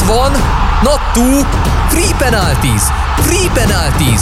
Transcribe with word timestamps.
Not 0.00 0.18
one, 0.18 0.38
not 0.82 1.00
free 1.88 2.12
penalties, 2.18 2.82
free 3.16 3.48
penalties. 3.54 4.20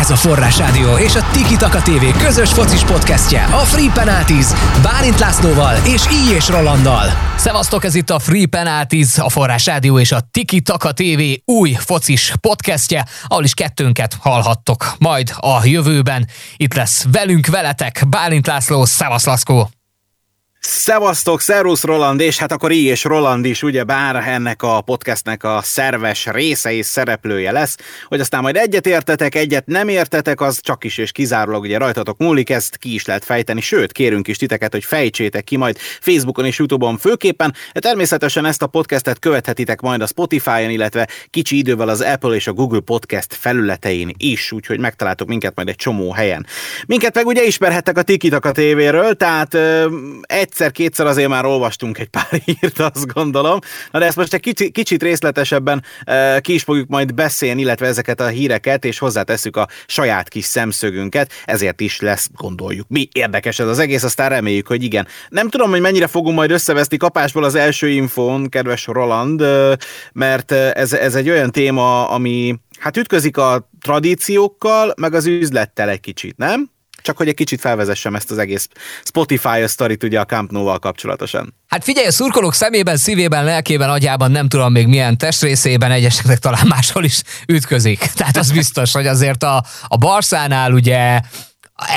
Ez 0.00 0.10
a 0.10 0.16
Forrás 0.16 0.58
Rádió 0.58 0.96
és 0.96 1.14
a 1.14 1.20
Tiki 1.32 1.56
Taka 1.56 1.82
TV 1.82 2.18
közös 2.18 2.52
focis 2.52 2.84
podcastje 2.84 3.44
a 3.44 3.58
Free 3.58 3.90
Penalties 3.94 4.46
Bálint 4.82 5.18
Lászlóval 5.18 5.76
és 5.86 6.02
Így 6.12 6.42
Rolanddal. 6.48 7.06
Szevasztok, 7.36 7.84
ez 7.84 7.94
itt 7.94 8.10
a 8.10 8.18
Free 8.18 8.46
Penalties, 8.46 9.18
a 9.18 9.28
Forrás 9.28 9.66
Rádió 9.66 9.98
és 9.98 10.12
a 10.12 10.20
Tiki 10.30 10.60
Taka 10.60 10.92
TV 10.92 11.20
új 11.44 11.72
focis 11.72 12.32
podcastje, 12.40 13.04
ahol 13.26 13.44
is 13.44 13.54
kettőnket 13.54 14.16
hallhattok 14.20 14.94
majd 14.98 15.32
a 15.36 15.60
jövőben. 15.64 16.28
Itt 16.56 16.74
lesz 16.74 17.06
velünk, 17.12 17.46
veletek 17.46 18.04
Bálint 18.08 18.46
László, 18.46 18.84
Szevasz 18.84 19.26
Laszkó! 19.26 19.75
Szevasztok, 20.68 21.40
szervusz 21.40 21.82
Roland, 21.82 22.20
és 22.20 22.38
hát 22.38 22.52
akkor 22.52 22.70
így 22.70 22.84
és 22.84 23.04
Roland 23.04 23.44
is, 23.44 23.62
ugye 23.62 23.84
bár 23.84 24.28
ennek 24.28 24.62
a 24.62 24.80
podcastnek 24.80 25.44
a 25.44 25.60
szerves 25.62 26.26
része 26.26 26.72
és 26.72 26.86
szereplője 26.86 27.52
lesz, 27.52 27.76
hogy 28.04 28.20
aztán 28.20 28.42
majd 28.42 28.56
egyet 28.56 28.86
értetek, 28.86 29.34
egyet 29.34 29.66
nem 29.66 29.88
értetek, 29.88 30.40
az 30.40 30.60
csak 30.62 30.84
is 30.84 30.98
és 30.98 31.12
kizárólag 31.12 31.62
ugye 31.62 31.78
rajtatok 31.78 32.18
múlik, 32.18 32.50
ezt 32.50 32.76
ki 32.76 32.94
is 32.94 33.04
lehet 33.04 33.24
fejteni, 33.24 33.60
sőt, 33.60 33.92
kérünk 33.92 34.28
is 34.28 34.36
titeket, 34.36 34.72
hogy 34.72 34.84
fejtsétek 34.84 35.44
ki 35.44 35.56
majd 35.56 35.78
Facebookon 36.00 36.44
és 36.44 36.58
Youtube-on 36.58 36.98
főképpen, 36.98 37.54
de 37.72 37.80
természetesen 37.80 38.44
ezt 38.44 38.62
a 38.62 38.66
podcastet 38.66 39.18
követhetitek 39.18 39.80
majd 39.80 40.00
a 40.00 40.06
Spotify-on, 40.06 40.70
illetve 40.70 41.08
kicsi 41.30 41.56
idővel 41.56 41.88
az 41.88 42.00
Apple 42.00 42.34
és 42.34 42.46
a 42.46 42.52
Google 42.52 42.80
Podcast 42.80 43.34
felületein 43.34 44.14
is, 44.16 44.52
úgyhogy 44.52 44.78
megtaláltok 44.78 45.28
minket 45.28 45.52
majd 45.54 45.68
egy 45.68 45.76
csomó 45.76 46.12
helyen. 46.12 46.46
Minket 46.86 47.14
meg 47.14 47.26
ugye 47.26 47.44
ismerhettek 47.44 47.98
a 47.98 48.02
Tikitaka 48.02 48.52
tévéről, 48.52 49.14
tehát 49.14 49.54
egy 50.22 50.54
egyszer-kétszer 50.56 51.06
azért 51.06 51.28
már 51.28 51.44
olvastunk 51.44 51.98
egy 51.98 52.08
pár 52.08 52.40
hírt, 52.44 52.78
azt 52.78 53.06
gondolom. 53.06 53.58
Na 53.90 53.98
de 53.98 54.04
ezt 54.04 54.16
most 54.16 54.34
egy 54.34 54.40
kicsit, 54.40 54.72
kicsit 54.72 55.02
részletesebben 55.02 55.84
e, 56.04 56.40
ki 56.40 56.54
is 56.54 56.62
fogjuk 56.62 56.88
majd 56.88 57.14
beszélni, 57.14 57.60
illetve 57.60 57.86
ezeket 57.86 58.20
a 58.20 58.26
híreket, 58.26 58.84
és 58.84 58.98
hozzátesszük 58.98 59.56
a 59.56 59.68
saját 59.86 60.28
kis 60.28 60.44
szemszögünket, 60.44 61.32
ezért 61.44 61.80
is 61.80 62.00
lesz, 62.00 62.28
gondoljuk. 62.34 62.86
Mi 62.88 63.08
érdekes 63.12 63.58
ez 63.58 63.66
az 63.66 63.78
egész, 63.78 64.02
aztán 64.02 64.28
reméljük, 64.28 64.66
hogy 64.66 64.82
igen. 64.82 65.06
Nem 65.28 65.48
tudom, 65.48 65.70
hogy 65.70 65.80
mennyire 65.80 66.06
fogunk 66.06 66.36
majd 66.36 66.50
összeveszni 66.50 66.96
kapásból 66.96 67.44
az 67.44 67.54
első 67.54 67.88
infón, 67.88 68.48
kedves 68.48 68.86
Roland, 68.86 69.42
mert 70.12 70.52
ez, 70.52 70.92
ez 70.92 71.14
egy 71.14 71.30
olyan 71.30 71.50
téma, 71.50 72.08
ami 72.08 72.54
hát 72.78 72.96
ütközik 72.96 73.36
a 73.36 73.70
tradíciókkal, 73.80 74.94
meg 74.96 75.14
az 75.14 75.26
üzlettel 75.26 75.88
egy 75.88 76.00
kicsit, 76.00 76.36
nem? 76.36 76.74
Csak 77.06 77.16
hogy 77.16 77.28
egy 77.28 77.34
kicsit 77.34 77.60
felvezessem 77.60 78.14
ezt 78.14 78.30
az 78.30 78.38
egész 78.38 78.68
Spotify 79.04 79.66
sztorit 79.66 80.02
ugye 80.02 80.20
a 80.20 80.24
Camp 80.24 80.50
Nou-val 80.50 80.78
kapcsolatosan. 80.78 81.54
Hát 81.66 81.84
figyelj, 81.84 82.06
a 82.06 82.12
szurkolók 82.12 82.54
szemében, 82.54 82.96
szívében, 82.96 83.44
lelkében, 83.44 83.90
agyában, 83.90 84.30
nem 84.30 84.48
tudom 84.48 84.72
még 84.72 84.86
milyen 84.86 85.18
testrészében, 85.18 85.90
egyeseknek 85.90 86.38
talán 86.38 86.66
máshol 86.66 87.04
is 87.04 87.22
ütközik. 87.48 87.98
Tehát 88.18 88.36
az 88.36 88.52
biztos, 88.52 88.92
hogy 88.92 89.06
azért 89.06 89.42
a, 89.42 89.64
a 89.86 89.96
Barszánál 89.96 90.72
ugye 90.72 91.20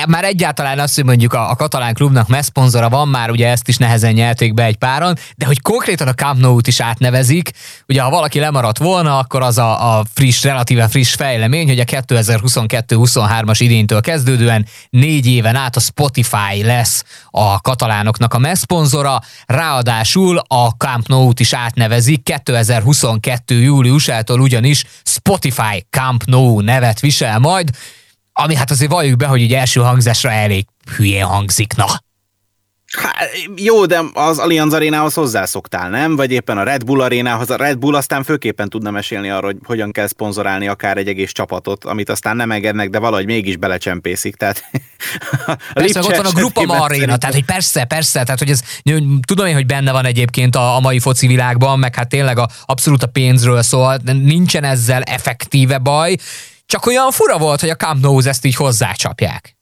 már 0.08 0.24
egyáltalán 0.24 0.80
azt, 0.80 0.96
hogy 0.96 1.04
mondjuk 1.04 1.34
a, 1.34 1.50
a 1.50 1.56
katalán 1.56 1.94
klubnak 1.94 2.28
messzponzora 2.28 2.90
van, 2.90 3.08
már 3.08 3.30
ugye 3.30 3.48
ezt 3.48 3.68
is 3.68 3.78
nehezen 3.78 4.14
nyelték 4.14 4.54
be 4.54 4.64
egy 4.64 4.76
páron, 4.76 5.16
de 5.36 5.46
hogy 5.46 5.62
konkrétan 5.62 6.08
a 6.08 6.14
Camp 6.14 6.40
Nou-t 6.40 6.68
is 6.68 6.80
átnevezik, 6.80 7.52
ugye 7.88 8.02
ha 8.02 8.10
valaki 8.10 8.40
lemaradt 8.40 8.78
volna, 8.78 9.18
akkor 9.18 9.42
az 9.42 9.58
a, 9.58 9.98
a 9.98 10.04
friss, 10.14 10.44
relatíve 10.44 10.88
friss 10.88 11.14
fejlemény, 11.14 11.68
hogy 11.68 11.80
a 11.80 11.84
2022-23-as 11.84 13.58
idénytől 13.60 14.02
kezdődően 14.02 14.66
négy 14.90 15.28
éven 15.28 15.56
át 15.56 15.76
a 15.76 15.80
Spotify 15.80 16.64
lesz 16.64 17.04
a 17.30 17.62
katalánoknak 17.62 18.34
a 18.34 18.38
messzponzora, 18.38 19.22
ráadásul 19.46 20.38
a 20.48 20.70
Camp 20.70 21.08
Nou-t 21.08 21.40
is 21.40 21.54
átnevezik 21.54 22.24
2022. 22.24 23.62
júliusától 23.62 24.40
ugyanis 24.40 24.84
Spotify 25.04 25.86
Camp 25.90 26.24
Nou 26.24 26.60
nevet 26.60 27.00
visel 27.00 27.40
majd, 27.40 27.70
ami 28.44 28.56
hát 28.56 28.72
azért 28.72 28.92
valljuk 28.92 29.18
be, 29.18 29.26
hogy 29.26 29.42
egy 29.42 29.54
első 29.54 29.80
hangzásra 29.80 30.32
elég 30.32 30.66
hülyén 30.95 31.26
hangzik, 31.26 31.76
na. 31.76 31.86
Hát, 32.98 33.30
jó, 33.55 33.86
de 33.86 34.02
az 34.14 34.38
Allianz 34.38 34.73
arénához 34.73 35.14
hozzászoktál, 35.14 35.89
nem? 35.89 36.16
Vagy 36.16 36.32
éppen 36.32 36.58
a 36.58 36.64
Red 36.64 36.83
Bull 36.83 37.02
arénához. 37.02 37.50
A 37.50 37.55
Red 37.55 37.77
Bull 37.77 37.95
aztán 37.95 38.23
főképpen 38.23 38.70
tudna 38.70 38.92
mesélni 38.92 39.30
arról, 39.30 39.52
hogy 39.52 39.58
hogyan 39.64 39.92
kell 39.92 40.08
szponzorálni 40.08 40.67
akár 40.67 40.98
egy 40.98 41.08
egés 41.08 41.32
csapatot, 41.32 41.86
amit 41.86 42.10
aztán 42.10 42.36
nem 42.36 42.52
engednek, 42.52 42.89
de 42.89 43.00
valahogy 43.00 43.26
mégis 43.26 43.58
belecsempészik. 43.58 44.36
Tehát 44.36 44.64
persze, 45.73 46.00
ott 46.00 46.16
van 46.16 46.26
a 46.26 46.32
Grupa 46.32 46.61
Aréna, 46.61 47.17
tehát 47.17 47.36
hogy 47.36 47.45
persze, 47.45 47.83
persze, 47.83 48.23
tehát 48.23 48.39
hogy 48.39 48.50
ez, 48.50 48.61
tudom 49.27 49.45
én, 49.45 49.54
hogy 49.54 49.66
benne 49.66 49.92
van 49.92 50.06
egyébként 50.06 50.56
a, 50.56 50.76
a 50.76 50.80
mai 50.80 51.00
foci 51.00 51.27
világban, 51.27 51.80
meg 51.80 51.95
hát 51.95 52.10
tényleg 52.10 52.38
a, 52.38 52.50
abszolút 52.66 53.04
a 53.04 53.08
pénzről 53.08 53.61
szól, 53.61 53.98
nincsen 54.04 54.64
ezzel 54.64 55.02
effektíve 55.02 55.77
baj, 55.77 56.16
csak 56.70 56.86
olyan 56.86 57.12
fura 57.12 57.38
volt, 57.38 57.60
hogy 57.60 57.70
a 57.70 57.76
Camp 57.76 58.02
nou 58.02 58.20
ezt 58.26 58.46
így 58.46 58.56
hozzácsapják. 58.56 59.58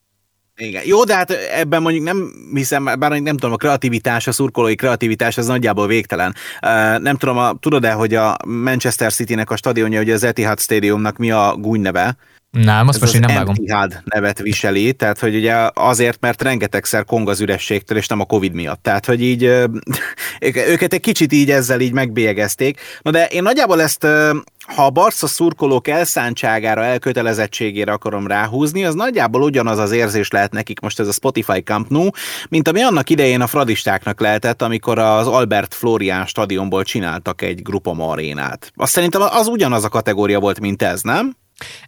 Igen. 0.56 0.84
Jó, 0.86 1.04
de 1.04 1.16
hát 1.16 1.32
ebben 1.32 1.82
mondjuk 1.82 2.04
nem 2.04 2.32
hiszem, 2.54 2.84
bár 2.84 3.12
nem 3.12 3.38
tudom, 3.38 3.52
a 3.52 3.56
kreativitás, 3.56 4.28
a 4.28 4.32
szurkolói 4.32 4.76
kreativitás 4.76 5.38
az 5.38 5.48
nagyjából 5.48 5.88
végtelen. 5.88 6.36
Nem 6.98 7.16
tudom, 7.18 7.38
a, 7.38 7.54
tudod-e, 7.60 7.92
hogy 7.92 8.16
a 8.16 8.38
Manchester 8.46 9.14
City-nek 9.14 9.50
a 9.50 9.56
stadionja, 9.56 9.98
hogy 9.98 10.10
az 10.10 10.24
Etihad 10.24 10.60
Stadiumnak 10.60 11.18
mi 11.18 11.32
a 11.32 11.56
gúny 11.56 11.82
neve? 11.82 12.18
Nem, 12.64 12.88
azt 12.88 13.00
most 13.00 13.14
én 13.14 13.20
nem 13.20 13.36
vágom. 13.36 13.56
Etihad 13.58 14.02
nevet 14.04 14.40
viseli, 14.40 14.94
tehát 14.94 15.20
hogy 15.20 15.36
ugye 15.36 15.56
azért, 15.74 16.22
mert 16.22 16.42
rengetegszer 16.42 17.06
kong 17.06 17.30
az 17.30 17.42
ürességtől, 17.42 17.98
és 17.98 18.08
nem 18.08 18.20
a 18.20 18.26
Covid 18.26 18.54
miatt. 18.54 18.84
Tehát, 18.84 19.06
hogy 19.06 19.22
így 19.22 19.44
őket 20.74 20.94
egy 20.94 21.00
kicsit 21.00 21.34
így 21.34 21.52
ezzel 21.52 21.80
így 21.80 21.94
megbélyegezték. 21.94 22.80
Na 23.02 23.12
de 23.12 23.26
én 23.26 23.42
nagyjából 23.42 23.82
ezt 23.82 24.08
ha 24.76 24.86
a 24.86 24.90
Barca 24.90 25.28
szurkolók 25.28 25.88
elszántságára, 25.88 26.84
elkötelezettségére 26.84 27.92
akarom 27.92 28.28
ráhúzni, 28.28 28.86
az 28.86 28.94
nagyjából 28.94 29.42
ugyanaz 29.42 29.78
az 29.78 29.92
érzés 29.92 30.30
lehet 30.30 30.52
nekik 30.52 30.80
most 30.80 31.00
ez 31.00 31.08
a 31.08 31.12
Spotify 31.12 31.60
Camp 31.60 31.90
Nou, 31.90 32.10
mint 32.50 32.68
ami 32.68 32.82
annak 32.82 33.10
idején 33.10 33.42
a 33.42 33.48
fradistáknak 33.48 34.20
lehetett, 34.20 34.62
amikor 34.62 35.00
az 35.00 35.28
Albert 35.28 35.74
Florian 35.74 36.26
stadionból 36.26 36.84
csináltak 36.84 37.42
egy 37.42 37.62
Grupama 37.62 38.10
arénát. 38.10 38.72
Azt 38.76 38.92
szerintem 38.92 39.22
az 39.22 39.48
ugyanaz 39.48 39.84
a 39.84 39.90
kategória 39.90 40.40
volt, 40.40 40.60
mint 40.60 40.82
ez, 40.82 41.02
nem? 41.02 41.36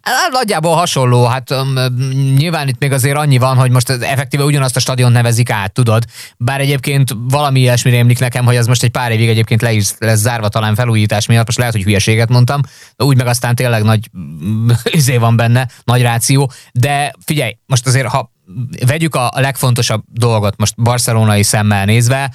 Hát 0.02 0.30
nagyjából 0.32 0.74
hasonló, 0.74 1.24
hát 1.24 1.50
um, 1.50 1.74
nyilván 2.36 2.68
itt 2.68 2.78
még 2.78 2.92
azért 2.92 3.16
annyi 3.16 3.38
van, 3.38 3.56
hogy 3.56 3.70
most 3.70 3.90
effektíve 3.90 4.44
ugyanazt 4.44 4.76
a 4.76 4.80
stadion 4.80 5.12
nevezik 5.12 5.50
át, 5.50 5.72
tudod. 5.72 6.04
Bár 6.36 6.60
egyébként 6.60 7.16
valami 7.28 7.60
ilyesmire 7.60 7.98
emlik 7.98 8.18
nekem, 8.18 8.44
hogy 8.44 8.56
az 8.56 8.66
most 8.66 8.82
egy 8.82 8.90
pár 8.90 9.10
évig 9.10 9.28
egyébként 9.28 9.62
le 9.62 9.72
is 9.72 9.88
lesz 9.98 10.18
zárva 10.18 10.48
talán 10.48 10.74
felújítás 10.74 11.26
miatt, 11.26 11.46
most 11.46 11.58
lehet, 11.58 11.72
hogy 11.72 11.82
hülyeséget 11.82 12.28
mondtam, 12.28 12.60
de 12.96 13.04
úgy 13.04 13.16
meg 13.16 13.26
aztán 13.26 13.54
tényleg 13.54 13.82
nagy 13.82 14.10
izé 14.84 15.16
van 15.16 15.36
benne, 15.36 15.68
nagy 15.84 16.02
ráció, 16.02 16.50
de 16.72 17.12
figyelj, 17.24 17.58
most 17.66 17.86
azért 17.86 18.06
ha 18.06 18.32
vegyük 18.86 19.14
a 19.14 19.30
legfontosabb 19.34 20.02
dolgot 20.06 20.56
most 20.56 20.82
barcelonai 20.82 21.42
szemmel 21.42 21.84
nézve, 21.84 22.34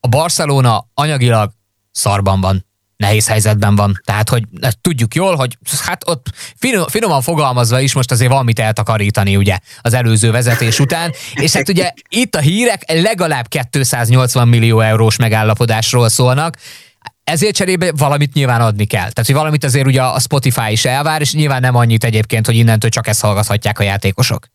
a 0.00 0.08
Barcelona 0.08 0.88
anyagilag 0.94 1.52
szarban 1.90 2.40
van 2.40 2.64
nehéz 2.96 3.28
helyzetben 3.28 3.74
van. 3.74 4.00
Tehát, 4.04 4.28
hogy 4.28 4.42
tudjuk 4.80 5.14
jól, 5.14 5.34
hogy 5.34 5.58
hát 5.84 6.08
ott 6.08 6.26
finom, 6.56 6.86
finoman 6.86 7.22
fogalmazva 7.22 7.80
is 7.80 7.92
most 7.92 8.10
azért 8.10 8.30
van 8.32 8.44
mit 8.44 8.58
eltakarítani 8.58 9.36
ugye 9.36 9.58
az 9.80 9.94
előző 9.94 10.30
vezetés 10.30 10.78
után, 10.78 11.12
és 11.34 11.52
hát 11.52 11.68
ugye 11.68 11.92
itt 12.08 12.34
a 12.34 12.40
hírek 12.40 12.92
legalább 12.92 13.48
280 13.70 14.48
millió 14.48 14.80
eurós 14.80 15.16
megállapodásról 15.16 16.08
szólnak, 16.08 16.56
ezért 17.24 17.54
cserébe 17.54 17.92
valamit 17.96 18.32
nyilván 18.32 18.60
adni 18.60 18.84
kell. 18.84 19.10
Tehát, 19.10 19.26
hogy 19.26 19.34
valamit 19.34 19.64
azért 19.64 19.86
ugye 19.86 20.02
a 20.02 20.20
Spotify 20.20 20.70
is 20.70 20.84
elvár, 20.84 21.20
és 21.20 21.32
nyilván 21.32 21.60
nem 21.60 21.74
annyit 21.74 22.04
egyébként, 22.04 22.46
hogy 22.46 22.56
innentől 22.56 22.90
csak 22.90 23.06
ezt 23.06 23.20
hallgathatják 23.20 23.78
a 23.78 23.82
játékosok. 23.82 24.46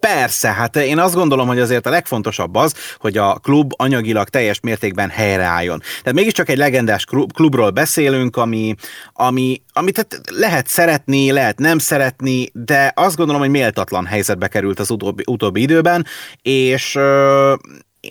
Persze, 0.00 0.52
hát 0.52 0.76
én 0.76 0.98
azt 0.98 1.14
gondolom, 1.14 1.46
hogy 1.46 1.58
azért 1.58 1.86
a 1.86 1.90
legfontosabb 1.90 2.54
az, 2.54 2.74
hogy 2.98 3.16
a 3.16 3.34
klub 3.34 3.72
anyagilag 3.76 4.28
teljes 4.28 4.60
mértékben 4.60 5.08
helyreálljon. 5.08 5.78
Tehát 5.78 6.12
mégiscsak 6.12 6.48
egy 6.48 6.56
legendás 6.56 7.04
klubról 7.34 7.70
beszélünk, 7.70 8.36
ami, 8.36 8.74
ami, 9.12 9.62
amit 9.72 10.06
lehet 10.30 10.68
szeretni, 10.68 11.30
lehet 11.30 11.58
nem 11.58 11.78
szeretni, 11.78 12.50
de 12.52 12.92
azt 12.94 13.16
gondolom, 13.16 13.40
hogy 13.40 13.50
méltatlan 13.50 14.06
helyzetbe 14.06 14.48
került 14.48 14.80
az 14.80 14.90
utóbbi, 14.90 15.22
utóbbi 15.26 15.60
időben, 15.60 16.06
és 16.42 16.98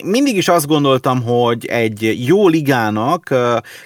mindig 0.04 0.36
is 0.36 0.48
azt 0.48 0.66
gondoltam, 0.66 1.22
hogy 1.22 1.66
egy 1.66 2.26
jó 2.26 2.48
ligának 2.48 3.34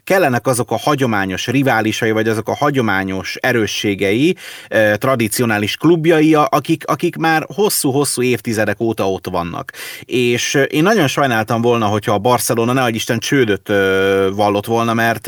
kellenek 0.04 0.46
azok 0.46 0.70
a 0.70 0.78
hagyományos 0.78 1.46
riválisai, 1.46 2.10
vagy 2.10 2.28
azok 2.28 2.48
a 2.48 2.54
hagyományos 2.54 3.36
erősségei, 3.40 4.36
tradicionális 4.94 5.76
klubjai, 5.76 6.34
akik, 6.34 6.86
akik 6.86 7.16
már 7.16 7.46
hosszú-hosszú 7.54 8.22
évtizedek 8.22 8.80
óta 8.80 9.10
ott 9.10 9.26
vannak. 9.26 9.72
És 10.00 10.58
én 10.68 10.82
nagyon 10.82 11.06
sajnáltam 11.06 11.60
volna, 11.60 11.86
hogyha 11.86 12.14
a 12.14 12.18
Barcelona 12.18 12.72
ne 12.72 12.88
Isten 12.88 13.18
csődöt 13.18 13.68
vallott 14.34 14.66
volna, 14.66 14.94
mert 14.94 15.26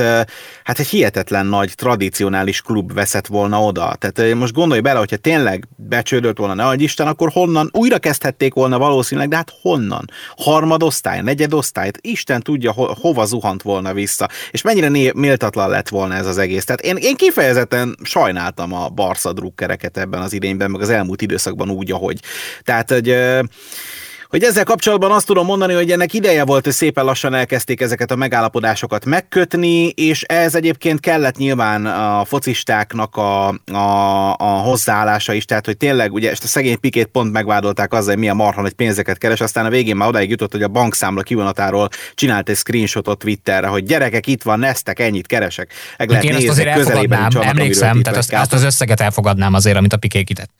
hát 0.64 0.78
egy 0.78 0.88
hihetetlen 0.88 1.46
nagy 1.46 1.72
tradicionális 1.74 2.60
klub 2.60 2.92
veszett 2.92 3.26
volna 3.26 3.64
oda. 3.64 3.96
Tehát 3.98 4.34
most 4.34 4.52
gondolj 4.52 4.80
bele, 4.80 4.98
hogyha 4.98 5.16
tényleg 5.16 5.68
becsődött 5.76 6.38
volna 6.38 6.54
ne 6.54 6.74
Isten, 6.74 7.06
akkor 7.06 7.30
honnan 7.32 7.68
újra 7.72 7.98
kezdhették 7.98 8.54
volna 8.54 8.78
valószínűleg, 8.78 9.28
de 9.28 9.36
hát 9.36 9.52
honnan? 9.62 10.10
Harmad 10.36 10.71
harmadosztály, 10.72 11.20
negyedosztályt, 11.20 11.98
Isten 12.00 12.40
tudja, 12.40 12.72
ho- 12.72 12.98
hova 12.98 13.24
zuhant 13.24 13.62
volna 13.62 13.92
vissza, 13.92 14.28
és 14.50 14.62
mennyire 14.62 14.88
né- 14.88 15.14
méltatlan 15.14 15.68
lett 15.68 15.88
volna 15.88 16.14
ez 16.14 16.26
az 16.26 16.38
egész. 16.38 16.64
Tehát 16.64 16.80
én, 16.80 16.96
én 16.96 17.16
kifejezetten 17.16 17.96
sajnáltam 18.02 18.72
a 18.72 18.88
Barca 18.88 19.32
drukkereket 19.32 19.96
ebben 19.98 20.20
az 20.20 20.32
idényben, 20.32 20.70
meg 20.70 20.80
az 20.80 20.90
elmúlt 20.90 21.22
időszakban 21.22 21.70
úgy, 21.70 21.92
ahogy. 21.92 22.20
Tehát, 22.62 22.90
hogy 22.90 23.16
hogy 24.32 24.42
ezzel 24.42 24.64
kapcsolatban 24.64 25.10
azt 25.10 25.26
tudom 25.26 25.46
mondani, 25.46 25.74
hogy 25.74 25.90
ennek 25.90 26.12
ideje 26.12 26.44
volt, 26.44 26.64
hogy 26.64 26.72
szépen 26.72 27.04
lassan 27.04 27.34
elkezdték 27.34 27.80
ezeket 27.80 28.10
a 28.10 28.16
megállapodásokat 28.16 29.04
megkötni, 29.04 29.86
és 29.88 30.22
ez 30.22 30.54
egyébként 30.54 31.00
kellett 31.00 31.36
nyilván 31.36 31.86
a 31.86 32.24
focistáknak 32.24 33.16
a, 33.16 33.48
a, 33.72 34.32
a 34.36 34.44
hozzáállása 34.44 35.32
is, 35.32 35.44
tehát 35.44 35.66
hogy 35.66 35.76
tényleg 35.76 36.12
ugye 36.12 36.30
ezt 36.30 36.44
a 36.44 36.46
szegény 36.46 36.80
pikét 36.80 37.06
pont 37.06 37.32
megvádolták 37.32 37.92
azzal, 37.92 38.08
hogy 38.08 38.18
milyen 38.18 38.36
marha 38.36 38.60
hogy 38.60 38.72
pénzeket 38.72 39.18
keres, 39.18 39.40
aztán 39.40 39.66
a 39.66 39.70
végén 39.70 39.96
már 39.96 40.08
odáig 40.08 40.30
jutott, 40.30 40.52
hogy 40.52 40.62
a 40.62 40.68
bankszámla 40.68 41.22
kivonatáról 41.22 41.88
csinált 42.14 42.48
egy 42.48 42.56
screenshotot 42.56 43.18
Twitterre, 43.18 43.66
hogy 43.66 43.84
gyerekek, 43.84 44.26
itt 44.26 44.42
van, 44.42 44.58
neztek, 44.58 44.98
ennyit 44.98 45.26
keresek. 45.26 45.72
Meg 45.96 46.08
lehet 46.08 46.24
én 46.24 46.30
nézni, 46.32 46.48
azt 46.48 46.58
azért 46.58 46.76
elfogadnám, 46.76 47.30
emlékszem, 47.40 48.02
tehát 48.02 48.18
azt, 48.18 48.32
azt 48.32 48.52
az 48.52 48.62
összeget 48.62 49.00
elfogadnám 49.00 49.54
azért, 49.54 49.76
amit 49.76 49.92
a 49.92 49.96
pikékített. 49.96 50.50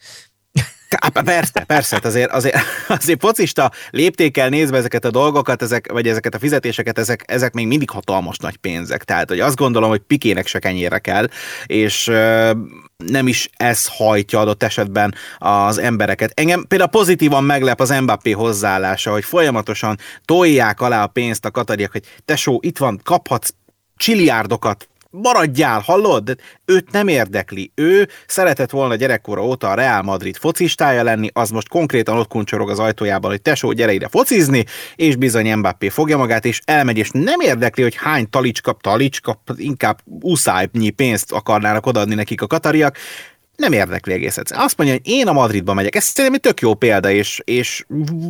Persze, 1.25 1.65
persze, 1.65 1.95
hát 1.95 2.05
azért, 2.05 2.31
azért, 2.31 2.57
azért 2.99 3.21
focista 3.21 3.71
léptékkel 3.91 4.49
nézve 4.49 4.77
ezeket 4.77 5.05
a 5.05 5.11
dolgokat, 5.11 5.63
ezek, 5.63 5.93
vagy 5.93 6.09
ezeket 6.09 6.35
a 6.35 6.39
fizetéseket, 6.39 6.99
ezek, 6.99 7.25
ezek 7.27 7.53
még 7.53 7.67
mindig 7.67 7.91
hatalmas 7.91 8.37
nagy 8.37 8.57
pénzek. 8.57 9.05
Tehát, 9.05 9.29
hogy 9.29 9.41
azt 9.41 9.57
gondolom, 9.57 9.91
hogy 9.91 10.01
Pikének 10.01 10.47
se 10.47 10.59
kenyére 10.59 10.99
kell, 10.99 11.29
és 11.67 12.05
nem 12.97 13.27
is 13.27 13.51
ez 13.57 13.87
hajtja 13.87 14.41
adott 14.41 14.63
esetben 14.63 15.15
az 15.39 15.79
embereket. 15.79 16.33
Engem 16.35 16.65
például 16.69 16.91
pozitívan 16.91 17.45
meglep 17.45 17.81
az 17.81 17.91
Mbappé 17.91 18.31
hozzáállása, 18.31 19.13
hogy 19.13 19.25
folyamatosan 19.25 19.99
tolják 20.25 20.81
alá 20.81 21.03
a 21.03 21.07
pénzt 21.07 21.45
a 21.45 21.51
katariak, 21.51 21.93
hogy 21.93 22.05
tesó, 22.25 22.59
itt 22.63 22.79
van, 22.79 23.01
kaphatsz 23.05 23.55
csiliárdokat 23.97 24.89
maradjál, 25.13 25.81
hallod? 25.81 26.25
De 26.25 26.37
őt 26.65 26.91
nem 26.91 27.09
érdekli. 27.09 27.73
Ő 27.75 28.09
szeretett 28.27 28.71
volna 28.71 28.95
gyerekkora 28.95 29.45
óta 29.45 29.71
a 29.71 29.75
Real 29.75 30.03
Madrid 30.03 30.37
focistája 30.37 31.03
lenni, 31.03 31.29
az 31.33 31.51
most 31.51 31.69
konkrétan 31.69 32.19
ott 32.19 32.29
kuncsorog 32.29 32.71
az 32.71 32.79
ajtójában, 32.79 33.31
hogy 33.31 33.43
tesó, 33.43 33.73
gyere 33.73 33.93
ide 33.93 34.09
focizni, 34.09 34.65
és 34.97 35.17
bizony 35.17 35.57
Mbappé 35.57 35.89
fogja 35.89 36.17
magát, 36.17 36.45
és 36.45 36.61
elmegy, 36.65 36.99
és 36.99 37.11
nem 37.13 37.41
érdekli, 37.41 37.83
hogy 37.83 37.95
hány 37.95 38.31
talicska, 38.31 38.77
talicska, 38.81 39.43
inkább 39.57 39.99
uszájnyi 40.21 40.91
pénzt 40.91 41.33
akarnának 41.33 41.87
odaadni 41.87 42.15
nekik 42.15 42.43
a 42.43 42.47
katariak, 42.47 42.97
nem 43.57 43.73
érdekli 43.73 44.13
egész 44.13 44.37
egyszerűen. 44.37 44.65
Azt 44.65 44.77
mondja, 44.77 44.97
hogy 44.97 45.13
én 45.13 45.29
a 45.29 45.33
Madridba 45.33 45.75
megyek. 45.75 45.95
Ez 45.95 46.05
szerintem 46.05 46.35
egy 46.35 46.41
tök 46.41 46.61
jó 46.61 46.75
példa, 46.75 47.11
és, 47.11 47.41
és 47.45 47.85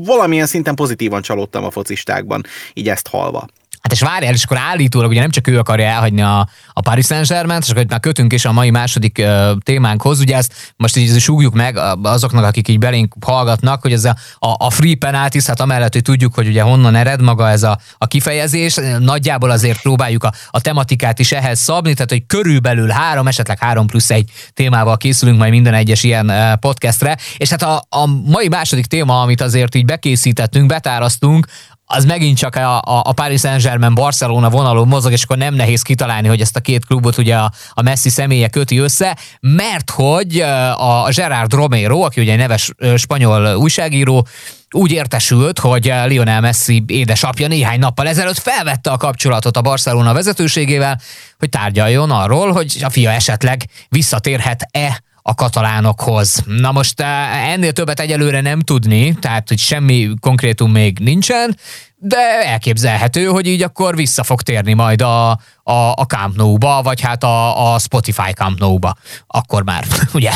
valamilyen 0.04 0.46
szinten 0.46 0.74
pozitívan 0.74 1.22
csalódtam 1.22 1.64
a 1.64 1.70
focistákban, 1.70 2.42
így 2.74 2.88
ezt 2.88 3.08
halva. 3.08 3.46
Hát 3.82 3.92
és 3.92 4.00
várjál, 4.00 4.32
és 4.32 4.44
akkor 4.44 4.58
állítólag 4.58 5.10
ugye 5.10 5.20
nem 5.20 5.30
csak 5.30 5.48
ő 5.48 5.58
akarja 5.58 5.86
elhagyni 5.86 6.22
a, 6.22 6.48
a 6.72 6.80
Paris 6.80 7.06
Saint-Germain, 7.06 7.60
és 7.62 7.70
akkor 7.70 7.84
már 7.88 8.00
kötünk 8.00 8.32
is 8.32 8.44
a 8.44 8.52
mai 8.52 8.70
második 8.70 9.18
uh, 9.20 9.50
témánkhoz, 9.62 10.20
ugye 10.20 10.36
ezt 10.36 10.72
most 10.76 10.96
így 10.96 11.20
súgjuk 11.20 11.54
meg 11.54 11.78
azoknak, 12.02 12.44
akik 12.44 12.68
így 12.68 12.78
belénk 12.78 13.14
hallgatnak, 13.20 13.82
hogy 13.82 13.92
ez 13.92 14.04
a, 14.04 14.16
a, 14.38 14.54
a 14.58 14.70
free 14.70 14.96
penalties, 14.98 15.46
hát 15.46 15.60
amellett, 15.60 15.92
hogy 15.92 16.02
tudjuk, 16.02 16.34
hogy 16.34 16.46
ugye 16.46 16.62
honnan 16.62 16.94
ered 16.94 17.22
maga 17.22 17.48
ez 17.48 17.62
a, 17.62 17.78
a 17.98 18.06
kifejezés, 18.06 18.76
nagyjából 18.98 19.50
azért 19.50 19.82
próbáljuk 19.82 20.24
a, 20.24 20.32
a 20.50 20.60
tematikát 20.60 21.18
is 21.18 21.32
ehhez 21.32 21.60
szabni, 21.60 21.94
tehát 21.94 22.10
hogy 22.10 22.26
körülbelül 22.26 22.88
három, 22.88 23.28
esetleg 23.28 23.58
három 23.58 23.86
plusz 23.86 24.10
egy 24.10 24.30
témával 24.54 24.96
készülünk 24.96 25.38
majd 25.38 25.50
minden 25.50 25.74
egyes 25.74 26.02
ilyen 26.02 26.32
podcastre, 26.60 27.16
és 27.36 27.50
hát 27.50 27.62
a, 27.62 27.82
a 27.88 28.06
mai 28.06 28.48
második 28.48 28.86
téma, 28.86 29.20
amit 29.20 29.40
azért 29.40 29.74
így 29.74 29.84
bekészítettünk, 29.84 30.66
betárasztunk, 30.66 31.46
az 31.94 32.04
megint 32.04 32.38
csak 32.38 32.56
a, 32.56 32.76
a, 32.76 33.02
a 33.04 33.12
Paris 33.12 33.40
Saint-Germain 33.40 33.94
Barcelona 33.94 34.50
vonalon 34.50 34.88
mozog, 34.88 35.12
és 35.12 35.22
akkor 35.22 35.36
nem 35.36 35.54
nehéz 35.54 35.82
kitalálni, 35.82 36.28
hogy 36.28 36.40
ezt 36.40 36.56
a 36.56 36.60
két 36.60 36.86
klubot 36.86 37.18
ugye 37.18 37.36
a, 37.36 37.52
a 37.70 37.82
Messi 37.82 38.08
személye 38.08 38.48
köti 38.48 38.78
össze, 38.78 39.16
mert 39.40 39.90
hogy 39.90 40.40
a 40.76 41.10
Gerard 41.14 41.52
Romero, 41.52 42.00
aki 42.00 42.20
ugye 42.20 42.32
egy 42.32 42.38
neves 42.38 42.72
spanyol 42.96 43.56
újságíró, 43.56 44.26
úgy 44.70 44.90
értesült, 44.90 45.58
hogy 45.58 45.92
Lionel 46.06 46.40
Messi 46.40 46.84
édesapja 46.86 47.48
néhány 47.48 47.78
nappal 47.78 48.08
ezelőtt 48.08 48.38
felvette 48.38 48.90
a 48.90 48.96
kapcsolatot 48.96 49.56
a 49.56 49.60
Barcelona 49.60 50.12
vezetőségével, 50.12 51.00
hogy 51.38 51.48
tárgyaljon 51.48 52.10
arról, 52.10 52.52
hogy 52.52 52.76
a 52.82 52.90
fia 52.90 53.10
esetleg 53.10 53.64
visszatérhet-e 53.88 55.02
a 55.22 55.34
katalánokhoz. 55.34 56.42
Na 56.46 56.72
most 56.72 57.00
eh, 57.00 57.52
ennél 57.52 57.72
többet 57.72 58.00
egyelőre 58.00 58.40
nem 58.40 58.60
tudni, 58.60 59.14
tehát 59.14 59.48
hogy 59.48 59.58
semmi 59.58 60.10
konkrétum 60.20 60.70
még 60.70 60.98
nincsen, 60.98 61.56
de 61.96 62.46
elképzelhető, 62.46 63.26
hogy 63.26 63.46
így 63.46 63.62
akkor 63.62 63.96
vissza 63.96 64.22
fog 64.22 64.42
térni 64.42 64.72
majd 64.72 65.02
a, 65.02 65.30
a, 65.62 65.92
a 65.94 66.04
Camp 66.06 66.36
Nou-ba, 66.36 66.82
vagy 66.82 67.00
hát 67.00 67.24
a, 67.24 67.72
a 67.72 67.78
Spotify 67.78 68.32
Camp 68.32 68.58
Nou-ba. 68.58 68.96
Akkor 69.26 69.62
már, 69.64 69.84
ugye? 70.14 70.32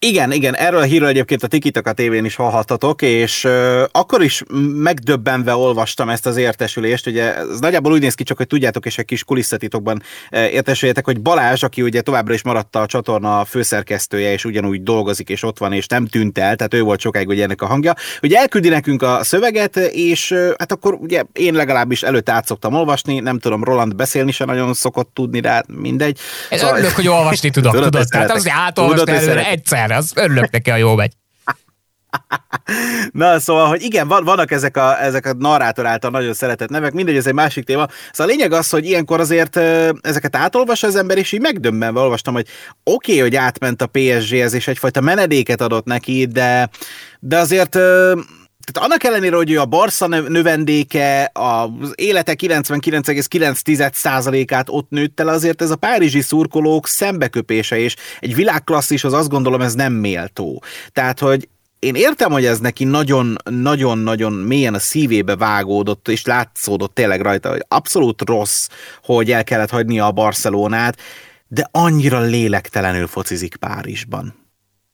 Igen, 0.00 0.32
igen, 0.32 0.56
erről 0.56 0.80
a 0.80 0.84
hírről 0.84 1.08
egyébként 1.08 1.42
a 1.42 1.46
Tikitaka 1.46 1.92
tévén 1.92 2.24
is 2.24 2.34
hallhattatok, 2.34 3.02
és 3.02 3.44
uh, 3.44 3.82
akkor 3.92 4.22
is 4.22 4.42
megdöbbenve 4.74 5.54
olvastam 5.54 6.08
ezt 6.08 6.26
az 6.26 6.36
értesülést, 6.36 7.06
ugye 7.06 7.36
ez 7.36 7.58
nagyjából 7.58 7.92
úgy 7.92 8.00
néz 8.00 8.14
ki, 8.14 8.22
csak 8.22 8.36
hogy 8.36 8.46
tudjátok, 8.46 8.86
és 8.86 8.98
egy 8.98 9.04
kis 9.04 9.24
kulisszatitokban 9.24 10.02
értesüljetek, 10.30 11.04
hogy 11.04 11.20
Balázs, 11.20 11.62
aki 11.62 11.82
ugye 11.82 12.00
továbbra 12.00 12.34
is 12.34 12.42
maradt 12.42 12.76
a 12.76 12.86
csatorna 12.86 13.44
főszerkesztője, 13.44 14.32
és 14.32 14.44
ugyanúgy 14.44 14.82
dolgozik, 14.82 15.28
és 15.28 15.42
ott 15.42 15.58
van, 15.58 15.72
és 15.72 15.86
nem 15.86 16.06
tűnt 16.06 16.38
el, 16.38 16.56
tehát 16.56 16.74
ő 16.74 16.82
volt 16.82 17.00
sokáig 17.00 17.28
ugye 17.28 17.42
ennek 17.42 17.62
a 17.62 17.66
hangja, 17.66 17.94
hogy 18.20 18.32
elküldi 18.32 18.68
nekünk 18.68 19.02
a 19.02 19.24
szöveget, 19.24 19.76
és 19.76 20.30
uh, 20.30 20.50
hát 20.58 20.72
akkor 20.72 20.94
ugye 20.94 21.22
én 21.32 21.54
legalábbis 21.54 22.02
előtt 22.02 22.28
át 22.28 22.46
szoktam 22.46 22.74
olvasni, 22.74 23.20
nem 23.20 23.38
tudom, 23.38 23.64
Roland 23.64 23.94
beszélni 23.94 24.32
sem 24.32 24.46
nagyon 24.46 24.74
szokott 24.74 25.10
tudni 25.14 25.40
rá, 25.40 25.62
mindegy. 25.66 26.18
Ez 26.50 26.58
szóval... 26.58 26.76
örülök, 26.76 26.94
hogy 26.94 27.08
olvasni 27.08 27.50
tudok, 27.50 27.72
tudod, 27.72 27.90
tudod 27.90 28.08
tehát 28.08 28.30
az, 28.30 28.48
átolvasni 28.50 29.12
előre 29.12 29.48
egyszer 29.48 29.87
már, 29.88 29.98
az 29.98 30.12
örülök 30.14 30.50
neki, 30.50 30.70
a 30.70 30.76
jó 30.76 30.94
megy. 30.94 31.12
Na, 33.12 33.40
szóval, 33.40 33.68
hogy 33.68 33.82
igen, 33.82 34.08
van, 34.08 34.24
vannak 34.24 34.50
ezek 34.50 34.76
a, 34.76 35.02
ezek 35.02 35.26
a 35.26 35.34
narrátor 35.38 35.86
által 35.86 36.10
nagyon 36.10 36.34
szeretett 36.34 36.68
nevek, 36.68 36.92
mindegy, 36.92 37.16
ez 37.16 37.26
egy 37.26 37.34
másik 37.34 37.64
téma. 37.64 37.86
Szóval 38.12 38.32
a 38.32 38.36
lényeg 38.36 38.52
az, 38.52 38.70
hogy 38.70 38.84
ilyenkor 38.84 39.20
azért 39.20 39.56
ezeket 40.00 40.36
átolvas 40.36 40.82
az 40.82 40.96
ember, 40.96 41.18
és 41.18 41.32
így 41.32 41.40
megdöbbenve 41.40 42.00
olvastam, 42.00 42.34
hogy 42.34 42.46
oké, 42.84 43.12
okay, 43.12 43.22
hogy 43.22 43.36
átment 43.36 43.82
a 43.82 43.86
PSG-hez, 43.86 44.52
és 44.52 44.68
egyfajta 44.68 45.00
menedéket 45.00 45.60
adott 45.60 45.84
neki, 45.84 46.26
de, 46.26 46.68
de 47.20 47.38
azért 47.38 47.78
tehát 48.72 48.88
annak 48.88 49.04
ellenére, 49.04 49.36
hogy 49.36 49.50
ő 49.50 49.60
a 49.60 49.66
Barca 49.66 50.06
növendéke, 50.06 51.30
az 51.32 51.92
élete 51.94 52.34
99,9%-át 52.38 54.66
ott 54.68 54.90
nőtt 54.90 55.20
el, 55.20 55.28
azért 55.28 55.62
ez 55.62 55.70
a 55.70 55.76
párizsi 55.76 56.20
szurkolók 56.20 56.86
szembeköpése, 56.86 57.78
és 57.78 57.96
egy 58.20 58.34
világklasszis, 58.34 59.04
az 59.04 59.12
azt 59.12 59.28
gondolom, 59.28 59.60
ez 59.60 59.74
nem 59.74 59.92
méltó. 59.92 60.62
Tehát, 60.92 61.18
hogy 61.18 61.48
én 61.78 61.94
értem, 61.94 62.30
hogy 62.30 62.44
ez 62.44 62.58
neki 62.58 62.84
nagyon-nagyon-nagyon 62.84 64.32
mélyen 64.32 64.74
a 64.74 64.78
szívébe 64.78 65.36
vágódott, 65.36 66.08
és 66.08 66.24
látszódott 66.24 66.94
tényleg 66.94 67.20
rajta, 67.20 67.50
hogy 67.50 67.64
abszolút 67.68 68.22
rossz, 68.22 68.68
hogy 69.02 69.30
el 69.30 69.44
kellett 69.44 69.70
hagynia 69.70 70.06
a 70.06 70.12
Barcelonát, 70.12 71.00
de 71.48 71.68
annyira 71.70 72.20
lélektelenül 72.20 73.06
focizik 73.06 73.56
Párizsban 73.56 74.47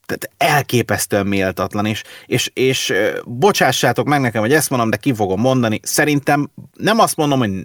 tehát 0.06 0.30
elképesztően 0.56 1.26
méltatlan, 1.26 1.86
és, 1.86 2.02
és, 2.26 2.50
és 2.54 2.92
bocsássátok 3.24 4.06
meg 4.06 4.20
nekem, 4.20 4.40
hogy 4.40 4.52
ezt 4.52 4.70
mondom, 4.70 4.90
de 4.90 4.96
ki 4.96 5.14
fogom 5.14 5.40
mondani, 5.40 5.80
szerintem 5.82 6.50
nem 6.72 6.98
azt 6.98 7.16
mondom, 7.16 7.38
hogy 7.38 7.64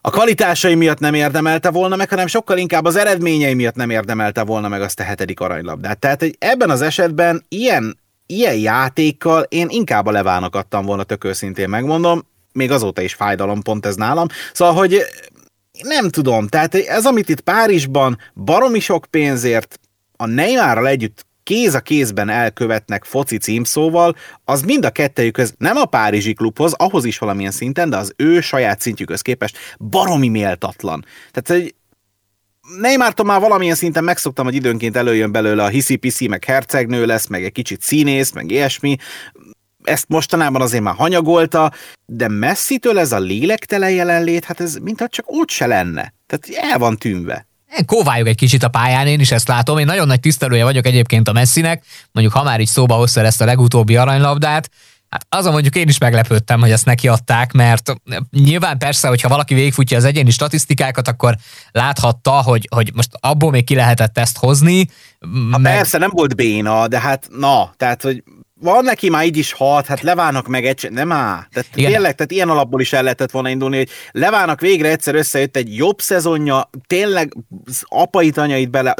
a 0.00 0.10
kvalitásai 0.10 0.74
miatt 0.74 0.98
nem 0.98 1.14
érdemelte 1.14 1.70
volna 1.70 1.96
meg, 1.96 2.08
hanem 2.08 2.26
sokkal 2.26 2.58
inkább 2.58 2.84
az 2.84 2.96
eredményei 2.96 3.54
miatt 3.54 3.74
nem 3.74 3.90
érdemelte 3.90 4.42
volna 4.44 4.68
meg 4.68 4.82
azt 4.82 5.00
a 5.00 5.02
hetedik 5.02 5.40
aranylabdát. 5.40 5.98
Tehát 5.98 6.20
hogy 6.20 6.36
ebben 6.38 6.70
az 6.70 6.82
esetben 6.82 7.44
ilyen, 7.48 7.98
ilyen 8.26 8.56
játékkal 8.56 9.42
én 9.42 9.66
inkább 9.70 10.06
a 10.06 10.10
levának 10.10 10.54
adtam 10.54 10.84
volna, 10.84 11.02
tök 11.02 11.24
őszintén 11.24 11.68
megmondom, 11.68 12.26
még 12.52 12.70
azóta 12.70 13.02
is 13.02 13.14
fájdalom 13.14 13.62
pont 13.62 13.86
ez 13.86 13.94
nálam. 13.94 14.26
Szóval, 14.52 14.74
hogy 14.74 15.02
nem 15.82 16.08
tudom, 16.08 16.46
tehát 16.46 16.74
ez, 16.74 17.06
amit 17.06 17.28
itt 17.28 17.40
Párizsban 17.40 18.18
baromi 18.34 18.80
sok 18.80 19.06
pénzért 19.10 19.80
a 20.20 20.26
Neymarral 20.26 20.86
együtt 20.86 21.26
kéz 21.42 21.74
a 21.74 21.80
kézben 21.80 22.28
elkövetnek 22.28 23.04
foci 23.04 23.36
címszóval, 23.36 24.16
az 24.44 24.62
mind 24.62 24.84
a 24.84 24.90
kettejükhöz, 24.90 25.54
nem 25.58 25.76
a 25.76 25.84
Párizsi 25.84 26.32
klubhoz, 26.32 26.72
ahhoz 26.72 27.04
is 27.04 27.18
valamilyen 27.18 27.50
szinten, 27.50 27.90
de 27.90 27.96
az 27.96 28.12
ő 28.16 28.40
saját 28.40 28.80
szintjükhöz 28.80 29.20
képest 29.20 29.58
baromi 29.78 30.28
méltatlan. 30.28 31.04
Tehát 31.30 31.62
egy 31.62 31.74
Neymartól 32.80 33.26
már 33.26 33.40
valamilyen 33.40 33.74
szinten 33.74 34.04
megszoktam, 34.04 34.44
hogy 34.44 34.54
időnként 34.54 34.96
előjön 34.96 35.32
belőle 35.32 35.64
a 35.64 35.68
hiszi-piszi, 35.68 36.28
meg 36.28 36.44
hercegnő 36.44 37.06
lesz, 37.06 37.26
meg 37.26 37.44
egy 37.44 37.52
kicsit 37.52 37.82
színész, 37.82 38.32
meg 38.32 38.50
ilyesmi. 38.50 38.96
Ezt 39.84 40.08
mostanában 40.08 40.62
azért 40.62 40.82
már 40.82 40.94
hanyagolta, 40.94 41.72
de 42.06 42.28
messzitől 42.28 42.98
ez 42.98 43.12
a 43.12 43.18
lélektelen 43.18 43.90
jelenlét, 43.90 44.44
hát 44.44 44.60
ez 44.60 44.74
mintha 44.74 45.08
csak 45.08 45.24
ott 45.28 45.50
se 45.50 45.66
lenne. 45.66 46.14
Tehát 46.26 46.70
el 46.70 46.78
van 46.78 46.96
tűnve 46.96 47.47
kóvályog 47.86 48.26
egy 48.26 48.36
kicsit 48.36 48.62
a 48.62 48.68
pályán, 48.68 49.06
én 49.06 49.20
is 49.20 49.30
ezt 49.30 49.48
látom. 49.48 49.78
Én 49.78 49.86
nagyon 49.86 50.06
nagy 50.06 50.20
tisztelője 50.20 50.64
vagyok 50.64 50.86
egyébként 50.86 51.28
a 51.28 51.32
Messinek, 51.32 51.84
mondjuk 52.12 52.36
ha 52.36 52.42
már 52.42 52.60
így 52.60 52.66
szóba 52.66 52.94
hozta 52.94 53.20
ezt 53.20 53.40
a 53.40 53.44
legutóbbi 53.44 53.96
aranylabdát, 53.96 54.70
Hát 55.08 55.26
azon 55.28 55.52
mondjuk 55.52 55.74
én 55.74 55.88
is 55.88 55.98
meglepődtem, 55.98 56.60
hogy 56.60 56.70
ezt 56.70 56.84
neki 56.84 57.08
adták, 57.08 57.52
mert 57.52 57.92
nyilván 58.30 58.78
persze, 58.78 59.08
hogyha 59.08 59.28
valaki 59.28 59.54
végigfutja 59.54 59.96
az 59.96 60.04
egyéni 60.04 60.30
statisztikákat, 60.30 61.08
akkor 61.08 61.36
láthatta, 61.70 62.30
hogy, 62.30 62.68
hogy 62.74 62.90
most 62.94 63.08
abból 63.20 63.50
még 63.50 63.64
ki 63.64 63.74
lehetett 63.74 64.18
ezt 64.18 64.38
hozni. 64.38 64.88
Ha 65.50 65.58
meg... 65.58 65.76
Persze, 65.76 65.98
nem 65.98 66.10
volt 66.12 66.36
béna, 66.36 66.88
de 66.88 67.00
hát 67.00 67.28
na, 67.30 67.72
tehát, 67.76 68.02
hogy 68.02 68.22
van 68.60 68.84
neki 68.84 69.08
már 69.08 69.24
így 69.24 69.36
is 69.36 69.52
hat, 69.52 69.86
hát 69.86 70.00
leválnak 70.00 70.46
meg 70.46 70.66
egy, 70.66 70.88
nem 70.90 71.12
áll. 71.12 71.42
Tehát 71.52 71.68
Igen. 71.74 71.92
tényleg, 71.92 72.14
tehát 72.14 72.30
ilyen 72.30 72.48
alapból 72.48 72.80
is 72.80 72.92
el 72.92 73.02
lehetett 73.02 73.30
volna 73.30 73.48
indulni, 73.48 73.76
hogy 73.76 73.90
leválnak 74.10 74.60
végre 74.60 74.90
egyszer 74.90 75.14
összejött 75.14 75.56
egy 75.56 75.76
jobb 75.76 76.00
szezonja, 76.00 76.70
tényleg 76.86 77.32
apait, 77.82 78.36
anyait 78.36 78.70
bele, 78.70 78.94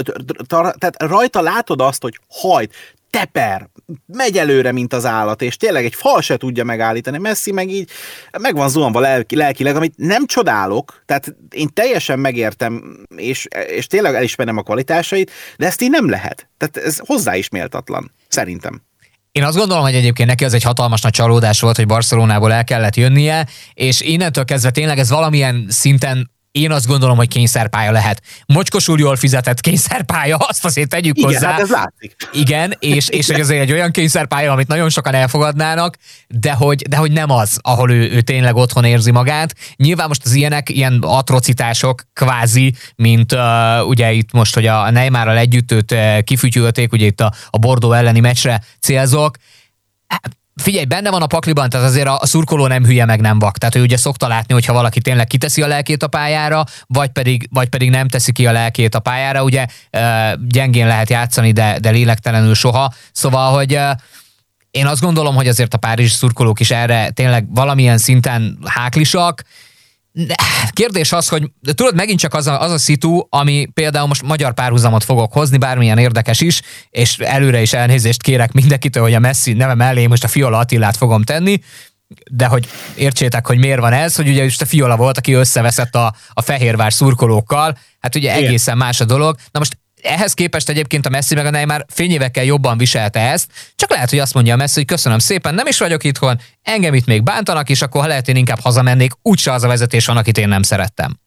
tehát 0.48 1.02
rajta 1.02 1.40
látod 1.40 1.80
azt, 1.80 2.02
hogy 2.02 2.18
hajt, 2.28 2.74
teper, 3.10 3.68
megy 4.06 4.38
előre, 4.38 4.72
mint 4.72 4.92
az 4.92 5.06
állat, 5.06 5.42
és 5.42 5.56
tényleg 5.56 5.84
egy 5.84 5.94
fal 5.94 6.20
se 6.20 6.36
tudja 6.36 6.64
megállítani. 6.64 7.18
Messi 7.18 7.52
meg 7.52 7.70
így 7.70 7.90
meg 8.40 8.54
van 8.54 8.68
zuhanva 8.68 9.00
lelki, 9.00 9.36
lelkileg, 9.36 9.76
amit 9.76 9.94
nem 9.96 10.26
csodálok, 10.26 11.02
tehát 11.06 11.36
én 11.50 11.68
teljesen 11.74 12.18
megértem, 12.18 12.98
és, 13.16 13.46
és 13.66 13.86
tényleg 13.86 14.14
elismerem 14.14 14.56
a 14.56 14.62
kvalitásait, 14.62 15.30
de 15.56 15.66
ezt 15.66 15.82
így 15.82 15.90
nem 15.90 16.08
lehet. 16.08 16.48
Tehát 16.56 16.76
ez 16.86 16.98
hozzá 16.98 17.36
is 17.36 17.48
méltatlan, 17.48 18.12
szerintem. 18.28 18.82
Én 19.38 19.44
azt 19.44 19.56
gondolom, 19.56 19.82
hogy 19.82 19.94
egyébként 19.94 20.28
neki 20.28 20.44
az 20.44 20.52
egy 20.52 20.62
hatalmas 20.62 21.00
nagy 21.00 21.12
csalódás 21.12 21.60
volt, 21.60 21.76
hogy 21.76 21.86
Barcelonából 21.86 22.52
el 22.52 22.64
kellett 22.64 22.96
jönnie, 22.96 23.46
és 23.74 24.00
innentől 24.00 24.44
kezdve 24.44 24.70
tényleg 24.70 24.98
ez 24.98 25.10
valamilyen 25.10 25.66
szinten 25.68 26.30
én 26.60 26.70
azt 26.70 26.86
gondolom, 26.86 27.16
hogy 27.16 27.28
kényszerpálya 27.28 27.90
lehet. 27.90 28.22
Mocskosul 28.46 28.98
jól 28.98 29.16
fizetett 29.16 29.60
kényszerpálya, 29.60 30.36
azt 30.50 30.64
azért 30.64 30.88
tegyük 30.88 31.16
Igen, 31.16 31.32
hozzá. 31.32 31.50
Hát 31.50 31.60
ez 31.60 31.70
látszik. 31.70 32.16
Igen, 32.32 32.74
és, 32.78 33.08
és 33.08 33.26
hogy 33.26 33.40
azért 33.40 33.60
egy 33.60 33.72
olyan 33.72 33.90
kényszerpálya, 33.90 34.52
amit 34.52 34.66
nagyon 34.66 34.90
sokan 34.90 35.14
elfogadnának, 35.14 35.96
de 36.28 36.52
hogy, 36.52 36.82
de 36.82 36.96
hogy 36.96 37.12
nem 37.12 37.30
az, 37.30 37.58
ahol 37.62 37.90
ő, 37.90 38.10
ő 38.10 38.20
tényleg 38.20 38.56
otthon 38.56 38.84
érzi 38.84 39.10
magát. 39.10 39.54
Nyilván 39.76 40.08
most 40.08 40.24
az 40.24 40.32
ilyenek, 40.32 40.68
ilyen 40.68 40.98
atrocitások 41.02 42.02
kvázi, 42.12 42.74
mint 42.96 43.32
uh, 43.32 43.88
ugye 43.88 44.12
itt 44.12 44.32
most, 44.32 44.54
hogy 44.54 44.66
a 44.66 44.90
Neymarral 44.90 45.36
együtt 45.36 45.72
őt 45.72 45.92
uh, 45.92 46.20
kifütyülték, 46.20 46.92
ugye 46.92 47.06
itt 47.06 47.20
a, 47.20 47.32
a 47.50 47.58
Bordeaux 47.58 47.96
elleni 47.96 48.20
meccsre 48.20 48.62
célzok, 48.80 49.36
figyelj, 50.62 50.84
benne 50.84 51.10
van 51.10 51.22
a 51.22 51.26
pakliban, 51.26 51.68
tehát 51.68 51.86
azért 51.86 52.08
a, 52.08 52.20
szurkoló 52.22 52.66
nem 52.66 52.84
hülye, 52.84 53.04
meg 53.04 53.20
nem 53.20 53.38
vak. 53.38 53.58
Tehát 53.58 53.74
ő 53.74 53.82
ugye 53.82 53.96
szokta 53.96 54.28
látni, 54.28 54.54
hogyha 54.54 54.72
valaki 54.72 55.00
tényleg 55.00 55.26
kiteszi 55.26 55.62
a 55.62 55.66
lelkét 55.66 56.02
a 56.02 56.08
pályára, 56.08 56.64
vagy 56.86 57.08
pedig, 57.08 57.48
vagy 57.52 57.68
pedig 57.68 57.90
nem 57.90 58.08
teszi 58.08 58.32
ki 58.32 58.46
a 58.46 58.52
lelkét 58.52 58.94
a 58.94 59.00
pályára. 59.00 59.42
Ugye 59.42 59.66
gyengén 60.48 60.86
lehet 60.86 61.10
játszani, 61.10 61.52
de, 61.52 61.78
de 61.78 61.90
lélektelenül 61.90 62.54
soha. 62.54 62.92
Szóval, 63.12 63.52
hogy 63.52 63.78
én 64.70 64.86
azt 64.86 65.00
gondolom, 65.00 65.34
hogy 65.34 65.48
azért 65.48 65.74
a 65.74 65.78
párizsi 65.78 66.14
szurkolók 66.14 66.60
is 66.60 66.70
erre 66.70 67.10
tényleg 67.10 67.54
valamilyen 67.54 67.98
szinten 67.98 68.58
háklisak, 68.64 69.42
Kérdés 70.70 71.12
az, 71.12 71.28
hogy 71.28 71.50
tudod, 71.74 71.94
megint 71.94 72.18
csak 72.18 72.34
az 72.34 72.46
a, 72.46 72.60
az 72.60 72.70
a 72.70 72.78
szitu, 72.78 73.26
ami 73.28 73.68
például 73.74 74.06
most 74.06 74.22
magyar 74.22 74.54
párhuzamot 74.54 75.04
fogok 75.04 75.32
hozni, 75.32 75.56
bármilyen 75.58 75.98
érdekes 75.98 76.40
is, 76.40 76.62
és 76.90 77.18
előre 77.18 77.60
is 77.60 77.72
elnézést 77.72 78.22
kérek 78.22 78.52
mindenkitől, 78.52 79.02
hogy 79.02 79.14
a 79.14 79.18
Messi 79.18 79.52
neve 79.52 79.74
mellé 79.74 80.06
most 80.06 80.24
a 80.24 80.28
Fiola 80.28 80.58
Attilát 80.58 80.96
fogom 80.96 81.22
tenni, 81.22 81.60
de 82.30 82.46
hogy 82.46 82.68
értsétek, 82.96 83.46
hogy 83.46 83.58
miért 83.58 83.80
van 83.80 83.92
ez, 83.92 84.16
hogy 84.16 84.28
ugye 84.28 84.50
a 84.58 84.64
Fiola 84.64 84.96
volt, 84.96 85.18
aki 85.18 85.32
összeveszett 85.32 85.94
a, 85.94 86.14
a 86.32 86.42
Fehérvár 86.42 86.92
szurkolókkal, 86.92 87.78
hát 88.00 88.14
ugye 88.14 88.36
Igen. 88.36 88.48
egészen 88.48 88.76
más 88.76 89.00
a 89.00 89.04
dolog. 89.04 89.36
Na 89.50 89.58
most 89.58 89.78
ehhez 90.02 90.32
képest 90.32 90.68
egyébként 90.68 91.06
a 91.06 91.10
Messi 91.10 91.34
meg 91.34 91.46
a 91.46 91.50
Neymar 91.50 91.84
fényévekkel 91.88 92.44
jobban 92.44 92.78
viselte 92.78 93.30
ezt, 93.30 93.50
csak 93.76 93.90
lehet, 93.90 94.10
hogy 94.10 94.18
azt 94.18 94.34
mondja 94.34 94.54
a 94.54 94.56
Messi, 94.56 94.74
hogy 94.74 94.84
köszönöm 94.84 95.18
szépen, 95.18 95.54
nem 95.54 95.66
is 95.66 95.78
vagyok 95.78 96.04
itthon, 96.04 96.40
engem 96.62 96.94
itt 96.94 97.06
még 97.06 97.22
bántanak, 97.22 97.68
és 97.68 97.82
akkor 97.82 98.00
ha 98.00 98.06
lehet, 98.06 98.28
én 98.28 98.36
inkább 98.36 98.60
hazamennék, 98.60 99.12
úgyse 99.22 99.52
az 99.52 99.62
a 99.62 99.68
vezetés 99.68 100.06
van, 100.06 100.16
akit 100.16 100.38
én 100.38 100.48
nem 100.48 100.62
szerettem. 100.62 101.18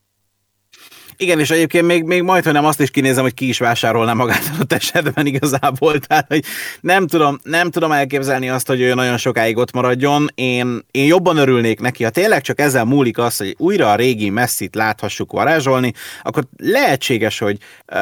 Igen, 1.21 1.39
és 1.39 1.49
egyébként 1.49 1.85
még, 1.85 2.03
még 2.03 2.21
majd, 2.21 2.43
hogy 2.43 2.53
nem 2.53 2.65
azt 2.65 2.81
is 2.81 2.91
kinézem, 2.91 3.23
hogy 3.23 3.33
ki 3.33 3.47
is 3.47 3.57
vásárolná 3.59 4.13
magát 4.13 4.51
a 4.59 4.73
esetben 4.73 5.25
igazából. 5.25 5.99
Tehát, 5.99 6.25
hogy 6.27 6.43
nem 6.79 7.07
tudom, 7.07 7.39
nem 7.43 7.69
tudom 7.69 7.91
elképzelni 7.91 8.49
azt, 8.49 8.67
hogy 8.67 8.81
ő 8.81 8.93
nagyon 8.93 9.17
sokáig 9.17 9.57
ott 9.57 9.71
maradjon. 9.71 10.27
Én, 10.35 10.79
én 10.91 11.05
jobban 11.05 11.37
örülnék 11.37 11.79
neki, 11.79 12.03
ha 12.03 12.09
tényleg 12.09 12.41
csak 12.41 12.59
ezzel 12.59 12.85
múlik 12.85 13.17
az, 13.17 13.37
hogy 13.37 13.55
újra 13.57 13.91
a 13.91 13.95
régi 13.95 14.29
messzit 14.29 14.75
láthassuk 14.75 15.31
varázsolni, 15.31 15.93
akkor 16.21 16.43
lehetséges, 16.57 17.39
hogy 17.39 17.57
uh, 17.93 17.99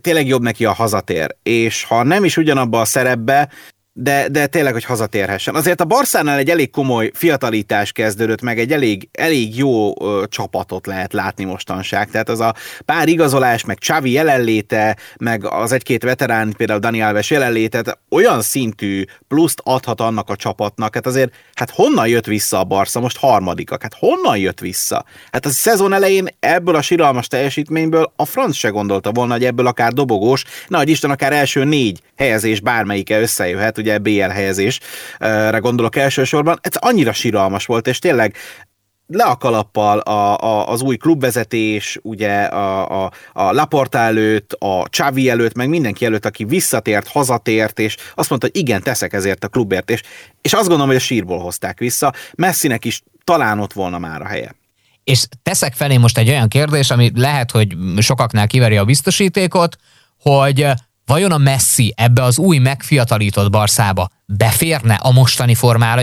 tényleg 0.00 0.26
jobb 0.26 0.42
neki 0.42 0.64
a 0.64 0.72
hazatér. 0.72 1.36
És 1.42 1.84
ha 1.84 2.02
nem 2.02 2.24
is 2.24 2.36
ugyanabba 2.36 2.80
a 2.80 2.84
szerepbe, 2.84 3.48
de, 3.98 4.28
de 4.28 4.46
tényleg, 4.46 4.72
hogy 4.72 4.84
hazatérhessen. 4.84 5.54
Azért 5.54 5.80
a 5.80 5.84
Barszánál 5.84 6.38
egy 6.38 6.50
elég 6.50 6.70
komoly 6.70 7.10
fiatalítás 7.14 7.92
kezdődött, 7.92 8.42
meg 8.42 8.58
egy 8.58 8.72
elég, 8.72 9.08
elég 9.12 9.56
jó 9.56 10.02
ö, 10.02 10.24
csapatot 10.28 10.86
lehet 10.86 11.12
látni 11.12 11.44
mostanság. 11.44 12.10
Tehát 12.10 12.28
az 12.28 12.40
a 12.40 12.54
pár 12.84 13.08
igazolás, 13.08 13.64
meg 13.64 13.78
Csavi 13.78 14.10
jelenléte, 14.10 14.96
meg 15.18 15.44
az 15.44 15.72
egy-két 15.72 16.02
veterán, 16.02 16.54
például 16.56 16.78
Dani 16.78 17.02
Alves 17.02 17.30
jelenléte, 17.30 17.98
olyan 18.10 18.42
szintű 18.42 19.04
pluszt 19.28 19.60
adhat 19.64 20.00
annak 20.00 20.30
a 20.30 20.36
csapatnak. 20.36 20.94
Hát 20.94 21.06
azért, 21.06 21.34
hát 21.54 21.70
honnan 21.70 22.08
jött 22.08 22.26
vissza 22.26 22.58
a 22.58 22.64
Barca? 22.64 23.00
Most 23.00 23.18
harmadikak. 23.18 23.82
Hát 23.82 23.94
honnan 23.98 24.38
jött 24.38 24.60
vissza? 24.60 25.04
Hát 25.32 25.46
a 25.46 25.50
szezon 25.50 25.92
elején 25.92 26.28
ebből 26.40 26.74
a 26.74 26.82
siralmas 26.82 27.26
teljesítményből 27.26 28.12
a 28.16 28.24
franc 28.24 28.56
se 28.56 28.68
gondolta 28.68 29.12
volna, 29.12 29.32
hogy 29.32 29.44
ebből 29.44 29.66
akár 29.66 29.92
dobogós, 29.92 30.44
nagy 30.68 30.88
Isten 30.88 31.10
akár 31.10 31.32
első 31.32 31.64
négy 31.64 32.00
helyezés 32.16 32.60
bármelyike 32.60 33.20
összejöhet, 33.20 33.78
ugye 33.86 33.98
BL 33.98 34.32
helyezésre 34.32 35.58
gondolok 35.58 35.96
elsősorban, 35.96 36.58
ez 36.60 36.76
annyira 36.76 37.12
síralmas 37.12 37.66
volt, 37.66 37.86
és 37.86 37.98
tényleg 37.98 38.36
le 39.08 39.24
a 39.24 39.36
kalappal 39.36 39.98
a, 39.98 40.40
a, 40.40 40.68
az 40.68 40.80
új 40.80 40.96
klubvezetés, 40.96 41.98
ugye 42.02 42.42
a, 42.42 43.04
a, 43.04 43.12
a 43.32 43.52
Laporta 43.52 43.98
előtt, 43.98 44.52
a 44.52 44.84
Csavi 44.88 45.28
előtt, 45.28 45.54
meg 45.54 45.68
mindenki 45.68 46.04
előtt, 46.04 46.26
aki 46.26 46.44
visszatért, 46.44 47.08
hazatért, 47.08 47.78
és 47.78 47.96
azt 48.14 48.28
mondta, 48.28 48.48
hogy 48.52 48.60
igen, 48.60 48.82
teszek 48.82 49.12
ezért 49.12 49.44
a 49.44 49.48
klubért, 49.48 49.90
és, 49.90 50.02
és 50.40 50.52
azt 50.52 50.62
gondolom, 50.62 50.86
hogy 50.86 50.96
a 50.96 51.00
sírból 51.00 51.38
hozták 51.38 51.78
vissza. 51.78 52.12
Messinek 52.34 52.84
is 52.84 53.02
talán 53.24 53.58
ott 53.58 53.72
volna 53.72 53.98
már 53.98 54.22
a 54.22 54.26
helye. 54.26 54.54
És 55.04 55.26
teszek 55.42 55.74
felé 55.74 55.96
most 55.96 56.18
egy 56.18 56.28
olyan 56.28 56.48
kérdés, 56.48 56.90
ami 56.90 57.10
lehet, 57.14 57.50
hogy 57.50 57.76
sokaknál 57.98 58.46
kiveri 58.46 58.76
a 58.76 58.84
biztosítékot, 58.84 59.76
hogy 60.20 60.66
Vajon 61.06 61.32
a 61.32 61.38
Messi 61.38 61.92
ebbe 61.96 62.22
az 62.22 62.38
új 62.38 62.58
megfiatalított 62.58 63.50
Barszába 63.50 64.08
beférne 64.24 64.94
a 64.94 65.12
mostani 65.12 65.54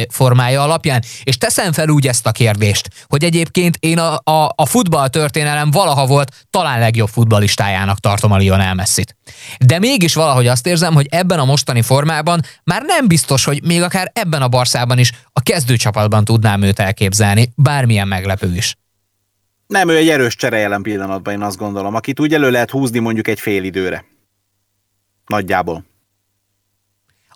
formája, 0.10 0.62
alapján? 0.62 1.04
És 1.24 1.38
teszem 1.38 1.72
fel 1.72 1.90
úgy 1.90 2.08
ezt 2.08 2.28
a 2.28 2.32
kérdést, 2.32 2.90
hogy 3.08 3.24
egyébként 3.24 3.78
én 3.80 4.00
a, 4.00 4.14
a, 4.32 4.54
a 4.56 4.66
futball 4.66 5.08
történelem 5.08 5.72
valaha 5.72 6.06
volt 6.06 6.46
talán 6.50 6.80
legjobb 6.80 7.08
futballistájának 7.08 8.00
tartom 8.00 8.32
a 8.32 8.38
Lionel 8.38 8.74
Messi-t. 8.74 9.16
De 9.66 9.80
mégis 9.80 10.14
valahogy 10.14 10.48
azt 10.48 10.68
érzem, 10.68 10.94
hogy 10.94 11.08
ebben 11.10 11.40
a 11.40 11.46
mostani 11.46 11.82
formában 11.82 12.42
már 12.64 12.82
nem 12.86 13.08
biztos, 13.08 13.44
hogy 13.44 13.64
még 13.64 13.82
akár 13.82 14.12
ebben 14.14 14.42
a 14.42 14.48
Barszában 14.48 14.98
is 14.98 15.12
a 15.34 15.42
kezdőcsapatban 15.42 16.26
tudnám 16.26 16.62
őt 16.62 16.80
elképzelni, 16.80 17.54
bármilyen 17.56 18.08
meglepő 18.08 18.56
is. 18.56 18.78
Nem, 19.68 19.90
ő 19.90 19.96
egy 19.96 20.10
erős 20.10 20.36
csere 20.36 20.58
jelen 20.58 20.82
pillanatban, 20.82 21.34
én 21.34 21.42
azt 21.42 21.58
gondolom, 21.58 21.96
akit 21.96 22.20
úgy 22.20 22.34
elő 22.34 22.52
lehet 22.52 22.70
húzni 22.70 23.00
mondjuk 23.00 23.28
egy 23.28 23.40
fél 23.40 23.64
időre. 23.64 24.12
Nagyjából. 25.28 25.86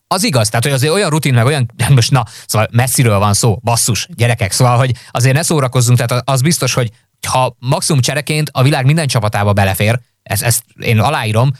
Az 0.08 0.24
igaz, 0.24 0.50
tehát 0.50 0.64
hogy 0.64 0.74
azért 0.74 0.94
olyan 0.94 1.10
rutin, 1.10 1.34
meg 1.34 1.46
olyan, 1.46 1.72
most 1.90 2.12
na, 2.12 2.26
szóval 2.46 2.68
messziről 2.72 3.20
van 3.20 3.34
szó, 3.34 3.60
basszus, 3.64 4.08
gyerekek, 4.16 4.52
szóval, 4.52 4.78
hogy 4.78 4.92
azért 5.12 5.36
ne 5.36 5.42
szórakozzunk, 5.42 5.98
tehát 5.98 6.30
az 6.30 6.42
biztos, 6.42 6.74
hogy 6.74 6.92
ha 7.28 7.56
maximum 7.60 8.02
csereként 8.02 8.50
a 8.52 8.64
világ 8.64 8.86
minden 8.86 9.08
csapatába 9.08 9.54
belefér, 9.54 10.00
ezt, 10.24 10.44
ezt 10.44 10.64
én 10.80 11.00
aláírom, 11.00 11.52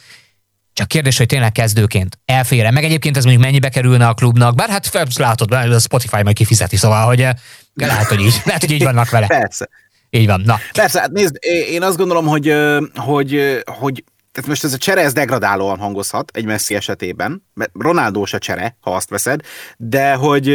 csak 0.74 0.88
kérdés, 0.88 1.18
hogy 1.18 1.26
tényleg 1.26 1.52
kezdőként 1.52 2.20
elfér 2.26 2.72
meg 2.72 2.84
egyébként 2.84 3.18
ez 3.18 3.24
mondjuk 3.24 3.46
mennyibe 3.46 3.70
kerülne 3.70 4.08
a 4.08 4.14
klubnak, 4.14 4.56
bár 4.56 4.70
hát 4.70 5.18
látod, 5.18 5.52
a 5.52 5.80
Spotify 5.80 6.24
majd 6.24 6.36
kifizeti, 6.36 6.76
szóval, 6.76 7.06
hogy 7.06 7.22
eh, 7.22 7.34
lehet, 7.74 8.08
hogy 8.08 8.20
így, 8.20 8.42
lehet, 8.46 8.62
hogy 8.62 8.72
így 8.72 8.84
vannak 8.84 9.10
vele. 9.10 9.28
Persze. 9.28 9.70
Így 10.10 10.26
van, 10.26 10.42
na. 10.46 10.60
Persze, 10.72 11.00
hát 11.00 11.12
nézd, 11.12 11.38
én 11.70 11.84
azt 11.84 11.98
gondolom, 11.98 12.26
hogy, 12.26 12.54
hogy, 12.96 13.62
hogy 13.66 14.04
tehát 14.38 14.52
most 14.52 14.64
ez 14.64 14.74
a 14.74 14.78
csere 14.78 15.02
ez 15.02 15.14
degradálóan 15.14 15.78
hangozhat 15.78 16.32
egy 16.34 16.46
Messi 16.46 16.76
esetében, 16.76 17.44
mert 17.54 17.72
Ronaldo 17.74 18.26
se 18.26 18.38
csere, 18.38 18.78
ha 18.80 18.96
azt 18.96 19.10
veszed, 19.10 19.42
de 19.78 20.14
hogy 20.14 20.48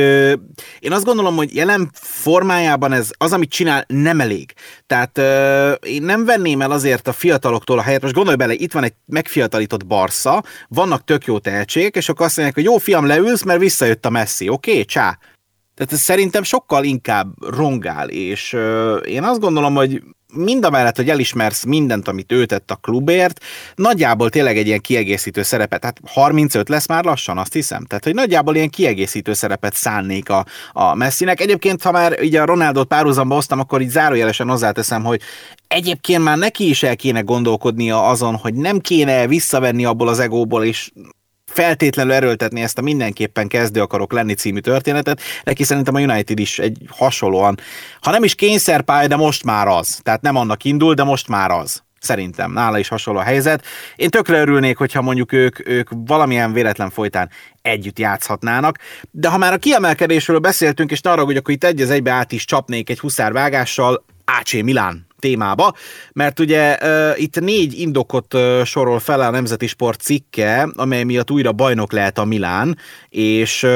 én 0.78 0.92
azt 0.92 1.04
gondolom, 1.04 1.36
hogy 1.36 1.54
jelen 1.54 1.90
formájában 1.92 2.92
ez 2.92 3.10
az, 3.18 3.32
amit 3.32 3.50
csinál, 3.50 3.84
nem 3.86 4.20
elég. 4.20 4.52
Tehát 4.86 5.18
én 5.86 6.02
nem 6.02 6.24
venném 6.24 6.62
el 6.62 6.70
azért 6.70 7.08
a 7.08 7.12
fiataloktól 7.12 7.78
a 7.78 7.82
helyet, 7.82 8.02
most 8.02 8.14
gondolj 8.14 8.36
bele, 8.36 8.52
itt 8.52 8.72
van 8.72 8.84
egy 8.84 8.94
megfiatalított 9.06 9.86
Barca, 9.86 10.42
vannak 10.68 11.04
tök 11.04 11.24
jó 11.24 11.38
tehetségek, 11.38 11.96
és 11.96 12.08
akkor 12.08 12.26
azt 12.26 12.36
mondják, 12.36 12.56
hogy 12.56 12.66
jó 12.66 12.78
fiam, 12.78 13.06
leülsz, 13.06 13.42
mert 13.42 13.60
visszajött 13.60 14.06
a 14.06 14.10
Messi, 14.10 14.48
oké, 14.48 14.70
okay, 14.70 14.84
csá. 14.84 15.18
Tehát 15.74 15.92
ez 15.92 16.00
szerintem 16.00 16.42
sokkal 16.42 16.84
inkább 16.84 17.54
rongál, 17.54 18.08
és 18.08 18.56
én 19.04 19.22
azt 19.22 19.40
gondolom, 19.40 19.74
hogy 19.74 20.02
mind 20.34 20.64
a 20.64 20.70
mellett, 20.70 20.96
hogy 20.96 21.10
elismersz 21.10 21.64
mindent, 21.64 22.08
amit 22.08 22.32
ő 22.32 22.46
tett 22.46 22.70
a 22.70 22.74
klubért, 22.74 23.44
nagyjából 23.74 24.30
tényleg 24.30 24.58
egy 24.58 24.66
ilyen 24.66 24.80
kiegészítő 24.80 25.42
szerepet, 25.42 25.80
tehát 25.80 26.00
35 26.06 26.68
lesz 26.68 26.88
már 26.88 27.04
lassan, 27.04 27.38
azt 27.38 27.52
hiszem. 27.52 27.84
Tehát, 27.84 28.04
hogy 28.04 28.14
nagyjából 28.14 28.54
ilyen 28.54 28.70
kiegészítő 28.70 29.32
szerepet 29.32 29.74
szánnék 29.74 30.30
a, 30.30 30.44
a 30.72 30.94
Messinek. 30.94 31.40
Egyébként, 31.40 31.82
ha 31.82 31.90
már 31.90 32.18
ugye 32.20 32.40
a 32.40 32.44
Ronaldot 32.44 32.88
párhuzamba 32.88 33.34
hoztam, 33.34 33.58
akkor 33.58 33.80
így 33.80 33.90
zárójelesen 33.90 34.48
hozzáteszem, 34.48 35.04
hogy 35.04 35.20
egyébként 35.68 36.22
már 36.22 36.38
neki 36.38 36.68
is 36.68 36.82
el 36.82 36.96
kéne 36.96 37.20
gondolkodnia 37.20 38.06
azon, 38.06 38.36
hogy 38.36 38.54
nem 38.54 38.78
kéne 38.78 39.26
visszavenni 39.26 39.84
abból 39.84 40.08
az 40.08 40.18
egóból, 40.18 40.64
és 40.64 40.90
feltétlenül 41.52 42.12
erőltetni 42.12 42.62
ezt 42.62 42.78
a 42.78 42.82
mindenképpen 42.82 43.48
kezdő 43.48 43.80
akarok 43.80 44.12
lenni 44.12 44.34
című 44.34 44.58
történetet, 44.58 45.20
neki 45.44 45.64
szerintem 45.64 45.94
a 45.94 46.00
United 46.00 46.38
is 46.38 46.58
egy 46.58 46.78
hasonlóan, 46.88 47.58
ha 48.00 48.10
nem 48.10 48.24
is 48.24 48.34
kényszerpálya, 48.34 49.08
de 49.08 49.16
most 49.16 49.44
már 49.44 49.66
az. 49.66 50.00
Tehát 50.02 50.20
nem 50.20 50.36
annak 50.36 50.64
indul, 50.64 50.94
de 50.94 51.04
most 51.04 51.28
már 51.28 51.50
az. 51.50 51.82
Szerintem 52.00 52.52
nála 52.52 52.78
is 52.78 52.88
hasonló 52.88 53.20
a 53.20 53.22
helyzet. 53.22 53.64
Én 53.96 54.10
tökre 54.10 54.40
örülnék, 54.40 54.76
hogyha 54.76 55.02
mondjuk 55.02 55.32
ők, 55.32 55.68
ők 55.68 55.88
valamilyen 56.06 56.52
véletlen 56.52 56.90
folytán 56.90 57.30
együtt 57.62 57.98
játszhatnának, 57.98 58.78
de 59.10 59.28
ha 59.28 59.38
már 59.38 59.52
a 59.52 59.58
kiemelkedésről 59.58 60.38
beszéltünk, 60.38 60.90
és 60.90 61.00
arra, 61.00 61.24
hogy 61.24 61.36
akkor 61.36 61.54
itt 61.54 61.64
egy 61.64 61.80
az 61.80 61.90
egybe 61.90 62.10
át 62.10 62.32
is 62.32 62.44
csapnék 62.44 62.90
egy 62.90 62.98
huszárvágással, 62.98 64.04
AC 64.24 64.52
Milán 64.52 65.06
témába, 65.22 65.74
mert 66.12 66.40
ugye 66.40 66.78
uh, 66.82 67.20
itt 67.20 67.40
négy 67.40 67.80
indokot 67.80 68.34
uh, 68.34 68.64
sorol 68.64 68.98
fel 68.98 69.20
a 69.20 69.30
Nemzeti 69.30 69.66
Sport 69.66 70.00
cikke, 70.00 70.68
amely 70.76 71.02
miatt 71.02 71.30
újra 71.30 71.52
bajnok 71.52 71.92
lehet 71.92 72.18
a 72.18 72.24
Milán, 72.24 72.78
és 73.08 73.62
uh, 73.62 73.70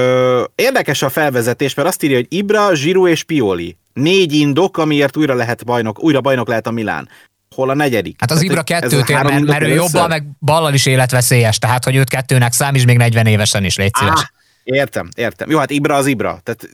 érdekes 0.54 1.02
a 1.02 1.08
felvezetés, 1.08 1.74
mert 1.74 1.88
azt 1.88 2.02
írja, 2.02 2.16
hogy 2.16 2.26
Ibra, 2.28 2.74
Zsiru 2.74 3.06
és 3.08 3.22
Pioli. 3.22 3.76
Négy 3.92 4.32
indok, 4.32 4.78
amiért 4.78 5.16
újra 5.16 5.34
lehet 5.34 5.64
bajnok, 5.64 6.02
újra 6.02 6.20
bajnok 6.20 6.48
lehet 6.48 6.66
a 6.66 6.70
Milán 6.70 7.08
hol 7.54 7.70
a 7.70 7.74
negyedik. 7.74 8.16
Hát 8.20 8.30
az 8.30 8.42
Ibra 8.42 8.62
kettőt 8.62 9.08
ér, 9.08 9.22
mert, 9.22 9.44
mert 9.44 9.62
ő 9.62 9.68
jobban, 9.68 10.08
meg 10.08 10.24
ballal 10.40 10.74
is 10.74 10.86
életveszélyes, 10.86 11.58
tehát 11.58 11.84
hogy 11.84 11.96
őt 11.96 12.08
kettőnek 12.08 12.52
számít, 12.52 12.84
még 12.84 12.96
40 12.96 13.26
évesen 13.26 13.64
is, 13.64 13.76
légy 13.76 13.94
szíves. 13.94 14.20
Ah, 14.20 14.28
Értem, 14.66 15.08
értem. 15.16 15.50
Jó, 15.50 15.58
hát 15.58 15.70
Ibra 15.70 15.94
az 15.94 16.06
Ibra. 16.06 16.40
Tehát 16.42 16.68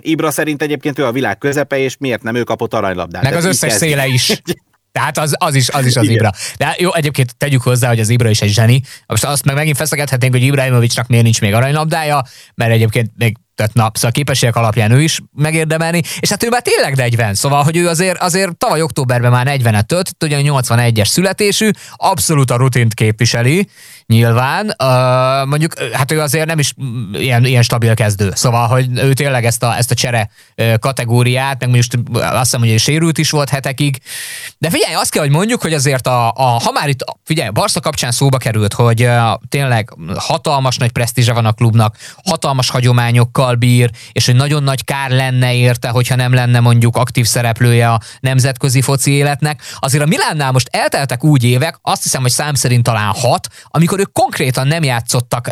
Ibra 0.00 0.30
szerint 0.30 0.62
egyébként 0.62 0.98
ő 0.98 1.04
a 1.04 1.12
világ 1.12 1.38
közepe, 1.38 1.78
és 1.78 1.96
miért 1.98 2.22
nem 2.22 2.34
ő 2.34 2.42
kapott 2.42 2.74
aranylabdát? 2.74 3.22
Meg 3.22 3.34
az 3.34 3.44
összes 3.44 3.72
széle 3.72 4.06
is. 4.06 4.42
Tehát 4.92 5.18
az, 5.18 5.34
az 5.38 5.54
is 5.54 5.68
az, 5.68 5.86
is 5.86 5.96
az 5.96 6.08
Ibra. 6.08 6.30
De 6.58 6.74
jó, 6.78 6.94
egyébként 6.94 7.36
tegyük 7.36 7.62
hozzá, 7.62 7.88
hogy 7.88 8.00
az 8.00 8.08
Ibra 8.08 8.28
is 8.28 8.40
egy 8.40 8.48
zseni. 8.48 8.80
Most 9.06 9.24
azt 9.24 9.44
meg 9.44 9.54
megint 9.54 9.76
feszegethetnénk, 9.76 10.32
hogy 10.32 10.42
Ibrahimovicsnak 10.42 11.06
miért 11.06 11.24
nincs 11.24 11.40
még 11.40 11.54
aranylabdája, 11.54 12.22
mert 12.54 12.72
egyébként 12.72 13.10
még 13.16 13.36
tehát 13.54 13.74
na, 13.74 13.90
szóval 13.92 14.10
a 14.10 14.12
képességek 14.12 14.56
alapján 14.56 14.90
ő 14.90 15.02
is 15.02 15.20
megérdemelni, 15.32 16.02
és 16.20 16.28
hát 16.28 16.42
ő 16.42 16.48
már 16.48 16.62
tényleg 16.62 16.96
40, 16.96 17.34
szóval, 17.34 17.62
hogy 17.62 17.76
ő 17.76 17.88
azért, 17.88 18.22
azért 18.22 18.56
tavaly 18.56 18.82
októberben 18.82 19.30
már 19.30 19.46
40-et 19.50 19.82
tölt, 19.82 20.10
ugye 20.24 20.40
81-es 20.42 21.06
születésű, 21.06 21.70
abszolút 21.94 22.50
a 22.50 22.56
rutint 22.56 22.94
képviseli, 22.94 23.68
nyilván, 24.06 24.66
uh, 24.66 25.48
mondjuk, 25.48 25.72
hát 25.92 26.12
ő 26.12 26.20
azért 26.20 26.46
nem 26.46 26.58
is 26.58 26.72
ilyen, 27.12 27.44
ilyen 27.44 27.62
stabil 27.62 27.94
kezdő, 27.94 28.30
szóval, 28.34 28.66
hogy 28.66 28.98
ő 28.98 29.12
tényleg 29.12 29.44
ezt 29.44 29.62
a, 29.62 29.76
ezt 29.76 29.90
a 29.90 29.94
csere 29.94 30.30
kategóriát, 30.80 31.60
meg 31.60 31.74
most 31.74 31.98
azt 32.12 32.38
hiszem, 32.38 32.60
hogy 32.60 32.78
sérült 32.78 33.18
is 33.18 33.30
volt 33.30 33.48
hetekig, 33.48 33.98
de 34.58 34.70
figyelj, 34.70 34.94
azt 34.94 35.10
kell, 35.10 35.22
hogy 35.22 35.32
mondjuk, 35.32 35.62
hogy 35.62 35.72
azért 35.72 36.06
a, 36.06 36.28
a 36.28 36.42
ha 36.42 36.70
már 36.72 36.88
itt, 36.88 37.04
figyelj, 37.24 37.48
Barca 37.50 37.80
kapcsán 37.80 38.10
szóba 38.10 38.36
került, 38.36 38.72
hogy 38.72 39.02
uh, 39.02 39.32
tényleg 39.48 39.94
hatalmas 40.16 40.76
nagy 40.76 40.92
presztízse 40.92 41.32
van 41.32 41.46
a 41.46 41.52
klubnak, 41.52 41.96
hatalmas 42.24 42.70
hagyományokkal, 42.70 43.41
múlttal 43.42 43.54
bír, 43.54 43.90
és 44.12 44.26
hogy 44.26 44.34
nagyon 44.34 44.62
nagy 44.62 44.84
kár 44.84 45.10
lenne 45.10 45.54
érte, 45.54 45.88
hogyha 45.88 46.16
nem 46.16 46.34
lenne 46.34 46.60
mondjuk 46.60 46.96
aktív 46.96 47.26
szereplője 47.26 47.88
a 47.90 48.00
nemzetközi 48.20 48.80
foci 48.80 49.10
életnek. 49.10 49.62
Azért 49.78 50.02
a 50.02 50.06
Milánnál 50.06 50.52
most 50.52 50.68
elteltek 50.72 51.24
úgy 51.24 51.44
évek, 51.44 51.78
azt 51.82 52.02
hiszem, 52.02 52.22
hogy 52.22 52.30
szám 52.30 52.54
szerint 52.54 52.82
talán 52.82 53.12
hat, 53.14 53.48
amikor 53.68 53.98
ők 53.98 54.12
konkrétan 54.12 54.66
nem 54.66 54.82
játszottak 54.82 55.48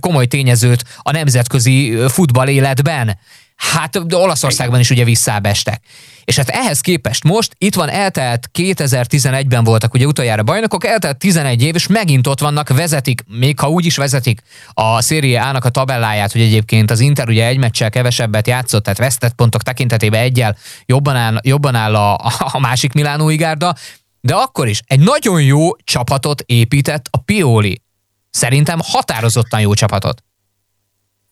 komoly 0.00 0.26
tényezőt 0.26 0.84
a 0.98 1.10
nemzetközi 1.10 1.96
futball 2.08 2.48
életben. 2.48 3.18
Hát 3.56 4.00
Olaszországban 4.12 4.80
is 4.80 4.90
ugye 4.90 5.04
visszábestek. 5.04 5.82
És 6.24 6.36
hát 6.36 6.48
ehhez 6.48 6.80
képest 6.80 7.24
most 7.24 7.54
itt 7.58 7.74
van 7.74 7.88
eltelt 7.88 8.50
2011-ben 8.58 9.64
voltak 9.64 9.94
ugye 9.94 10.06
utoljára 10.06 10.42
bajnokok, 10.42 10.86
eltelt 10.86 11.18
11 11.18 11.62
év, 11.62 11.74
és 11.74 11.86
megint 11.86 12.26
ott 12.26 12.40
vannak, 12.40 12.68
vezetik, 12.68 13.24
még 13.28 13.58
ha 13.58 13.68
úgy 13.68 13.86
is 13.86 13.96
vezetik 13.96 14.42
a 14.72 15.02
Serie 15.02 15.42
A-nak 15.42 15.64
a 15.64 15.68
tabelláját, 15.68 16.32
hogy 16.32 16.40
egyébként 16.40 16.90
az 16.90 17.00
Inter 17.00 17.28
ugye 17.28 17.46
egy 17.46 17.58
meccsel 17.58 17.90
kevesebbet 17.90 18.46
játszott, 18.46 18.82
tehát 18.84 18.98
vesztett 18.98 19.34
pontok 19.34 19.62
tekintetében 19.62 20.20
egyel 20.20 20.56
jobban 20.86 21.16
áll, 21.16 21.38
jobban 21.42 21.74
áll 21.74 21.94
a, 21.94 22.14
a 22.52 22.58
másik 22.58 22.92
Milánói 22.92 23.36
gárda, 23.36 23.74
de 24.20 24.34
akkor 24.34 24.68
is 24.68 24.82
egy 24.86 25.00
nagyon 25.00 25.42
jó 25.42 25.76
csapatot 25.76 26.42
épített 26.46 27.06
a 27.10 27.18
Pioli. 27.18 27.82
Szerintem 28.30 28.78
határozottan 28.82 29.60
jó 29.60 29.74
csapatot. 29.74 30.22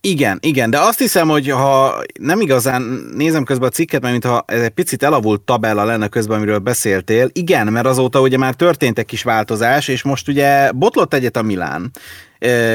Igen, 0.04 0.38
igen, 0.40 0.70
de 0.70 0.78
azt 0.78 0.98
hiszem, 0.98 1.28
hogy 1.28 1.48
ha 1.48 2.02
nem 2.20 2.40
igazán 2.40 2.82
nézem 3.14 3.44
közben 3.44 3.68
a 3.68 3.72
cikket, 3.72 4.00
mert 4.00 4.12
mintha 4.12 4.44
ez 4.46 4.60
egy 4.60 4.70
picit 4.70 5.02
elavult 5.02 5.40
tabella 5.40 5.84
lenne 5.84 6.08
közben, 6.08 6.36
amiről 6.36 6.58
beszéltél, 6.58 7.28
igen, 7.32 7.66
mert 7.66 7.86
azóta 7.86 8.20
ugye 8.20 8.36
már 8.36 8.54
történt 8.54 8.98
egy 8.98 9.04
kis 9.04 9.22
változás, 9.22 9.88
és 9.88 10.02
most 10.02 10.28
ugye 10.28 10.72
botlott 10.72 11.14
egyet 11.14 11.36
a 11.36 11.42
Milán, 11.42 11.90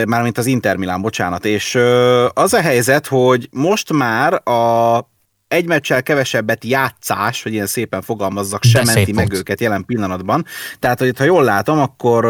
mármint 0.06 0.38
az 0.38 0.46
Inter 0.46 0.76
Milán, 0.76 1.02
bocsánat, 1.02 1.46
és 1.46 1.76
az 2.34 2.54
a 2.54 2.62
helyzet, 2.62 3.08
hogy 3.08 3.50
most 3.52 3.94
már 3.94 4.50
a 4.50 5.00
egy 5.48 5.66
meccsel 5.66 6.04
kevesebbet 6.04 6.64
játszás, 6.66 7.44
hogy 7.44 7.54
ilyen 7.54 7.66
szépen 7.66 8.02
fogalmazzak, 8.02 8.64
sem 8.64 8.86
menti 8.86 9.12
meg 9.12 9.28
pont. 9.28 9.40
őket 9.40 9.62
jelen 9.62 9.86
pillanatban. 9.86 10.46
Tehát, 10.80 11.00
hogy 11.00 11.18
ha 11.18 11.24
jól 11.24 11.44
látom, 11.44 11.80
akkor 11.80 12.26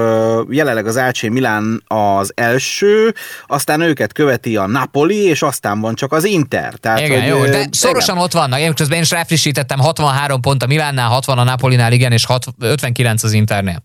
jelenleg 0.49 0.87
az 0.87 0.95
AC 0.95 1.21
Milán 1.21 1.83
az 1.87 2.31
első, 2.35 3.15
aztán 3.47 3.81
őket 3.81 4.13
követi 4.13 4.55
a 4.55 4.67
Napoli, 4.67 5.23
és 5.23 5.41
aztán 5.41 5.79
van 5.79 5.95
csak 5.95 6.11
az 6.11 6.23
Inter. 6.23 6.73
Tehát, 6.73 6.99
igen, 6.99 7.21
hogy, 7.21 7.29
jó, 7.29 7.45
de 7.45 7.67
szorosan 7.71 8.15
igen. 8.15 8.25
ott 8.25 8.33
vannak. 8.33 8.59
Én 8.59 8.73
közben 8.73 8.97
én 8.97 9.03
is 9.03 9.11
ráfrissítettem, 9.11 9.79
63 9.79 10.41
pont 10.41 10.63
a 10.63 10.67
Milánnál, 10.67 11.09
60 11.09 11.37
a 11.37 11.43
Napolinál, 11.43 11.91
igen, 11.91 12.11
és 12.11 12.25
59 12.59 13.23
az 13.23 13.31
Internél. 13.31 13.83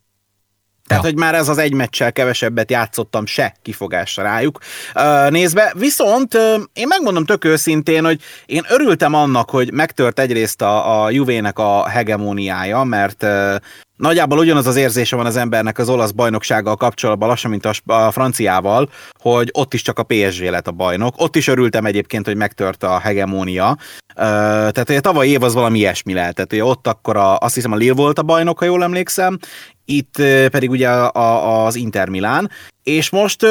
Tehát, 0.86 1.04
ja. 1.04 1.10
hogy 1.10 1.18
már 1.18 1.34
ez 1.34 1.48
az 1.48 1.58
egy 1.58 1.72
meccsel 1.72 2.12
kevesebbet 2.12 2.70
játszottam 2.70 3.26
se 3.26 3.54
kifogásra 3.62 4.22
rájuk 4.22 4.58
nézve. 5.28 5.72
Viszont 5.78 6.34
én 6.72 6.86
megmondom 6.88 7.24
tök 7.24 7.44
őszintén, 7.44 8.04
hogy 8.04 8.20
én 8.46 8.64
örültem 8.68 9.14
annak, 9.14 9.50
hogy 9.50 9.72
megtört 9.72 10.18
egyrészt 10.18 10.62
a, 10.62 11.02
a 11.02 11.10
Juvének 11.10 11.58
a 11.58 11.88
hegemóniája, 11.88 12.82
mert 12.82 13.26
Nagyjából 14.02 14.38
ugyanaz 14.38 14.66
az 14.66 14.76
érzése 14.76 15.16
van 15.16 15.26
az 15.26 15.36
embernek 15.36 15.78
az 15.78 15.88
olasz 15.88 16.10
bajnoksággal 16.10 16.76
kapcsolatban, 16.76 17.28
lassan, 17.28 17.50
mint 17.50 17.66
a, 17.66 17.92
a 17.92 18.10
franciával, 18.10 18.90
hogy 19.20 19.50
ott 19.52 19.74
is 19.74 19.82
csak 19.82 19.98
a 19.98 20.02
PSG 20.02 20.42
lett 20.42 20.66
a 20.66 20.70
bajnok. 20.70 21.14
Ott 21.16 21.36
is 21.36 21.48
örültem 21.48 21.84
egyébként, 21.84 22.26
hogy 22.26 22.36
megtört 22.36 22.82
a 22.82 22.98
hegemónia. 22.98 23.70
Uh, 23.70 23.78
tehát 24.16 24.84
hogy 24.86 24.96
a 24.96 25.00
tavaly 25.00 25.28
év 25.28 25.42
az 25.42 25.54
valami 25.54 25.78
ilyesmi 25.78 26.12
lehetett. 26.12 26.52
Ugye 26.52 26.64
ott 26.64 26.86
akkor 26.86 27.16
a, 27.16 27.38
azt 27.38 27.54
hiszem 27.54 27.72
a 27.72 27.76
Lille 27.76 27.94
volt 27.94 28.18
a 28.18 28.22
bajnok, 28.22 28.58
ha 28.58 28.64
jól 28.64 28.82
emlékszem, 28.82 29.38
itt 29.84 30.14
pedig 30.50 30.70
ugye 30.70 30.88
a, 30.88 31.64
az 31.66 31.76
Inter 31.76 32.08
Milán, 32.08 32.50
és 32.82 33.10
most 33.10 33.46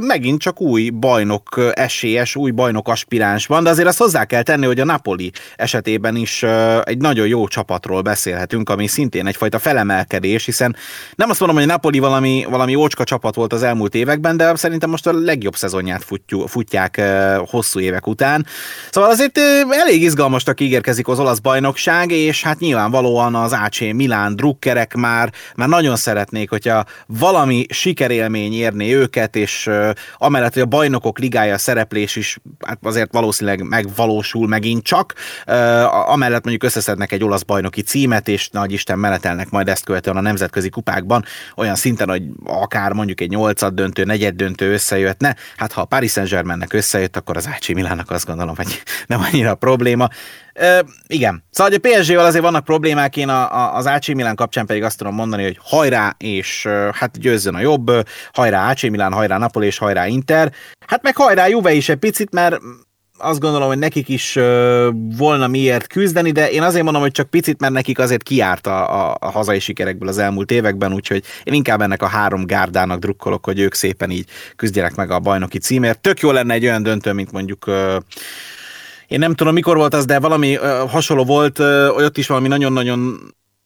megint 0.00 0.40
csak 0.40 0.60
új 0.60 0.90
bajnok 0.90 1.72
esélyes, 1.74 2.36
új 2.36 2.50
bajnok 2.50 2.88
aspiráns 2.88 3.46
van, 3.46 3.64
de 3.64 3.70
azért 3.70 3.88
azt 3.88 3.98
hozzá 3.98 4.24
kell 4.24 4.42
tenni, 4.42 4.66
hogy 4.66 4.80
a 4.80 4.84
Napoli 4.84 5.32
esetében 5.56 6.16
is 6.16 6.42
egy 6.82 6.98
nagyon 6.98 7.26
jó 7.26 7.48
csapatról 7.48 8.02
beszélhetünk, 8.02 8.70
ami 8.70 8.86
szintén 8.86 9.26
egyfajta 9.26 9.58
felemelkedés, 9.58 10.44
hiszen 10.44 10.76
nem 11.14 11.30
azt 11.30 11.40
mondom, 11.40 11.58
hogy 11.58 11.68
a 11.68 11.72
Napoli 11.72 11.98
valami, 11.98 12.46
valami 12.48 12.74
ócska 12.74 13.04
csapat 13.04 13.34
volt 13.34 13.52
az 13.52 13.62
elmúlt 13.62 13.94
években, 13.94 14.36
de 14.36 14.56
szerintem 14.56 14.90
most 14.90 15.06
a 15.06 15.12
legjobb 15.12 15.56
szezonját 15.56 16.04
futjú, 16.04 16.46
futják 16.46 17.02
hosszú 17.46 17.80
évek 17.80 18.06
után. 18.06 18.46
Szóval 18.90 19.10
azért 19.10 19.38
ö, 19.38 19.60
elég 19.70 20.02
izgalmasnak 20.02 20.60
ígérkezik 20.60 21.08
az 21.08 21.20
olasz 21.20 21.38
bajnokság, 21.38 22.10
és 22.10 22.42
hát 22.42 22.58
nyilvánvalóan 22.58 23.34
az 23.34 23.52
AC 23.52 23.80
Milán 23.80 24.36
drukkerek 24.36 24.94
már, 24.94 25.32
már 25.56 25.67
nagyon 25.68 25.96
szeretnék, 25.96 26.50
hogyha 26.50 26.84
valami 27.06 27.66
sikerélmény 27.68 28.52
érni 28.52 28.94
őket, 28.94 29.36
és 29.36 29.70
amellett, 30.18 30.52
hogy 30.52 30.62
a 30.62 30.66
bajnokok 30.66 31.18
ligája 31.18 31.58
szereplés 31.58 32.16
is 32.16 32.38
hát 32.66 32.78
azért 32.82 33.12
valószínűleg 33.12 33.62
megvalósul 33.62 34.48
megint 34.48 34.82
csak, 34.82 35.14
amellett 36.06 36.42
mondjuk 36.42 36.62
összeszednek 36.62 37.12
egy 37.12 37.24
olasz 37.24 37.42
bajnoki 37.42 37.82
címet, 37.82 38.28
és 38.28 38.48
nagy 38.48 38.72
Isten 38.72 38.98
menetelnek 38.98 39.50
majd 39.50 39.68
ezt 39.68 39.84
követően 39.84 40.16
a 40.16 40.20
nemzetközi 40.20 40.68
kupákban, 40.68 41.24
olyan 41.56 41.74
szinten, 41.74 42.08
hogy 42.08 42.22
akár 42.44 42.92
mondjuk 42.92 43.20
egy 43.20 43.30
nyolcad 43.30 43.74
döntő, 43.74 44.04
negyed 44.04 44.34
döntő 44.34 44.72
összejöhetne. 44.72 45.36
Hát 45.56 45.72
ha 45.72 45.80
a 45.80 45.84
Paris 45.84 46.12
Saint-Germainnek 46.12 46.72
összejött, 46.72 47.16
akkor 47.16 47.36
az 47.36 47.48
AC 47.56 47.68
Milánnak 47.68 48.10
azt 48.10 48.26
gondolom, 48.26 48.56
hogy 48.56 48.82
nem 49.06 49.20
annyira 49.32 49.54
probléma. 49.54 50.08
Ö, 50.54 50.78
igen. 51.06 51.44
Szóval 51.50 51.72
hogy 51.72 51.80
a 51.84 51.88
PSG-vel 51.88 52.24
azért 52.24 52.44
vannak 52.44 52.64
problémák, 52.64 53.16
én 53.16 53.28
a, 53.28 53.54
a, 53.54 53.76
az 53.76 53.86
AC 53.86 54.08
Milan 54.08 54.34
kapcsán 54.34 54.66
pedig 54.66 54.82
azt 54.82 54.98
tudom 54.98 55.14
mondani, 55.14 55.57
hogy 55.58 55.78
hajrá, 55.78 56.16
és 56.18 56.68
hát 56.92 57.18
győzzön 57.20 57.54
a 57.54 57.60
jobb, 57.60 57.90
hajrá 58.32 58.70
AC 58.70 58.82
Milan, 58.82 59.12
hajrá 59.12 59.38
Napoli 59.38 59.66
és 59.66 59.78
hajrá 59.78 60.06
Inter. 60.06 60.52
Hát 60.86 61.02
meg 61.02 61.16
hajrá 61.16 61.46
Juve 61.46 61.72
is 61.72 61.88
egy 61.88 61.96
picit, 61.96 62.32
mert 62.32 62.60
azt 63.18 63.40
gondolom, 63.40 63.68
hogy 63.68 63.78
nekik 63.78 64.08
is 64.08 64.36
uh, 64.36 64.88
volna 65.16 65.46
miért 65.46 65.86
küzdeni, 65.86 66.30
de 66.30 66.50
én 66.50 66.62
azért 66.62 66.84
mondom, 66.84 67.02
hogy 67.02 67.10
csak 67.10 67.30
picit, 67.30 67.60
mert 67.60 67.72
nekik 67.72 67.98
azért 67.98 68.22
kiárt 68.22 68.66
a, 68.66 69.10
a, 69.10 69.16
a 69.20 69.30
hazai 69.30 69.58
sikerekből 69.58 70.08
az 70.08 70.18
elmúlt 70.18 70.50
években, 70.50 70.92
úgyhogy 70.92 71.24
én 71.42 71.54
inkább 71.54 71.80
ennek 71.80 72.02
a 72.02 72.06
három 72.06 72.46
gárdának 72.46 72.98
drukkolok, 72.98 73.44
hogy 73.44 73.58
ők 73.58 73.74
szépen 73.74 74.10
így 74.10 74.28
küzdjenek 74.56 74.94
meg 74.94 75.10
a 75.10 75.18
bajnoki 75.18 75.58
címért. 75.58 76.00
Tök 76.00 76.20
jó 76.20 76.30
lenne 76.30 76.54
egy 76.54 76.64
olyan 76.64 76.82
döntő, 76.82 77.12
mint 77.12 77.32
mondjuk 77.32 77.70
én 79.06 79.18
nem 79.18 79.34
tudom, 79.34 79.54
mikor 79.54 79.76
volt 79.76 79.94
az, 79.94 80.04
de 80.04 80.18
valami 80.18 80.54
hasonló 80.88 81.24
volt, 81.24 81.58
uh, 81.58 81.88
ott 81.96 82.18
is 82.18 82.26
valami 82.26 82.48
nagyon-nagyon 82.48 83.18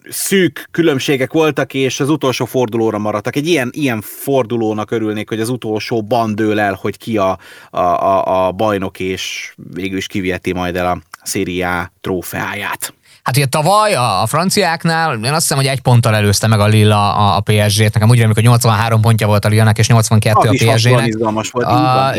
szűk 0.09 0.69
különbségek 0.71 1.33
voltak, 1.33 1.75
és 1.75 2.01
az 2.01 2.09
utolsó 2.09 2.45
fordulóra 2.45 2.99
maradtak. 2.99 3.37
Egy 3.37 3.47
ilyen, 3.47 3.71
ilyen 3.73 4.01
fordulónak 4.01 4.91
örülnék, 4.91 5.29
hogy 5.29 5.41
az 5.41 5.49
utolsó 5.49 6.07
dől 6.35 6.61
el, 6.61 6.79
hogy 6.81 6.99
ki 6.99 7.17
a, 7.17 7.39
a, 7.71 7.79
a, 7.81 8.47
a 8.47 8.53
bajnok, 8.53 9.01
és 9.01 9.55
végül 9.75 9.97
is 9.97 10.07
kiviheti 10.07 10.53
majd 10.53 10.77
el 10.77 10.87
a 10.87 11.01
Serie 11.25 11.93
trófeáját. 12.01 12.95
Hát 13.23 13.37
ugye 13.37 13.47
tavaly 13.47 13.95
a, 13.95 14.23
a 14.23 14.27
franciáknál, 14.27 15.15
én 15.15 15.33
azt 15.33 15.41
hiszem, 15.41 15.57
hogy 15.57 15.67
egy 15.67 15.81
ponttal 15.81 16.15
előzte 16.15 16.47
meg 16.47 16.61
a 16.61 16.67
Lilla 16.67 17.15
a, 17.15 17.37
a 17.37 17.41
PSG-t. 17.41 17.95
Nekem 17.95 18.09
úgy 18.09 18.17
remélik, 18.17 18.35
hogy 18.35 18.45
83 18.45 19.01
pontja 19.01 19.27
volt 19.27 19.45
a 19.45 19.49
Lillának, 19.49 19.79
és 19.79 19.89
82 19.89 20.49
az 20.49 20.61
a 20.61 20.73
PSG-nek. 20.73 21.17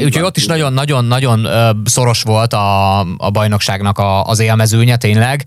Úgyhogy 0.03 0.23
ott 0.23 0.37
is 0.37 0.45
nagyon-nagyon-nagyon 0.45 1.47
szoros 1.85 2.21
volt 2.21 2.53
a, 2.53 2.99
a 2.99 3.29
bajnokságnak 3.31 3.97
a, 3.97 4.23
az 4.23 4.39
élmezőnye 4.39 4.97
tényleg, 4.97 5.45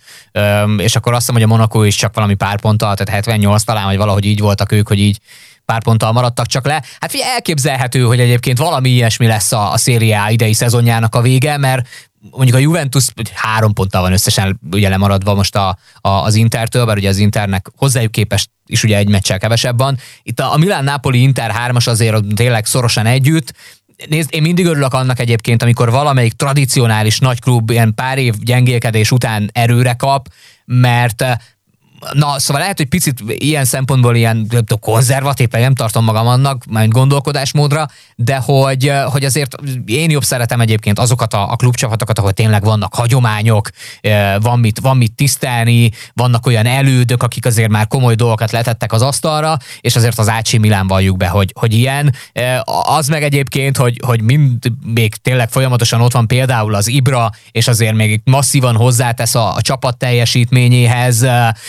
és 0.76 0.96
akkor 0.96 1.12
azt 1.12 1.20
hiszem, 1.20 1.34
hogy 1.34 1.42
a 1.42 1.46
Monaco 1.46 1.82
is 1.82 1.96
csak 1.96 2.14
valami 2.14 2.34
pár 2.34 2.60
ponttal, 2.60 2.94
tehát 2.94 3.14
78 3.14 3.62
talán, 3.62 3.84
vagy 3.84 3.96
valahogy 3.96 4.24
így 4.24 4.40
voltak 4.40 4.72
ők, 4.72 4.88
hogy 4.88 4.98
így 4.98 5.18
pár 5.66 5.82
ponttal 5.82 6.12
maradtak 6.12 6.46
csak 6.46 6.66
le. 6.66 6.82
Hát 7.00 7.10
figyelj, 7.10 7.30
elképzelhető, 7.30 8.02
hogy 8.02 8.20
egyébként 8.20 8.58
valami 8.58 8.88
ilyesmi 8.88 9.26
lesz 9.26 9.52
a, 9.52 9.72
a 9.72 9.76
szériá 9.76 10.30
idei 10.30 10.52
szezonjának 10.52 11.14
a 11.14 11.20
vége, 11.20 11.56
mert 11.56 11.88
mondjuk 12.30 12.56
a 12.56 12.60
Juventus 12.60 13.08
három 13.34 13.72
ponttal 13.72 14.02
van 14.02 14.12
összesen 14.12 14.60
ugye 14.72 14.88
lemaradva 14.88 15.34
most 15.34 15.56
a, 15.56 15.78
a, 16.00 16.08
az 16.08 16.34
Intertől, 16.34 16.86
bár 16.86 16.96
ugye 16.96 17.08
az 17.08 17.18
Internek 17.18 17.70
hozzájuk 17.76 18.12
képest 18.12 18.50
is 18.66 18.82
ugye 18.82 18.96
egy 18.96 19.08
meccsel 19.08 19.38
kevesebb 19.38 19.78
van. 19.78 19.98
Itt 20.22 20.40
a, 20.40 20.52
a 20.52 20.56
Milán-Napoli 20.56 21.22
Inter 21.22 21.50
hármas 21.50 21.86
azért 21.86 22.34
tényleg 22.34 22.66
szorosan 22.66 23.06
együtt, 23.06 23.52
Nézd, 24.08 24.34
én 24.34 24.42
mindig 24.42 24.66
örülök 24.66 24.94
annak 24.94 25.18
egyébként, 25.18 25.62
amikor 25.62 25.90
valamelyik 25.90 26.32
tradicionális 26.32 27.18
nagy 27.18 27.40
klub 27.40 27.70
ilyen 27.70 27.94
pár 27.94 28.18
év 28.18 28.34
gyengélkedés 28.34 29.10
után 29.10 29.50
erőre 29.52 29.92
kap, 29.92 30.28
mert 30.64 31.24
Na, 32.12 32.38
szóval 32.38 32.62
lehet, 32.62 32.76
hogy 32.76 32.86
picit 32.86 33.22
ilyen 33.26 33.64
szempontból 33.64 34.16
ilyen 34.16 34.48
konzervatív, 34.80 35.48
nem 35.50 35.74
tartom 35.74 36.04
magam 36.04 36.26
annak, 36.26 36.64
majd 36.68 36.90
gondolkodásmódra, 36.90 37.86
de 38.16 38.36
hogy, 38.36 38.92
hogy 39.04 39.24
azért 39.24 39.56
én 39.84 40.10
jobb 40.10 40.24
szeretem 40.24 40.60
egyébként 40.60 40.98
azokat 40.98 41.34
a, 41.34 41.50
a 41.50 41.56
klubcsapatokat, 41.56 42.18
ahol 42.18 42.32
tényleg 42.32 42.64
vannak 42.64 42.94
hagyományok, 42.94 43.70
van 44.40 44.58
mit, 44.58 44.80
van 44.80 44.96
mit 44.96 45.12
tisztelni, 45.12 45.90
vannak 46.14 46.46
olyan 46.46 46.66
elődök, 46.66 47.22
akik 47.22 47.46
azért 47.46 47.70
már 47.70 47.86
komoly 47.86 48.14
dolgokat 48.14 48.50
letettek 48.50 48.92
az 48.92 49.02
asztalra, 49.02 49.56
és 49.80 49.96
azért 49.96 50.18
az 50.18 50.28
AC 50.28 50.52
Milán 50.52 50.86
valljuk 50.86 51.16
be, 51.16 51.28
hogy, 51.28 51.52
hogy 51.58 51.74
ilyen. 51.74 52.14
Az 52.82 53.08
meg 53.08 53.22
egyébként, 53.22 53.76
hogy, 53.76 54.00
hogy 54.06 54.22
mind 54.22 54.72
még 54.84 55.14
tényleg 55.14 55.50
folyamatosan 55.50 56.00
ott 56.00 56.12
van 56.12 56.26
például 56.26 56.74
az 56.74 56.88
Ibra, 56.88 57.30
és 57.50 57.68
azért 57.68 57.94
még 57.94 58.20
masszívan 58.24 58.76
hozzátesz 58.76 59.34
a, 59.34 59.54
a 59.54 59.60
csapat 59.60 59.96
teljesítményéhez, 59.96 61.26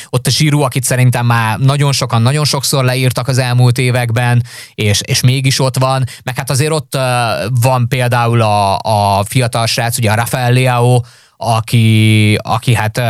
ott 0.10 0.27
a 0.28 0.30
Zsirú, 0.30 0.62
akit 0.62 0.84
szerintem 0.84 1.26
már 1.26 1.58
nagyon 1.60 1.92
sokan, 1.92 2.22
nagyon 2.22 2.46
sokszor 2.46 2.84
leírtak 2.84 3.28
az 3.28 3.38
elmúlt 3.38 3.78
években, 3.78 4.44
és, 4.76 5.02
és 5.06 5.22
mégis 5.22 5.60
ott 5.60 5.78
van, 5.78 6.04
meg 6.24 6.36
hát 6.36 6.50
azért 6.50 6.72
ott 6.72 6.98
van 7.62 7.88
például 7.88 8.42
a, 8.42 8.78
a 8.78 9.24
fiatal 9.24 9.66
srác, 9.66 9.98
ugye 9.98 10.12
a 10.12 10.16
Rafael 10.16 10.52
Leao, 10.52 11.02
aki, 11.38 12.38
aki 12.42 12.74
hát 12.74 13.02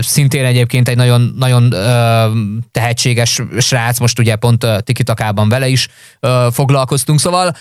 szintén 0.00 0.44
egyébként 0.44 0.88
egy 0.88 0.96
nagyon, 0.96 1.34
nagyon 1.38 1.74
tehetséges 2.70 3.42
srác, 3.58 3.98
most 3.98 4.18
ugye 4.18 4.36
pont 4.36 4.66
Tikitakában 4.84 5.48
vele 5.48 5.68
is 5.68 5.88
foglalkoztunk, 6.50 7.20
szóval 7.20 7.56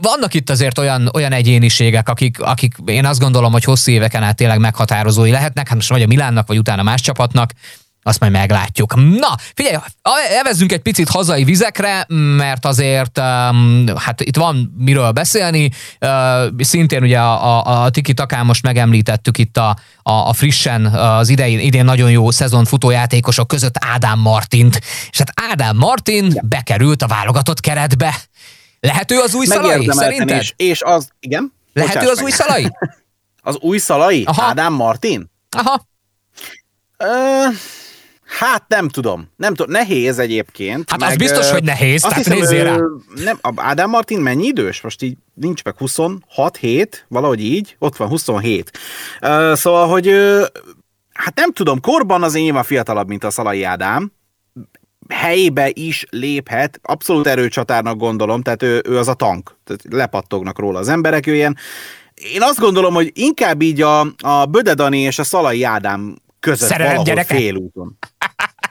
vannak 0.00 0.34
itt 0.34 0.50
azért 0.50 0.78
olyan, 0.78 1.10
olyan 1.14 1.32
egyéniségek, 1.32 2.08
akik, 2.08 2.40
akik 2.40 2.74
én 2.84 3.06
azt 3.06 3.20
gondolom, 3.20 3.52
hogy 3.52 3.64
hosszú 3.64 3.90
éveken 3.90 4.22
át 4.22 4.36
tényleg 4.36 4.58
meghatározói 4.58 5.30
lehetnek, 5.30 5.66
hát 5.68 5.76
most 5.76 5.88
vagy 5.88 6.02
a 6.02 6.06
Milánnak, 6.06 6.46
vagy 6.46 6.58
utána 6.58 6.82
más 6.82 7.00
csapatnak, 7.00 7.52
azt 8.02 8.20
majd 8.20 8.32
meglátjuk. 8.32 8.94
Na, 8.94 9.34
figyelj, 9.54 9.76
evezzünk 10.38 10.72
egy 10.72 10.80
picit 10.80 11.08
hazai 11.08 11.44
vizekre, 11.44 12.04
mert 12.36 12.64
azért 12.64 13.18
um, 13.18 13.86
hát 13.96 14.20
itt 14.20 14.36
van 14.36 14.74
miről 14.78 15.10
beszélni. 15.10 15.70
Uh, 16.00 16.10
szintén 16.58 17.02
ugye 17.02 17.18
a, 17.18 17.58
a, 17.58 17.82
a 17.82 17.90
Tiki 17.90 18.14
Takán 18.14 18.46
most 18.46 18.62
megemlítettük 18.62 19.38
itt 19.38 19.56
a, 19.56 19.76
a, 20.02 20.12
a 20.12 20.32
frissen 20.32 20.86
az 20.86 21.28
idején, 21.28 21.58
idén 21.58 21.84
nagyon 21.84 22.10
jó 22.10 22.30
szezon 22.30 22.64
futójátékosok 22.64 23.48
között 23.48 23.74
Ádám 23.78 24.18
Martint. 24.18 24.80
És 25.10 25.18
hát 25.18 25.32
Ádám 25.50 25.76
Martin 25.76 26.30
ja. 26.34 26.42
bekerült 26.44 27.02
a 27.02 27.06
válogatott 27.06 27.60
keretbe. 27.60 28.14
Lehető 28.80 29.18
az 29.18 29.34
új 29.34 29.46
szalai, 29.46 29.88
szerinted? 29.90 30.40
És, 30.40 30.52
és 30.56 30.82
az, 30.82 31.08
igen? 31.20 31.52
Lehető 31.72 32.08
az 32.08 32.16
meg. 32.16 32.24
új 32.24 32.30
szalai? 32.30 32.70
az 33.42 33.56
új 33.60 33.78
szalai? 33.78 34.22
Aha. 34.24 34.42
Ádám 34.42 34.72
Martin? 34.72 35.30
Aha. 35.50 35.86
Uh, 36.98 37.54
Hát 38.38 38.64
nem 38.68 38.88
tudom. 38.88 39.28
Nem 39.36 39.54
tudom. 39.54 39.72
Nehéz 39.72 40.18
egyébként. 40.18 40.90
Hát 40.90 41.00
meg, 41.00 41.08
az 41.08 41.16
biztos, 41.16 41.50
hogy 41.50 41.64
nehéz. 41.64 42.04
Azt 42.04 42.22
tehát 42.22 42.40
hiszem, 42.40 42.64
rá. 42.64 42.76
Nem, 43.14 43.38
Ádám 43.56 43.90
Martin 43.90 44.20
mennyi 44.20 44.46
idős? 44.46 44.80
Most 44.80 45.02
így 45.02 45.16
nincs 45.34 45.64
meg 45.64 45.76
26, 45.76 46.56
7, 46.56 47.06
valahogy 47.08 47.44
így. 47.44 47.76
Ott 47.78 47.96
van 47.96 48.08
27. 48.08 48.70
Uh, 49.22 49.54
szóval, 49.54 49.88
hogy 49.88 50.08
uh, 50.08 50.44
hát 51.12 51.36
nem 51.36 51.52
tudom, 51.52 51.80
korban 51.80 52.22
az 52.22 52.34
én 52.34 52.62
fiatalabb, 52.62 53.08
mint 53.08 53.24
a 53.24 53.30
Szalai 53.30 53.62
Ádám. 53.62 54.12
Helyébe 55.08 55.70
is 55.72 56.06
léphet, 56.10 56.80
abszolút 56.82 57.26
erőcsatárnak 57.26 57.96
gondolom, 57.96 58.42
tehát 58.42 58.62
ő, 58.62 58.82
ő 58.84 58.98
az 58.98 59.08
a 59.08 59.14
tank, 59.14 59.56
tehát 59.64 59.82
lepattognak 59.90 60.58
róla 60.58 60.78
az 60.78 60.88
emberek, 60.88 61.26
ő 61.26 61.34
ilyen 61.34 61.56
én 62.34 62.42
azt 62.42 62.58
gondolom, 62.58 62.94
hogy 62.94 63.10
inkább 63.14 63.62
így 63.62 63.82
a, 63.82 64.00
a 64.18 64.46
Bödedani 64.46 64.98
és 64.98 65.18
a 65.18 65.24
Szalai 65.24 65.62
Ádám 65.62 66.16
között 66.42 66.68
Szerelem 66.68 66.94
valahol 66.94 67.14
gyereke? 67.14 67.34
félúton. 67.34 67.98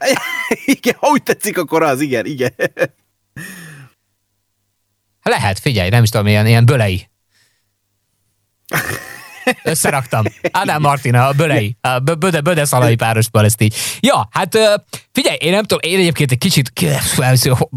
igen, 0.65 0.95
ha 0.97 1.07
úgy 1.07 1.23
tetszik, 1.23 1.57
akkor 1.57 1.83
az, 1.83 2.01
igen, 2.01 2.25
igen. 2.25 2.53
Lehet, 5.23 5.59
figyelj, 5.59 5.89
nem 5.89 6.03
is 6.03 6.09
tudom, 6.09 6.27
ilyen, 6.27 6.47
ilyen 6.47 6.65
bölei. 6.65 7.09
Összeraktam. 9.63 10.23
Ádám 10.51 10.81
Martina, 10.81 11.27
a 11.27 11.31
bölei, 11.31 11.77
a 11.81 11.99
böde, 11.99 12.41
böde 12.41 12.65
szalai 12.65 12.95
párosból 12.95 13.45
ezt 13.45 13.61
így. 13.61 13.75
Ja, 13.99 14.27
hát 14.31 14.57
figyelj, 15.11 15.37
én 15.39 15.51
nem 15.51 15.63
tudom, 15.63 15.91
én 15.91 15.99
egyébként 15.99 16.31
egy 16.31 16.37
kicsit 16.37 16.71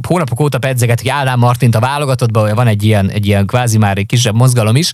hónapok 0.08 0.40
óta 0.40 0.58
pedzegetik 0.58 1.08
Ádám 1.08 1.38
Martint 1.38 1.74
a 1.74 1.80
válogatottban, 1.80 2.54
van 2.54 2.66
egy 2.66 2.82
ilyen, 2.82 3.10
egy 3.10 3.26
ilyen 3.26 3.46
kvázi 3.46 3.78
már 3.78 3.98
egy 3.98 4.06
kisebb 4.06 4.34
mozgalom 4.34 4.76
is. 4.76 4.92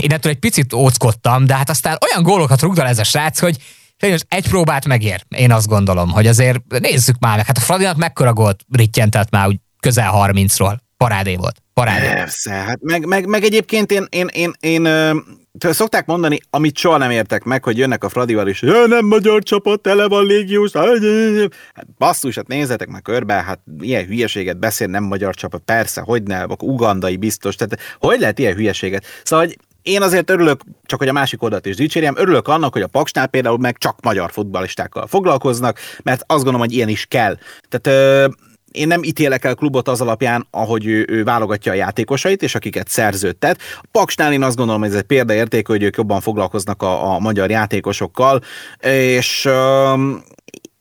Én 0.00 0.12
ettől 0.12 0.32
egy 0.32 0.38
picit 0.38 0.72
óckodtam, 0.72 1.46
de 1.46 1.56
hát 1.56 1.70
aztán 1.70 1.98
olyan 2.10 2.22
gólokat 2.22 2.62
rugdal 2.62 2.86
ez 2.86 2.98
a 2.98 3.04
srác, 3.04 3.38
hogy 3.38 3.56
Tényleg 4.02 4.20
egy 4.28 4.48
próbát 4.48 4.86
megér, 4.86 5.24
én 5.28 5.52
azt 5.52 5.66
gondolom, 5.66 6.10
hogy 6.10 6.26
azért 6.26 6.60
nézzük 6.78 7.16
már 7.20 7.36
meg. 7.36 7.46
Hát 7.46 7.56
a 7.56 7.60
Fradinak 7.60 7.96
mekkora 7.96 8.32
gólt 8.32 8.60
rittyentett 8.72 9.30
már 9.30 9.46
úgy 9.46 9.58
közel 9.80 10.12
30-ról. 10.14 10.76
Parádé 10.96 11.36
volt. 11.36 11.56
Parádé. 11.74 12.06
Persze, 12.06 12.50
hát 12.50 12.78
meg, 12.80 13.06
meg, 13.06 13.26
meg 13.26 13.44
egyébként 13.44 13.92
én, 13.92 14.06
én, 14.10 14.26
én, 14.32 14.52
én, 14.60 14.84
én 14.84 15.72
szokták 15.72 16.06
mondani, 16.06 16.38
amit 16.50 16.76
soha 16.76 16.96
nem 16.96 17.10
értek 17.10 17.44
meg, 17.44 17.64
hogy 17.64 17.78
jönnek 17.78 18.04
a 18.04 18.08
Fradival 18.08 18.48
is, 18.48 18.62
ja, 18.62 18.86
nem 18.86 19.06
magyar 19.06 19.42
csapat, 19.42 19.80
tele 19.80 20.08
van 20.08 20.26
légiós. 20.26 20.72
Hát 20.72 21.86
basszus, 21.98 22.34
hát 22.34 22.46
nézzetek 22.46 22.88
meg 22.88 23.02
körbe, 23.02 23.34
hát 23.34 23.60
ilyen 23.80 24.06
hülyeséget 24.06 24.58
beszél, 24.58 24.86
nem 24.86 25.04
magyar 25.04 25.34
csapat, 25.34 25.62
persze, 25.64 26.00
hogy 26.00 26.22
ne, 26.22 26.42
akkor 26.42 26.68
ugandai 26.68 27.16
biztos, 27.16 27.54
tehát 27.54 27.78
hogy 27.98 28.20
lehet 28.20 28.38
ilyen 28.38 28.54
hülyeséget? 28.54 29.04
Szóval, 29.22 29.46
hogy 29.46 29.56
én 29.82 30.02
azért 30.02 30.30
örülök, 30.30 30.60
csak 30.84 30.98
hogy 30.98 31.08
a 31.08 31.12
másik 31.12 31.42
oldalt 31.42 31.66
is 31.66 31.76
dicsérjem, 31.76 32.14
örülök 32.16 32.48
annak, 32.48 32.72
hogy 32.72 32.82
a 32.82 32.86
Paksnál 32.86 33.26
például 33.26 33.58
meg 33.58 33.78
csak 33.78 34.00
magyar 34.02 34.32
futballistákkal 34.32 35.06
foglalkoznak, 35.06 35.78
mert 36.02 36.20
azt 36.20 36.42
gondolom, 36.42 36.60
hogy 36.60 36.72
ilyen 36.72 36.88
is 36.88 37.06
kell. 37.06 37.36
Tehát 37.68 38.00
ö, 38.00 38.28
én 38.72 38.86
nem 38.86 39.02
ítélek 39.02 39.44
el 39.44 39.54
klubot 39.54 39.88
az 39.88 40.00
alapján, 40.00 40.46
ahogy 40.50 40.86
ő, 40.86 41.06
ő 41.08 41.24
válogatja 41.24 41.72
a 41.72 41.74
játékosait, 41.74 42.42
és 42.42 42.54
akiket 42.54 42.88
szerződtet. 42.88 43.60
A 43.80 43.86
Paksnál 43.90 44.32
én 44.32 44.42
azt 44.42 44.56
gondolom, 44.56 44.80
hogy 44.80 44.90
ez 44.90 44.96
egy 44.96 45.02
példaérték, 45.02 45.66
hogy 45.66 45.82
ők 45.82 45.96
jobban 45.96 46.20
foglalkoznak 46.20 46.82
a, 46.82 47.14
a 47.14 47.18
magyar 47.18 47.50
játékosokkal, 47.50 48.40
és 48.80 49.44
ö, 49.44 49.94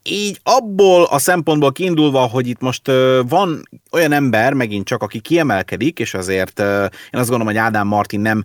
így 0.03 0.39
abból 0.43 1.03
a 1.03 1.19
szempontból 1.19 1.71
kiindulva, 1.71 2.19
hogy 2.19 2.47
itt 2.47 2.59
most 2.59 2.91
van 3.27 3.69
olyan 3.91 4.11
ember, 4.11 4.53
megint 4.53 4.85
csak, 4.85 5.03
aki 5.03 5.19
kiemelkedik, 5.19 5.99
és 5.99 6.13
azért 6.13 6.59
én 6.59 7.19
azt 7.19 7.29
gondolom, 7.29 7.45
hogy 7.45 7.57
Ádám 7.57 7.87
Martin 7.87 8.19
nem 8.19 8.43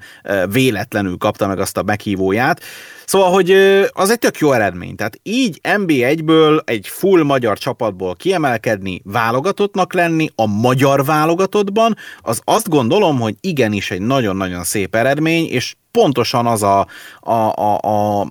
véletlenül 0.50 1.16
kapta 1.16 1.46
meg 1.46 1.58
azt 1.60 1.76
a 1.76 1.82
meghívóját. 1.82 2.60
Szóval, 3.06 3.30
hogy 3.30 3.50
az 3.92 4.10
egy 4.10 4.18
tök 4.18 4.38
jó 4.38 4.52
eredmény. 4.52 4.96
Tehát 4.96 5.20
így 5.22 5.60
NB1-ből 5.62 6.60
egy 6.64 6.88
full 6.88 7.22
magyar 7.22 7.58
csapatból 7.58 8.14
kiemelkedni, 8.14 9.00
válogatottnak 9.04 9.92
lenni 9.92 10.30
a 10.34 10.46
magyar 10.46 11.04
válogatottban, 11.04 11.96
az 12.20 12.40
azt 12.44 12.68
gondolom, 12.68 13.20
hogy 13.20 13.34
igenis 13.40 13.90
egy 13.90 14.00
nagyon-nagyon 14.00 14.64
szép 14.64 14.94
eredmény, 14.94 15.46
és 15.48 15.74
pontosan 15.90 16.46
az 16.46 16.62
a, 16.62 16.86
a, 17.20 17.32
a, 17.32 17.78
a 18.20 18.26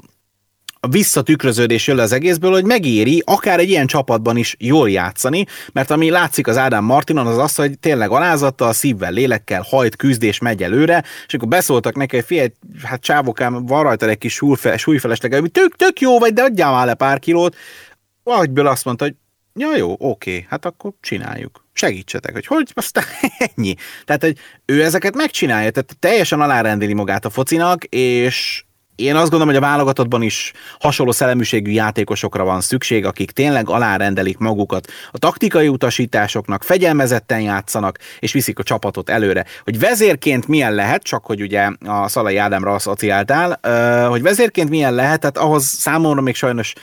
a 0.86 0.88
visszatükröződés 0.88 1.88
jön 1.88 2.00
az 2.00 2.12
egészből, 2.12 2.52
hogy 2.52 2.66
megéri 2.66 3.24
akár 3.26 3.60
egy 3.60 3.70
ilyen 3.70 3.88
csapatban 3.88 4.38
is 4.38 4.56
jól 4.60 4.90
játszani, 4.90 5.46
mert 5.74 5.92
ami 5.92 6.10
látszik 6.10 6.48
az 6.48 6.58
Ádám 6.58 6.84
Martinon, 6.84 7.28
az 7.28 7.38
az, 7.38 7.56
hogy 7.56 7.80
tényleg 7.80 8.10
alázattal, 8.10 8.74
szívvel, 8.74 9.12
lélekkel 9.12 9.66
hajt, 9.70 9.96
küzd 9.96 10.24
és 10.24 10.40
megy 10.40 10.64
előre, 10.64 11.04
és 11.28 11.34
akkor 11.34 11.48
beszóltak 11.48 11.96
neki, 11.96 12.16
hogy 12.16 12.26
figyelj, 12.26 12.52
hát 12.84 13.02
csávokám, 13.02 13.66
van 13.66 13.84
rajta 13.84 14.10
egy 14.10 14.18
kis 14.18 14.34
súlyfelesleg, 14.78 15.34
hogy 15.34 15.52
tök, 15.52 15.76
tök 15.76 16.00
jó 16.00 16.20
vagy, 16.20 16.34
de 16.34 16.42
adjál 16.42 16.72
már 16.72 16.86
le 16.86 16.94
pár 16.94 17.20
kilót. 17.20 17.56
Valahogyből 18.24 18.68
azt 18.68 18.86
mondta, 18.86 19.04
hogy 19.04 19.16
ja 19.54 19.78
jó, 19.78 19.96
oké, 20.00 20.46
hát 20.50 20.66
akkor 20.66 20.92
csináljuk. 21.02 21.66
Segítsetek, 21.74 22.34
hogy 22.34 22.46
hogy, 22.46 22.72
aztán 22.74 23.04
ennyi. 23.56 23.76
Tehát, 24.06 24.22
hogy 24.22 24.38
ő 24.66 24.84
ezeket 24.84 25.16
megcsinálja, 25.16 25.72
tehát 25.72 25.96
teljesen 26.00 26.42
alárendeli 26.42 26.94
magát 26.94 27.26
a 27.26 27.30
focinak, 27.30 27.84
és 27.84 28.65
én 28.96 29.16
azt 29.16 29.30
gondolom, 29.30 29.48
hogy 29.48 29.64
a 29.64 29.68
válogatottban 29.68 30.22
is 30.22 30.54
hasonló 30.80 31.12
szelleműségű 31.12 31.72
játékosokra 31.72 32.44
van 32.44 32.62
szükség, 32.62 33.06
akik 33.06 33.32
tényleg 33.32 33.70
alárendelik 33.70 34.38
magukat 34.38 34.92
a 35.12 35.18
taktikai 35.18 35.68
utasításoknak, 35.68 36.64
fegyelmezetten 36.64 37.42
játszanak, 37.42 37.98
és 38.20 38.32
viszik 38.32 38.60
a 38.60 38.64
csapatot 38.64 39.10
előre. 39.10 39.46
Hogy 39.64 39.80
vezérként 39.80 40.48
milyen 40.48 40.74
lehet, 40.74 41.04
csak 41.04 41.26
hogy 41.26 41.42
ugye 41.42 41.70
a 41.86 42.08
Szalai 42.08 42.38
Ádámra 42.38 42.74
asszociáltál, 42.74 43.60
hogy 44.10 44.22
vezérként 44.22 44.70
milyen 44.70 44.94
lehet, 44.94 45.20
tehát 45.20 45.38
ahhoz 45.38 45.64
számomra 45.64 46.22
még 46.22 46.36
sajnos 46.36 46.74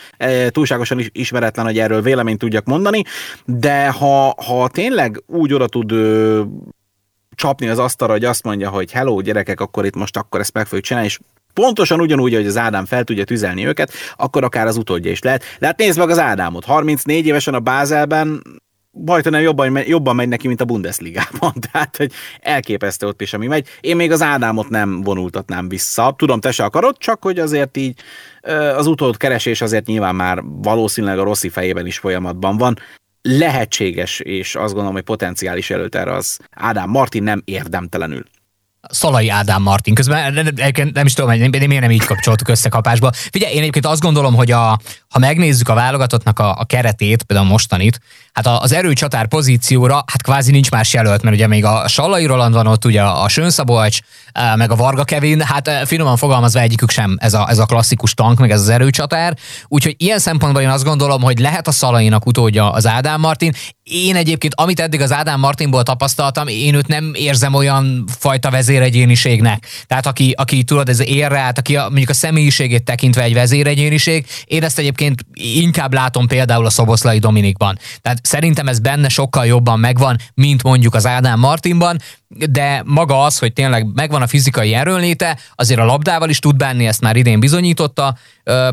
túlságosan 0.48 0.98
is 0.98 1.08
ismeretlen, 1.12 1.64
hogy 1.64 1.78
erről 1.78 2.02
véleményt 2.02 2.38
tudjak 2.38 2.64
mondani, 2.64 3.02
de 3.44 3.88
ha, 3.88 4.34
ha 4.46 4.68
tényleg 4.68 5.22
úgy 5.26 5.52
oda 5.52 5.66
tud 5.66 5.92
csapni 7.34 7.68
az 7.68 7.78
asztalra, 7.78 8.12
hogy 8.12 8.24
azt 8.24 8.44
mondja, 8.44 8.70
hogy 8.70 8.92
hello 8.92 9.20
gyerekek, 9.20 9.60
akkor 9.60 9.84
itt 9.84 9.94
most 9.94 10.16
akkor 10.16 10.40
ezt 10.40 10.54
meg 10.54 10.66
fogjuk 10.66 10.84
csinálni, 10.84 11.08
és 11.08 11.18
pontosan 11.54 12.00
ugyanúgy, 12.00 12.34
hogy 12.34 12.46
az 12.46 12.56
Ádám 12.56 12.84
fel 12.84 13.04
tudja 13.04 13.24
tüzelni 13.24 13.66
őket, 13.66 13.92
akkor 14.16 14.44
akár 14.44 14.66
az 14.66 14.76
utódja 14.76 15.10
is 15.10 15.20
lehet. 15.20 15.44
De 15.58 15.66
hát 15.66 15.78
nézd 15.78 15.98
meg 15.98 16.10
az 16.10 16.18
Ádámot, 16.18 16.64
34 16.64 17.26
évesen 17.26 17.54
a 17.54 17.60
Bázelben, 17.60 18.42
nem 19.22 19.40
jobban, 19.40 19.78
jobban 19.86 20.16
megy 20.16 20.28
neki, 20.28 20.46
mint 20.46 20.60
a 20.60 20.64
Bundesligában. 20.64 21.52
Tehát, 21.72 21.96
hogy 21.96 22.12
elképesztő 22.40 23.06
ott 23.06 23.20
is, 23.20 23.32
ami 23.32 23.46
megy. 23.46 23.68
Én 23.80 23.96
még 23.96 24.12
az 24.12 24.22
Ádámot 24.22 24.68
nem 24.68 25.00
vonultatnám 25.00 25.68
vissza. 25.68 26.14
Tudom, 26.18 26.40
te 26.40 26.50
se 26.50 26.64
akarod, 26.64 26.98
csak 26.98 27.22
hogy 27.22 27.38
azért 27.38 27.76
így 27.76 28.00
az 28.76 28.86
utód 28.86 29.16
keresés 29.16 29.60
azért 29.60 29.86
nyilván 29.86 30.14
már 30.14 30.42
valószínűleg 30.44 31.18
a 31.18 31.22
Rossi 31.22 31.48
fejében 31.48 31.86
is 31.86 31.98
folyamatban 31.98 32.56
van. 32.56 32.78
Lehetséges, 33.22 34.20
és 34.20 34.54
azt 34.54 34.68
gondolom, 34.68 34.92
hogy 34.92 35.02
potenciális 35.02 35.70
előtt 35.70 35.94
erre 35.94 36.12
az 36.12 36.38
Ádám 36.50 36.90
Martin 36.90 37.22
nem 37.22 37.42
érdemtelenül. 37.44 38.24
Szalai 38.88 39.28
Ádám 39.28 39.62
Martin. 39.62 39.94
Közben 39.94 40.32
nem, 40.32 40.90
nem 40.92 41.06
is 41.06 41.12
tudom, 41.12 41.30
hogy 41.30 41.66
miért 41.66 41.80
nem 41.82 41.90
így 41.90 42.04
kapcsoltuk 42.04 42.48
összekapásba. 42.48 43.10
Figyelj, 43.12 43.52
én 43.52 43.60
egyébként 43.60 43.86
azt 43.86 44.00
gondolom, 44.00 44.34
hogy 44.34 44.50
a, 44.50 44.78
ha 45.08 45.18
megnézzük 45.18 45.68
a 45.68 45.74
válogatottnak 45.74 46.38
a, 46.38 46.58
a 46.58 46.64
keretét, 46.64 47.22
például 47.22 47.48
mostanit, 47.48 48.00
hát 48.32 48.46
az 48.46 48.72
erőcsatár 48.72 49.28
pozícióra, 49.28 49.94
hát 49.94 50.22
kvázi 50.22 50.50
nincs 50.50 50.70
más 50.70 50.92
jelölt, 50.92 51.22
mert 51.22 51.36
ugye 51.36 51.46
még 51.46 51.64
a 51.64 51.88
Sallai 51.88 52.26
Roland 52.26 52.54
van 52.54 52.66
ott, 52.66 52.84
ugye 52.84 53.02
a 53.02 53.28
Sönszabolcs, 53.28 53.98
meg 54.56 54.70
a 54.70 54.76
Varga 54.76 55.04
Kevin, 55.04 55.40
hát 55.40 55.70
finoman 55.84 56.16
fogalmazva 56.16 56.60
egyikük 56.60 56.90
sem 56.90 57.16
ez 57.20 57.34
a, 57.34 57.46
ez 57.48 57.58
a 57.58 57.66
klasszikus 57.66 58.14
tank, 58.14 58.38
meg 58.38 58.50
ez 58.50 58.60
az 58.60 58.68
erőcsatár. 58.68 59.36
Úgyhogy 59.68 59.94
ilyen 59.98 60.18
szempontból 60.18 60.62
én 60.62 60.68
azt 60.68 60.84
gondolom, 60.84 61.22
hogy 61.22 61.38
lehet 61.38 61.68
a 61.68 61.72
Szalainak 61.72 62.26
utódja 62.26 62.70
az 62.70 62.86
Ádám 62.86 63.20
Martin. 63.20 63.52
Én 63.82 64.16
egyébként, 64.16 64.54
amit 64.56 64.80
eddig 64.80 65.00
az 65.00 65.12
Ádám 65.12 65.40
Martinból 65.40 65.82
tapasztaltam, 65.82 66.46
én 66.46 66.74
őt 66.74 66.86
nem 66.86 67.12
érzem 67.14 67.54
olyan 67.54 68.04
fajta 68.18 68.50
vezéregyéniségnek. 68.72 69.66
Tehát 69.86 70.06
aki, 70.06 70.34
aki 70.36 70.62
tudod, 70.64 70.88
ez 70.88 71.00
érre 71.00 71.38
át, 71.38 71.58
aki 71.58 71.76
a, 71.76 71.82
mondjuk 71.82 72.08
a 72.08 72.14
személyiségét 72.14 72.84
tekintve 72.84 73.22
egy 73.22 73.34
vezéregyéniség, 73.34 74.26
én 74.44 74.64
ezt 74.64 74.78
egyébként 74.78 75.24
inkább 75.34 75.92
látom 75.92 76.26
például 76.26 76.66
a 76.66 76.70
Szoboszlai 76.70 77.18
Dominikban. 77.18 77.78
Tehát 78.00 78.18
szerintem 78.22 78.68
ez 78.68 78.78
benne 78.78 79.08
sokkal 79.08 79.46
jobban 79.46 79.80
megvan, 79.80 80.16
mint 80.34 80.62
mondjuk 80.62 80.94
az 80.94 81.06
Ádám 81.06 81.38
Martinban, 81.38 81.98
de 82.28 82.82
maga 82.84 83.22
az, 83.24 83.38
hogy 83.38 83.52
tényleg 83.52 83.86
megvan 83.94 84.22
a 84.22 84.26
fizikai 84.26 84.74
erőnléte, 84.74 85.38
azért 85.54 85.80
a 85.80 85.84
labdával 85.84 86.28
is 86.28 86.38
tud 86.38 86.56
bánni, 86.56 86.86
ezt 86.86 87.00
már 87.00 87.16
idén 87.16 87.40
bizonyította. 87.40 88.16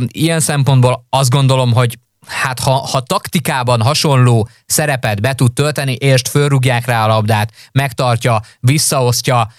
Ilyen 0.07 0.39
szempontból 0.39 1.05
azt 1.09 1.29
gondolom, 1.29 1.73
hogy 1.73 1.97
hát 2.29 2.59
ha, 2.59 2.71
ha 2.71 2.99
taktikában 2.99 3.81
hasonló 3.81 4.49
szerepet 4.65 5.21
be 5.21 5.33
tud 5.33 5.53
tölteni, 5.53 5.93
és 5.93 6.21
fölrúgják 6.29 6.85
rá 6.85 7.03
a 7.03 7.07
labdát, 7.07 7.51
megtartja, 7.71 8.41
visszaosztja, 8.59 9.51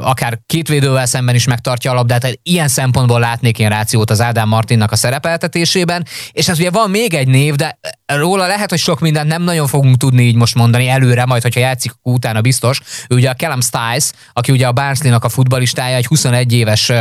akár 0.00 0.38
két 0.46 0.68
védővel 0.68 1.06
szemben 1.06 1.34
is 1.34 1.46
megtartja 1.46 1.90
a 1.90 1.94
labdát, 1.94 2.20
tehát 2.20 2.38
ilyen 2.42 2.68
szempontból 2.68 3.20
látnék 3.20 3.58
én 3.58 3.68
rációt 3.68 4.10
az 4.10 4.20
Ádám 4.20 4.48
Martinnak 4.48 4.92
a 4.92 4.96
szerepeltetésében, 4.96 6.06
és 6.32 6.48
ez 6.48 6.58
ugye 6.58 6.70
van 6.70 6.90
még 6.90 7.14
egy 7.14 7.28
név, 7.28 7.54
de 7.54 7.78
róla 8.06 8.46
lehet, 8.46 8.70
hogy 8.70 8.78
sok 8.78 9.00
mindent 9.00 9.28
nem 9.28 9.42
nagyon 9.42 9.66
fogunk 9.66 9.96
tudni 9.96 10.22
így 10.22 10.36
most 10.36 10.54
mondani 10.54 10.88
előre, 10.88 11.24
majd 11.24 11.42
hogyha 11.42 11.60
játszik 11.60 11.92
utána 12.02 12.40
biztos. 12.40 12.80
Ő 13.08 13.14
ugye 13.14 13.30
a 13.30 13.34
Callum 13.34 13.60
Stiles, 13.60 14.10
aki 14.32 14.52
ugye 14.52 14.66
a 14.66 14.72
Barnsley-nak 14.72 15.24
a 15.24 15.28
futbalistája, 15.28 15.96
egy 15.96 16.06
21 16.06 16.52
éves 16.52 16.92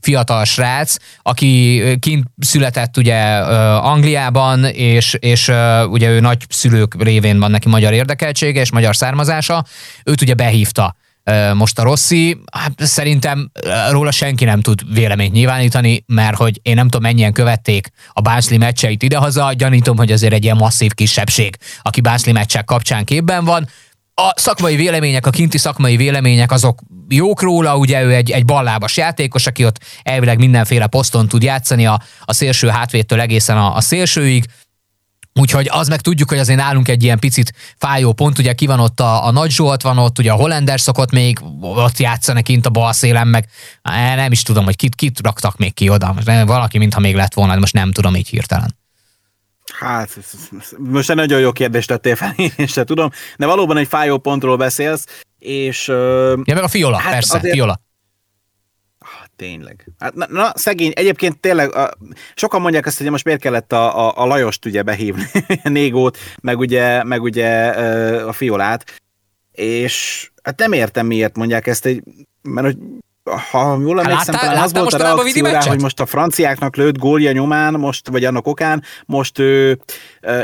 fiatal 0.00 0.44
srác, 0.44 0.96
aki 1.22 1.82
kint 2.00 2.26
született 2.38 2.96
ugye 2.96 3.36
Angliában, 3.76 4.45
és, 4.64 5.16
és 5.18 5.48
ugye 5.88 6.08
ő 6.08 6.20
nagy 6.20 6.44
szülők 6.48 7.02
révén 7.02 7.38
van 7.38 7.50
neki 7.50 7.68
magyar 7.68 7.92
érdekeltsége 7.92 8.60
és 8.60 8.70
magyar 8.70 8.96
származása. 8.96 9.64
Őt 10.04 10.22
ugye 10.22 10.34
behívta 10.34 10.96
most 11.54 11.78
a 11.78 11.82
Rossi, 11.82 12.40
hát 12.52 12.72
szerintem 12.76 13.50
róla 13.90 14.10
senki 14.10 14.44
nem 14.44 14.60
tud 14.60 14.94
véleményt 14.94 15.32
nyilvánítani, 15.32 16.04
mert 16.06 16.36
hogy 16.36 16.60
én 16.62 16.74
nem 16.74 16.84
tudom 16.84 17.02
mennyien 17.02 17.32
követték 17.32 17.88
a 18.12 18.20
Bászli 18.20 18.56
meccseit 18.56 19.02
idehaza, 19.02 19.52
gyanítom, 19.52 19.96
hogy 19.96 20.12
azért 20.12 20.32
egy 20.32 20.44
ilyen 20.44 20.56
masszív 20.56 20.94
kisebbség, 20.94 21.56
aki 21.82 22.00
Bászli 22.00 22.32
meccsek 22.32 22.64
kapcsán 22.64 23.04
képben 23.04 23.44
van. 23.44 23.68
A 24.14 24.32
szakmai 24.36 24.76
vélemények, 24.76 25.26
a 25.26 25.30
kinti 25.30 25.58
szakmai 25.58 25.96
vélemények 25.96 26.52
azok 26.52 26.80
jók 27.08 27.42
róla, 27.42 27.76
ugye 27.76 28.02
ő 28.02 28.14
egy, 28.14 28.30
egy 28.30 28.44
ballábas 28.44 28.96
játékos, 28.96 29.46
aki 29.46 29.64
ott 29.64 29.80
elvileg 30.02 30.38
mindenféle 30.38 30.86
poszton 30.86 31.28
tud 31.28 31.42
játszani 31.42 31.86
a, 31.86 32.00
a 32.24 32.32
szélső 32.32 32.68
hátvédtől 32.68 33.20
egészen 33.20 33.56
a, 33.56 33.74
a 33.74 33.80
szélsőig, 33.80 34.44
Úgyhogy 35.40 35.68
az 35.70 35.88
meg 35.88 36.00
tudjuk, 36.00 36.28
hogy 36.28 36.38
azért 36.38 36.58
nálunk 36.58 36.88
egy 36.88 37.02
ilyen 37.02 37.18
picit 37.18 37.52
fájó 37.78 38.12
pont, 38.12 38.38
ugye 38.38 38.52
ki 38.52 38.66
van 38.66 38.80
ott 38.80 39.00
a, 39.00 39.26
a 39.26 39.30
Nagy 39.30 39.50
Zsolt 39.50 39.82
van 39.82 39.98
ott, 39.98 40.18
ugye 40.18 40.32
a 40.32 40.34
Hollander 40.34 40.80
szokott 40.80 41.10
még 41.10 41.38
ott 41.60 41.98
játszani 41.98 42.42
kint 42.42 42.66
a 42.66 42.70
bal 42.70 42.92
szélen, 42.92 43.28
meg 43.28 43.48
nem 44.16 44.32
is 44.32 44.42
tudom, 44.42 44.64
hogy 44.64 44.76
kit, 44.76 44.94
kit 44.94 45.20
raktak 45.22 45.56
még 45.56 45.74
ki 45.74 45.88
oda. 45.88 46.14
Valaki, 46.24 46.78
mintha 46.78 47.00
még 47.00 47.14
lett 47.14 47.34
volna, 47.34 47.52
de 47.52 47.58
most 47.58 47.72
nem 47.72 47.92
tudom 47.92 48.16
így 48.16 48.28
hirtelen. 48.28 48.76
Hát, 49.78 50.18
most 50.78 51.10
egy 51.10 51.16
nagyon 51.16 51.40
jó 51.40 51.52
kérdést 51.52 51.88
tettél 51.88 52.16
fel, 52.16 52.34
én 52.56 52.66
sem 52.66 52.84
tudom, 52.84 53.10
de 53.36 53.46
valóban 53.46 53.76
egy 53.76 53.88
fájó 53.88 54.18
pontról 54.18 54.56
beszélsz, 54.56 55.04
és... 55.46 55.86
Ja, 55.88 56.54
meg 56.54 56.62
a 56.62 56.68
Fiola, 56.68 56.96
hát 56.96 57.12
persze, 57.12 57.36
azért, 57.36 57.54
Fiola. 57.54 57.80
Tényleg. 59.36 59.92
Hát, 59.98 60.14
na, 60.14 60.26
na, 60.28 60.52
szegény, 60.54 60.92
egyébként 60.94 61.40
tényleg, 61.40 61.74
a, 61.74 61.90
sokan 62.34 62.60
mondják 62.60 62.86
azt, 62.86 62.98
hogy 62.98 63.10
most 63.10 63.24
miért 63.24 63.40
kellett 63.40 63.72
a, 63.72 64.08
a, 64.08 64.22
a 64.22 64.26
Lajost 64.26 64.64
ugye 64.64 64.82
behívni, 64.82 65.24
Négót, 65.62 66.18
meg 66.42 66.58
ugye, 66.58 67.02
meg 67.02 67.22
ugye 67.22 67.68
a 68.20 68.32
Fiolát, 68.32 69.02
és 69.52 70.28
hát 70.42 70.58
nem 70.58 70.72
értem 70.72 71.06
miért 71.06 71.36
mondják 71.36 71.66
ezt, 71.66 71.88
mert 72.42 72.66
hogy 72.66 72.78
ha 73.50 73.78
jól 73.80 73.96
hát 73.96 74.04
emlékszem, 74.04 74.34
talán 74.34 74.62
az 74.62 74.72
volt 74.72 74.92
a 74.92 74.96
reakció 74.96 75.44
rá, 75.44 75.62
hogy 75.66 75.80
most 75.80 76.00
a 76.00 76.06
franciáknak 76.06 76.76
lőtt 76.76 76.98
gólja 76.98 77.32
nyomán, 77.32 77.74
most, 77.74 78.08
vagy 78.08 78.24
annak 78.24 78.46
okán, 78.46 78.82
most 79.06 79.38
ő 79.38 79.78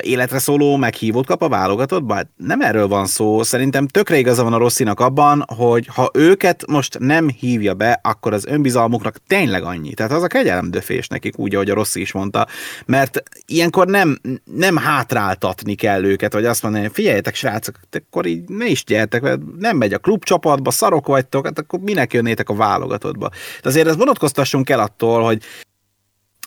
életre 0.00 0.38
szóló 0.38 0.76
meghívót 0.76 1.26
kap 1.26 1.42
a 1.42 1.48
válogatottba? 1.48 2.14
Hát 2.14 2.28
nem 2.36 2.60
erről 2.60 2.88
van 2.88 3.06
szó. 3.06 3.42
Szerintem 3.42 3.86
tökre 3.86 4.18
igaza 4.18 4.42
van 4.42 4.52
a 4.52 4.56
Rosszinak 4.56 5.00
abban, 5.00 5.44
hogy 5.56 5.86
ha 5.94 6.10
őket 6.14 6.66
most 6.66 6.98
nem 6.98 7.28
hívja 7.28 7.74
be, 7.74 8.00
akkor 8.02 8.32
az 8.32 8.46
önbizalmuknak 8.46 9.16
tényleg 9.26 9.62
annyi. 9.62 9.94
Tehát 9.94 10.12
az 10.12 10.22
a 10.22 10.26
kegyelemdöfés 10.26 11.08
nekik, 11.08 11.38
úgy, 11.38 11.54
ahogy 11.54 11.70
a 11.70 11.74
Rossi 11.74 12.00
is 12.00 12.12
mondta. 12.12 12.46
Mert 12.86 13.22
ilyenkor 13.46 13.86
nem, 13.86 14.18
nem 14.44 14.76
hátráltatni 14.76 15.74
kell 15.74 16.04
őket, 16.04 16.32
vagy 16.32 16.44
azt 16.44 16.62
mondani, 16.62 16.88
figyeljetek 16.92 17.34
srácok, 17.34 17.80
akkor 18.06 18.26
így 18.26 18.48
ne 18.48 18.66
is 18.66 18.84
gyertek, 18.84 19.38
nem 19.58 19.76
megy 19.76 19.92
a 19.92 19.98
klubcsapatba, 19.98 20.70
szarok 20.70 21.06
vagytok, 21.06 21.44
hát 21.44 21.58
akkor 21.58 21.78
minek 21.80 22.12
jönnétek 22.12 22.48
a 22.48 22.54
válogatottba. 22.72 23.28
De 23.62 23.68
azért 23.68 23.86
ezt 23.86 23.98
vonatkoztassunk 23.98 24.70
el 24.70 24.80
attól, 24.80 25.22
hogy 25.24 25.42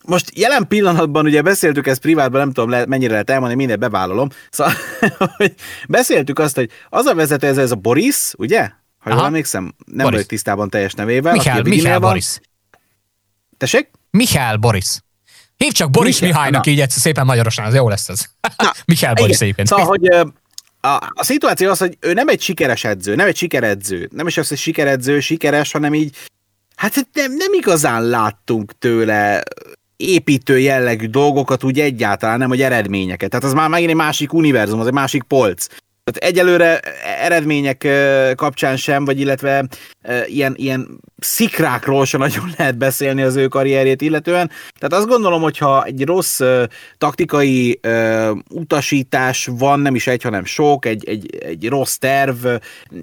most 0.08 0.38
jelen 0.38 0.68
pillanatban 0.68 1.26
ugye 1.26 1.42
beszéltük 1.42 1.88
ezt 1.88 2.02
privátban, 2.02 2.40
nem 2.40 2.52
tudom 2.52 2.70
le, 2.70 2.86
mennyire 2.86 3.12
lehet 3.12 3.30
elmondani, 3.30 3.58
mindent 3.58 3.80
bevállalom. 3.80 4.30
Szóval 4.50 4.74
hogy 5.38 5.54
beszéltük 5.88 6.40
azt, 6.40 6.56
hogy 6.56 6.70
az 6.90 7.06
a 7.06 7.16
vezető, 7.16 7.48
ez, 7.48 7.58
ez 7.58 7.72
a 7.72 7.76
Boris, 7.76 8.34
ugye? 8.38 8.70
Ha 9.00 9.10
jól 9.10 9.26
emlékszem, 9.26 9.64
nem 9.64 9.76
Boris. 9.86 10.12
vagyok 10.12 10.26
tisztában 10.26 10.70
teljes 10.70 10.94
nevével. 10.94 11.34
Mihály, 11.34 11.62
Mihály 11.62 12.00
Boris. 12.00 12.40
Tessék? 13.58 13.90
Mihály 14.12 14.58
Boris. 14.58 15.00
Hív 15.58 15.72
csak 15.72 15.90
Boris 15.90 16.20
Mihály, 16.20 16.32
Mihálynak 16.32 16.66
na. 16.66 16.72
így 16.72 16.80
egyszer 16.80 17.02
szépen 17.02 17.26
magyarosan, 17.26 17.66
az 17.66 17.74
jó 17.74 17.90
lesz 17.90 18.10
ez. 18.10 18.26
Mihály 18.86 19.14
Boris 19.14 19.40
egyébként. 19.40 19.68
Szóval, 19.68 19.86
hogy 19.86 20.10
a, 20.86 21.12
a 21.14 21.24
szituáció 21.24 21.70
az, 21.70 21.78
hogy 21.78 21.98
ő 22.00 22.14
nem 22.14 22.28
egy 22.28 22.42
sikeres 22.42 22.84
edző, 22.84 23.16
nem 23.16 23.28
egy 23.28 23.38
sikeredző. 23.38 24.10
Nem 24.12 24.28
is 24.28 24.38
az, 24.38 24.48
hogy 24.48 24.58
sikeredző, 24.58 25.20
sikeres, 25.20 25.72
hanem 25.72 25.94
így, 25.94 26.16
hát 26.76 27.08
nem, 27.14 27.36
nem 27.36 27.54
igazán 27.54 28.04
láttunk 28.04 28.78
tőle 28.80 29.44
építő 29.98 30.60
jellegű 30.60 31.06
dolgokat 31.06 31.64
úgy 31.64 31.80
egyáltalán, 31.80 32.38
nem, 32.38 32.50
hogy 32.50 32.62
eredményeket. 32.62 33.30
Tehát 33.30 33.46
az 33.46 33.54
már 33.54 33.70
megint 33.70 33.90
egy 33.90 33.96
másik 33.96 34.34
univerzum, 34.34 34.80
az 34.80 34.88
egy 34.88 34.94
másik 34.94 35.24
polc. 35.24 35.68
Tehát 36.12 36.30
egyelőre 36.34 36.80
eredmények 37.20 37.88
kapcsán 38.36 38.78
sem, 38.78 39.06
vagy 39.06 39.20
illetve 39.20 39.68
ilyen, 40.26 40.54
ilyen 40.58 41.00
szikrákról 41.18 42.06
sem 42.06 42.20
nagyon 42.20 42.52
lehet 42.58 42.78
beszélni 42.78 43.22
az 43.22 43.36
ő 43.36 43.48
karrierjét 43.48 44.02
illetően. 44.02 44.52
Tehát 44.80 44.94
azt 44.94 45.08
gondolom, 45.08 45.42
hogyha 45.42 45.84
egy 45.84 46.06
rossz 46.06 46.42
taktikai 46.98 47.80
utasítás 48.50 49.50
van, 49.52 49.80
nem 49.80 49.96
is 49.96 50.08
egy, 50.08 50.22
hanem 50.22 50.46
sok, 50.46 50.86
egy, 50.86 51.08
egy, 51.08 51.36
egy 51.36 51.68
rossz 51.70 51.96
terv, 51.96 52.46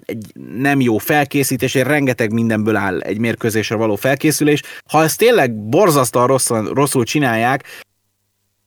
egy 0.05 0.33
nem 0.57 0.81
jó 0.81 0.99
felkészítés, 0.99 1.75
egy 1.75 1.87
rengeteg 1.87 2.33
mindenből 2.33 2.77
áll 2.77 3.01
egy 3.01 3.19
mérkőzésre 3.19 3.77
való 3.77 3.97
felkészülés. 3.97 4.63
Ha 4.91 5.03
ezt 5.03 5.19
tényleg 5.19 5.55
borzasztóan 5.55 6.27
rosszul, 6.27 6.73
rosszul 6.75 7.05
csinálják, 7.05 7.65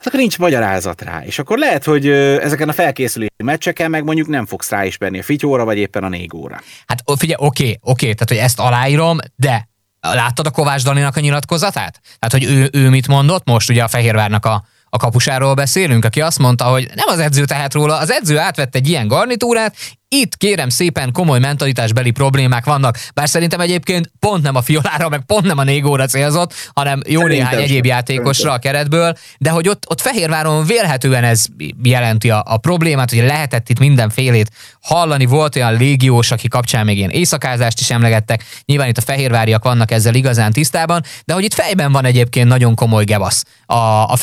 akkor 0.03 0.19
nincs 0.19 0.37
magyarázat 0.37 1.01
rá. 1.01 1.23
És 1.23 1.39
akkor 1.39 1.57
lehet, 1.57 1.83
hogy 1.83 2.09
ezeken 2.09 2.69
a 2.69 2.73
felkészülési 2.73 3.31
meccseken 3.43 3.89
meg 3.89 4.03
mondjuk 4.03 4.27
nem 4.27 4.45
fogsz 4.45 4.69
rá 4.69 4.85
ismerni 4.85 5.19
a 5.19 5.23
fityóra, 5.23 5.65
vagy 5.65 5.77
éppen 5.77 6.03
a 6.03 6.09
négóra. 6.09 6.61
Hát 6.85 7.03
figyelj, 7.17 7.47
oké, 7.47 7.77
oké, 7.81 8.13
tehát 8.13 8.29
hogy 8.29 8.37
ezt 8.37 8.59
aláírom, 8.59 9.17
de 9.35 9.69
láttad 9.99 10.45
a 10.45 10.51
Kovács 10.51 10.83
Daninak 10.83 11.15
a 11.15 11.19
nyilatkozatát? 11.19 11.99
Tehát, 12.19 12.45
hogy 12.45 12.55
ő, 12.55 12.69
ő 12.71 12.89
mit 12.89 13.07
mondott 13.07 13.45
most 13.45 13.69
ugye 13.69 13.83
a 13.83 13.87
Fehérvárnak 13.87 14.45
a 14.45 14.65
a 14.95 14.97
kapusáról 14.97 15.53
beszélünk, 15.53 16.05
aki 16.05 16.21
azt 16.21 16.39
mondta, 16.39 16.65
hogy 16.65 16.89
nem 16.95 17.07
az 17.07 17.19
edző 17.19 17.45
tehet 17.45 17.73
róla, 17.73 17.97
az 17.97 18.11
edző 18.11 18.37
átvette 18.37 18.77
egy 18.77 18.89
ilyen 18.89 19.07
garnitúrát, 19.07 19.75
itt 20.09 20.37
kérem 20.37 20.69
szépen 20.69 21.11
komoly 21.11 21.39
mentalitásbeli 21.39 22.11
problémák 22.11 22.65
vannak, 22.65 22.97
bár 23.13 23.29
szerintem 23.29 23.59
egyébként 23.59 24.11
pont 24.19 24.43
nem 24.43 24.55
a 24.55 24.61
Fiolára, 24.61 25.09
meg 25.09 25.21
pont 25.25 25.45
nem 25.45 25.57
a 25.57 25.63
Négóra 25.63 26.05
célzott, 26.05 26.53
hanem 26.73 27.01
jó 27.07 27.21
szerintem 27.21 27.47
néhány 27.47 27.63
egyéb 27.63 27.85
játékosra 27.85 28.51
a 28.51 28.57
keretből, 28.57 29.17
de 29.37 29.49
hogy 29.49 29.67
ott, 29.67 29.83
ott 29.89 30.01
Fehérváron 30.01 30.65
vélhetően 30.65 31.23
ez 31.23 31.45
jelenti 31.83 32.29
a, 32.29 32.43
a 32.45 32.57
problémát, 32.57 33.09
hogy 33.09 33.19
lehetett 33.19 33.69
itt 33.69 33.79
mindenfélét 33.79 34.51
hallani, 34.81 35.25
volt 35.25 35.55
olyan 35.55 35.77
légiós, 35.77 36.31
aki 36.31 36.47
kapcsán 36.47 36.85
még 36.85 36.97
ilyen 36.97 37.09
éjszakázást 37.09 37.79
is 37.79 37.89
emlegettek, 37.89 38.43
nyilván 38.65 38.87
itt 38.87 38.97
a 38.97 39.01
fehérváriak 39.01 39.63
vannak 39.63 39.91
ezzel 39.91 40.15
igazán 40.15 40.51
tisztában, 40.51 41.03
de 41.25 41.33
hogy 41.33 41.43
itt 41.43 41.53
fejben 41.53 41.91
van 41.91 42.05
egyébként 42.05 42.47
nagyon 42.47 42.75
komoly 42.75 43.03
gebasz 43.03 43.43
a, 43.65 44.11
a 44.11 44.15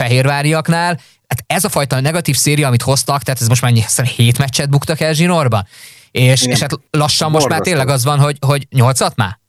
fehérváriaknál, 0.63 1.01
hát 1.29 1.45
ez 1.47 1.65
a 1.65 1.69
fajta 1.69 2.01
negatív 2.01 2.37
széria, 2.37 2.67
amit 2.67 2.83
hoztak, 2.83 3.23
tehát 3.23 3.41
ez 3.41 3.49
most 3.49 3.63
már 3.63 3.73
hét 4.07 4.39
meccset 4.39 4.71
buktak 4.71 5.01
el 5.01 5.13
zsinórba, 5.13 5.65
és, 6.11 6.47
és 6.47 6.61
hát 6.61 6.71
lassan 6.91 7.31
most 7.31 7.49
már 7.49 7.61
tényleg 7.61 7.89
az 7.89 8.05
van, 8.05 8.19
hogy, 8.19 8.37
hogy 8.47 8.67
nyolcat 8.71 9.17
már? 9.17 9.41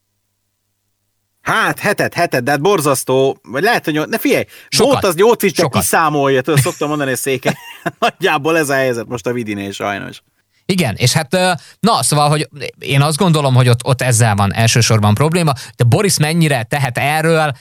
Hát, 1.41 1.79
hetet, 1.79 2.13
hetet, 2.13 2.43
de 2.43 2.51
hát 2.51 2.61
borzasztó, 2.61 3.37
vagy 3.43 3.63
lehet, 3.63 3.85
hogy 3.85 4.07
ne 4.07 4.17
figyelj, 4.17 4.45
Sokat. 4.69 4.91
volt 4.91 5.05
az 5.05 5.15
nyolc 5.15 5.43
is, 5.43 5.51
csak 5.51 5.65
Sokat. 5.65 5.81
kiszámolja, 5.81 6.41
tudod, 6.41 6.59
szoktam 6.69 6.87
mondani 6.87 7.11
a 7.11 7.15
széke. 7.15 7.57
Nagyjából 7.99 8.57
ez 8.57 8.69
a 8.69 8.73
helyzet 8.73 9.07
most 9.07 9.27
a 9.27 9.31
Vidinél 9.31 9.71
sajnos. 9.71 10.21
Igen, 10.65 10.95
és 10.95 11.13
hát 11.13 11.31
na, 11.79 12.03
szóval, 12.03 12.29
hogy 12.29 12.49
én 12.79 13.01
azt 13.01 13.17
gondolom, 13.17 13.55
hogy 13.55 13.69
ott, 13.69 13.85
ott 13.85 14.01
ezzel 14.01 14.35
van 14.35 14.53
elsősorban 14.53 15.13
probléma, 15.13 15.53
de 15.75 15.83
Boris 15.83 16.17
mennyire 16.17 16.63
tehet 16.63 16.97
erről, 16.97 17.53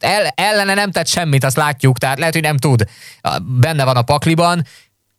el, 0.00 0.26
ellene 0.34 0.74
nem 0.74 0.90
tett 0.90 1.06
semmit, 1.06 1.44
azt 1.44 1.56
látjuk, 1.56 1.98
tehát 1.98 2.18
lehet, 2.18 2.34
hogy 2.34 2.42
nem 2.42 2.56
tud. 2.56 2.84
Benne 3.42 3.84
van 3.84 3.96
a 3.96 4.02
pakliban, 4.02 4.64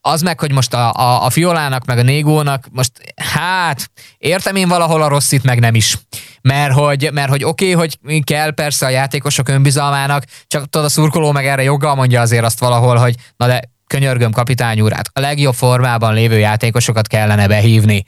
az 0.02 0.22
meg, 0.22 0.40
hogy 0.40 0.52
most 0.52 0.74
a, 0.74 0.94
a, 0.94 1.26
a 1.26 1.30
Fiolának, 1.30 1.86
meg 1.86 1.98
a 1.98 2.02
Négónak, 2.02 2.68
most 2.72 2.92
hát 3.16 3.92
értem 4.18 4.56
én 4.56 4.68
valahol 4.68 5.02
a 5.02 5.08
rosszit, 5.08 5.44
meg 5.44 5.60
nem 5.60 5.76
is. 5.76 5.98
Mert 6.42 6.74
hogy, 6.74 7.10
mert 7.14 7.30
hogy 7.30 7.44
oké, 7.44 7.74
okay, 7.74 7.90
hogy 8.04 8.24
kell 8.24 8.54
persze 8.54 8.86
a 8.86 8.90
játékosok 8.90 9.50
önbizalmának, 9.50 10.24
csak 10.48 10.70
tudod, 10.70 10.88
a 10.88 10.90
szurkoló 10.90 11.32
meg 11.32 11.48
erre 11.48 11.64
joggal 11.64 11.96
mondja 11.96 12.22
azért 12.22 12.46
azt 12.46 12.60
valahol, 12.60 12.96
hogy 12.96 13.16
na 13.38 13.48
de 13.48 13.62
könyörgöm 13.88 14.32
kapitány 14.32 14.82
úrát, 14.82 15.10
a 15.14 15.20
legjobb 15.20 15.54
formában 15.54 16.14
lévő 16.14 16.38
játékosokat 16.38 17.08
kellene 17.08 17.48
behívni. 17.48 18.06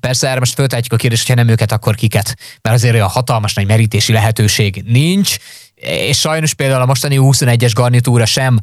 Persze 0.00 0.28
erre 0.28 0.38
most 0.38 0.54
föltehetjük 0.54 0.92
a 0.92 0.96
kérdést, 0.96 1.26
hogyha 1.26 1.42
nem 1.42 1.52
őket, 1.52 1.72
akkor 1.72 1.94
kiket, 1.94 2.36
mert 2.62 2.76
azért 2.76 2.94
olyan 2.94 3.08
hatalmas 3.08 3.54
nagy 3.54 3.66
merítési 3.66 4.12
lehetőség 4.12 4.82
nincs, 4.86 5.36
és 5.80 6.18
sajnos 6.18 6.54
például 6.54 6.82
a 6.82 6.86
mostani 6.86 7.16
21-es 7.20 7.70
garnitúra 7.74 8.26
sem 8.26 8.58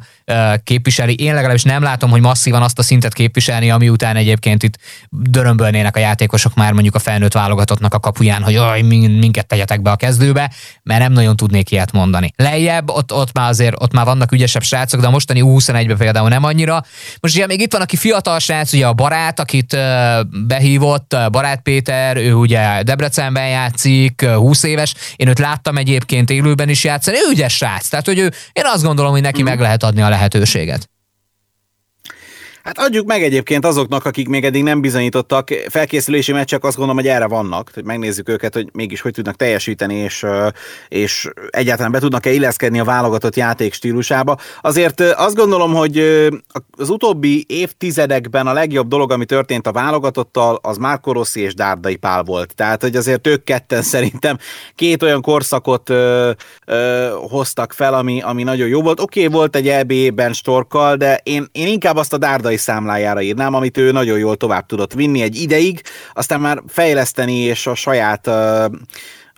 képviseli. 0.64 1.14
Én 1.14 1.34
legalábbis 1.34 1.62
nem 1.62 1.82
látom, 1.82 2.10
hogy 2.10 2.20
masszívan 2.20 2.62
azt 2.62 2.78
a 2.78 2.82
szintet 2.82 3.12
képviselni, 3.12 3.70
ami 3.70 3.88
után 3.88 4.16
egyébként 4.16 4.62
itt 4.62 4.78
dörömbölnének 5.10 5.96
a 5.96 5.98
játékosok 5.98 6.54
már 6.54 6.72
mondjuk 6.72 6.94
a 6.94 6.98
felnőtt 6.98 7.32
válogatottnak 7.32 7.94
a 7.94 8.00
kapuján, 8.00 8.42
hogy 8.42 8.52
jaj, 8.52 8.82
minket 8.82 9.46
tegyetek 9.46 9.82
be 9.82 9.90
a 9.90 9.96
kezdőbe, 9.96 10.50
mert 10.82 11.00
nem 11.00 11.12
nagyon 11.12 11.36
tudnék 11.36 11.70
ilyet 11.70 11.92
mondani. 11.92 12.32
Lejjebb, 12.36 12.90
ott, 12.90 13.12
ott 13.12 13.32
már 13.32 13.48
azért 13.48 13.74
ott 13.78 13.92
már 13.92 14.04
vannak 14.04 14.32
ügyesebb 14.32 14.62
srácok, 14.62 15.00
de 15.00 15.06
a 15.06 15.10
mostani 15.10 15.40
21-ben 15.44 15.96
például 15.96 16.28
nem 16.28 16.44
annyira. 16.44 16.84
Most 17.20 17.34
ugye 17.34 17.46
még 17.46 17.60
itt 17.60 17.72
van, 17.72 17.82
aki 17.82 17.96
fiatal 17.96 18.38
srác, 18.38 18.72
ugye 18.72 18.86
a 18.86 18.92
barát, 18.92 19.40
akit 19.40 19.76
behívott, 20.46 21.16
Barát 21.30 21.60
Péter, 21.60 22.16
ő 22.16 22.34
ugye 22.34 22.82
Debrecenben 22.82 23.48
játszik, 23.48 24.24
20 24.24 24.62
éves, 24.62 24.94
én 25.16 25.28
őt 25.28 25.38
láttam 25.38 25.76
egyébként 25.76 26.30
élőben 26.30 26.68
is 26.68 26.84
játszik, 26.84 27.05
játszani. 27.06 27.28
Ő 27.28 27.32
ügyes 27.32 27.56
srác, 27.56 27.88
tehát 27.88 28.06
hogy 28.06 28.18
ő, 28.18 28.32
én 28.52 28.64
azt 28.64 28.82
gondolom, 28.82 29.10
hogy 29.12 29.20
neki 29.20 29.42
mm. 29.42 29.44
meg 29.44 29.60
lehet 29.60 29.82
adni 29.82 30.02
a 30.02 30.08
lehetőséget. 30.08 30.88
Hát 32.66 32.78
adjuk 32.78 33.06
meg 33.06 33.22
egyébként 33.22 33.64
azoknak, 33.64 34.04
akik 34.04 34.28
még 34.28 34.44
eddig 34.44 34.62
nem 34.62 34.80
bizonyítottak. 34.80 35.48
Felkészülési 35.68 36.32
meccsek 36.32 36.64
azt 36.64 36.76
gondolom, 36.76 37.02
hogy 37.02 37.10
erre 37.10 37.26
vannak, 37.26 37.70
hogy 37.74 37.84
megnézzük 37.84 38.28
őket, 38.28 38.54
hogy 38.54 38.68
mégis 38.72 39.00
hogy 39.00 39.12
tudnak 39.12 39.36
teljesíteni, 39.36 39.94
és, 39.94 40.26
és 40.88 41.28
egyáltalán 41.50 41.92
be 41.92 41.98
tudnak-e 41.98 42.30
illeszkedni 42.30 42.80
a 42.80 42.84
válogatott 42.84 43.36
játék 43.36 43.72
stílusába. 43.72 44.36
Azért 44.60 45.00
azt 45.00 45.34
gondolom, 45.34 45.74
hogy 45.74 45.98
az 46.76 46.90
utóbbi 46.90 47.44
évtizedekben 47.48 48.46
a 48.46 48.52
legjobb 48.52 48.88
dolog, 48.88 49.12
ami 49.12 49.24
történt 49.24 49.66
a 49.66 49.72
válogatottal, 49.72 50.58
az 50.62 50.76
Márko 50.76 51.12
Rossi 51.12 51.40
és 51.40 51.54
Dárdai 51.54 51.96
Pál 51.96 52.22
volt. 52.22 52.54
Tehát, 52.54 52.82
hogy 52.82 52.96
azért 52.96 53.26
ők 53.26 53.44
ketten 53.44 53.82
szerintem 53.96 54.38
két 54.74 55.02
olyan 55.02 55.22
korszakot 55.22 55.90
ö, 55.90 56.30
ö, 56.66 57.08
hoztak 57.28 57.72
fel, 57.72 57.94
ami, 57.94 58.20
ami 58.20 58.42
nagyon 58.42 58.68
jó 58.68 58.82
volt. 58.82 59.00
Oké, 59.00 59.24
okay, 59.24 59.38
volt 59.38 59.56
egy 59.56 59.68
EB-ben 59.68 60.32
Storkkal, 60.32 60.96
de 60.96 61.20
én, 61.22 61.46
én 61.52 61.66
inkább 61.66 61.96
azt 61.96 62.12
a 62.12 62.18
Dárdai 62.18 62.54
fizikai 62.56 62.74
számlájára 62.74 63.20
írnám, 63.20 63.54
amit 63.54 63.78
ő 63.78 63.92
nagyon 63.92 64.18
jól 64.18 64.36
tovább 64.36 64.66
tudott 64.66 64.94
vinni 64.94 65.22
egy 65.22 65.36
ideig, 65.36 65.82
aztán 66.12 66.40
már 66.40 66.62
fejleszteni 66.66 67.34
és 67.34 67.66
a 67.66 67.74
saját 67.74 68.28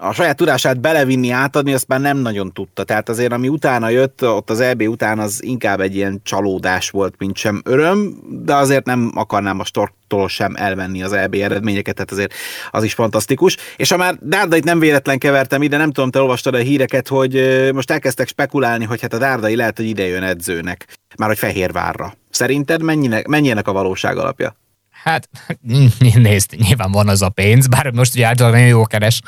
a 0.00 0.12
saját 0.12 0.36
tudását 0.36 0.80
belevinni, 0.80 1.30
átadni, 1.30 1.72
azt 1.72 1.88
már 1.88 2.00
nem 2.00 2.18
nagyon 2.18 2.52
tudta. 2.52 2.84
Tehát 2.84 3.08
azért, 3.08 3.32
ami 3.32 3.48
utána 3.48 3.88
jött, 3.88 4.24
ott 4.24 4.50
az 4.50 4.60
EB 4.60 4.82
után 4.82 5.18
az 5.18 5.42
inkább 5.44 5.80
egy 5.80 5.96
ilyen 5.96 6.20
csalódás 6.22 6.90
volt, 6.90 7.14
mint 7.18 7.36
sem 7.36 7.62
öröm, 7.64 8.14
de 8.44 8.54
azért 8.54 8.86
nem 8.86 9.10
akarnám 9.14 9.60
a 9.60 9.64
Storktól 9.64 10.28
sem 10.28 10.54
elvenni 10.56 11.02
az 11.02 11.12
EB 11.12 11.34
eredményeket, 11.34 11.94
tehát 11.94 12.10
azért 12.10 12.32
az 12.70 12.84
is 12.84 12.94
fantasztikus. 12.94 13.56
És 13.76 13.90
ha 13.90 13.96
már 13.96 14.14
Dárdait 14.20 14.64
nem 14.64 14.78
véletlen 14.78 15.18
kevertem 15.18 15.62
ide, 15.62 15.76
nem 15.76 15.92
tudom, 15.92 16.10
te 16.10 16.20
olvastad 16.20 16.54
a 16.54 16.58
híreket, 16.58 17.08
hogy 17.08 17.32
most 17.74 17.90
elkezdtek 17.90 18.28
spekulálni, 18.28 18.84
hogy 18.84 19.00
hát 19.00 19.12
a 19.12 19.18
Dárdai 19.18 19.56
lehet, 19.56 19.76
hogy 19.76 19.86
ide 19.86 20.06
jön 20.06 20.22
edzőnek, 20.22 20.86
már 21.16 21.28
hogy 21.28 21.38
Fehérvárra. 21.38 22.14
Szerinted 22.38 22.82
mennyinek, 22.82 23.26
mennyinek 23.26 23.68
a 23.68 23.72
valóság 23.72 24.16
alapja? 24.16 24.56
Hát 24.90 25.28
nézd, 26.14 26.54
nyilván 26.56 26.92
van 26.92 27.08
az 27.08 27.22
a 27.22 27.28
pénz, 27.28 27.66
bár 27.66 27.90
most 27.90 28.14
ugye 28.14 28.26
általában 28.26 28.58
nagyon 28.58 28.76
jó 28.76 28.84
keres 28.86 29.20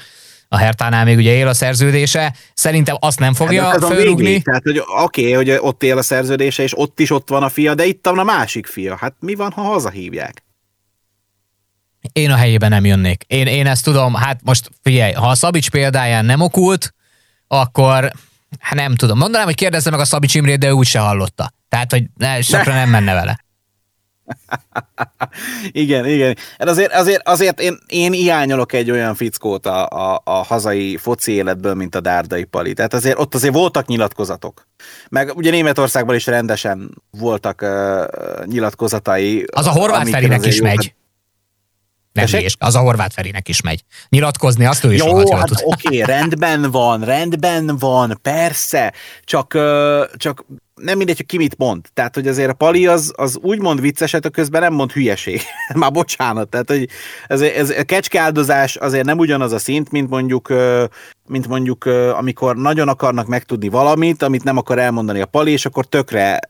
a 0.48 0.56
Hertánál 0.56 1.04
még 1.04 1.16
ugye 1.16 1.32
él 1.32 1.48
a 1.48 1.54
szerződése, 1.54 2.34
szerintem 2.54 2.96
azt 3.00 3.18
nem 3.18 3.34
fogja 3.34 3.64
hát, 3.64 3.84
fölrúgni. 3.84 4.42
Tehát, 4.42 4.62
hogy 4.62 4.78
oké, 4.78 5.20
okay, 5.20 5.32
hogy 5.32 5.58
ott 5.60 5.82
él 5.82 5.98
a 5.98 6.02
szerződése, 6.02 6.62
és 6.62 6.78
ott 6.78 7.00
is 7.00 7.10
ott 7.10 7.28
van 7.28 7.42
a 7.42 7.48
fia, 7.48 7.74
de 7.74 7.84
itt 7.84 8.06
van 8.06 8.18
a 8.18 8.24
másik 8.24 8.66
fia. 8.66 8.96
Hát 8.96 9.14
mi 9.20 9.34
van, 9.34 9.50
ha 9.50 9.62
hazahívják? 9.62 10.44
Én 12.12 12.30
a 12.30 12.36
helyében 12.36 12.70
nem 12.70 12.84
jönnék. 12.84 13.24
Én, 13.26 13.46
én 13.46 13.66
ezt 13.66 13.84
tudom, 13.84 14.14
hát 14.14 14.40
most 14.44 14.70
figyelj, 14.82 15.12
ha 15.12 15.28
a 15.28 15.34
Szabics 15.34 15.70
példáján 15.70 16.24
nem 16.24 16.40
okult, 16.40 16.94
akkor 17.48 18.12
hát 18.58 18.74
nem 18.74 18.94
tudom. 18.94 19.18
Mondanám, 19.18 19.46
hogy 19.46 19.54
kérdezze 19.54 19.90
meg 19.90 20.00
a 20.00 20.04
Szabics 20.04 20.34
Imrét, 20.34 20.58
de 20.58 20.68
ő 20.68 20.70
úgyse 20.70 20.98
hallotta. 20.98 21.52
Tehát, 21.68 21.90
hogy 21.90 22.04
ne, 22.16 22.40
sokra 22.40 22.74
nem 22.74 22.90
menne 22.90 23.14
vele. 23.14 23.44
igen, 25.72 26.06
igen. 26.06 26.36
Hát 26.58 26.68
azért, 26.68 26.92
azért, 26.92 27.28
azért 27.28 27.60
én, 27.60 27.78
én 27.86 28.12
hiányolok 28.12 28.72
egy 28.72 28.90
olyan 28.90 29.14
fickót 29.14 29.66
a, 29.66 29.86
a, 29.88 30.20
a 30.24 30.30
hazai 30.30 30.96
foci 30.96 31.32
életből, 31.32 31.74
mint 31.74 31.94
a 31.94 32.00
Dárdai 32.00 32.44
Pali. 32.44 32.72
Tehát 32.72 32.94
azért 32.94 33.18
ott 33.18 33.34
azért 33.34 33.54
voltak 33.54 33.86
nyilatkozatok. 33.86 34.66
Meg 35.08 35.36
ugye 35.36 35.50
Németországban 35.50 36.14
is 36.14 36.26
rendesen 36.26 37.02
voltak 37.10 37.62
uh, 37.62 38.44
nyilatkozatai. 38.46 39.44
Az 39.52 39.66
a 39.66 39.70
horvát 39.70 40.08
Ferinek 40.08 40.46
is 40.46 40.60
megy. 40.60 40.94
Nem 42.26 42.44
az 42.58 42.74
a 42.74 42.78
horvát 42.78 43.12
Ferinek 43.12 43.48
is 43.48 43.60
megy. 43.60 43.84
Nyilatkozni 44.08 44.64
azt 44.64 44.84
ő 44.84 44.92
is 44.92 44.98
Jó, 44.98 45.32
hát 45.32 45.50
oké, 45.50 45.62
okay, 45.62 45.98
rendben 45.98 46.70
van, 46.70 47.04
rendben 47.04 47.76
van, 47.76 48.18
persze, 48.22 48.92
csak, 49.24 49.58
csak 50.16 50.44
nem 50.82 50.96
mindegy, 50.96 51.16
hogy 51.16 51.26
ki 51.26 51.36
mit 51.36 51.58
mond. 51.58 51.86
Tehát, 51.94 52.14
hogy 52.14 52.28
azért 52.28 52.50
a 52.50 52.54
Pali 52.54 52.86
az, 52.86 53.12
az 53.16 53.38
úgy 53.42 53.60
mond 53.60 53.80
vicceset, 53.80 54.24
a 54.24 54.30
közben 54.30 54.60
nem 54.60 54.72
mond 54.72 54.92
hülyeség. 54.92 55.40
Már 55.74 55.92
bocsánat. 55.92 56.48
Tehát, 56.48 56.70
hogy 56.70 56.88
ez, 57.26 57.40
ez 57.40 57.70
a 57.70 57.82
kecskeáldozás 57.82 58.76
azért 58.76 59.04
nem 59.04 59.18
ugyanaz 59.18 59.52
a 59.52 59.58
szint, 59.58 59.90
mint 59.90 60.10
mondjuk, 60.10 60.52
mint 61.28 61.48
mondjuk, 61.48 61.84
amikor 62.18 62.56
nagyon 62.56 62.88
akarnak 62.88 63.26
megtudni 63.26 63.68
valamit, 63.68 64.22
amit 64.22 64.44
nem 64.44 64.56
akar 64.56 64.78
elmondani 64.78 65.20
a 65.20 65.26
Pali, 65.26 65.52
és 65.52 65.66
akkor 65.66 65.84
tökre 65.86 66.40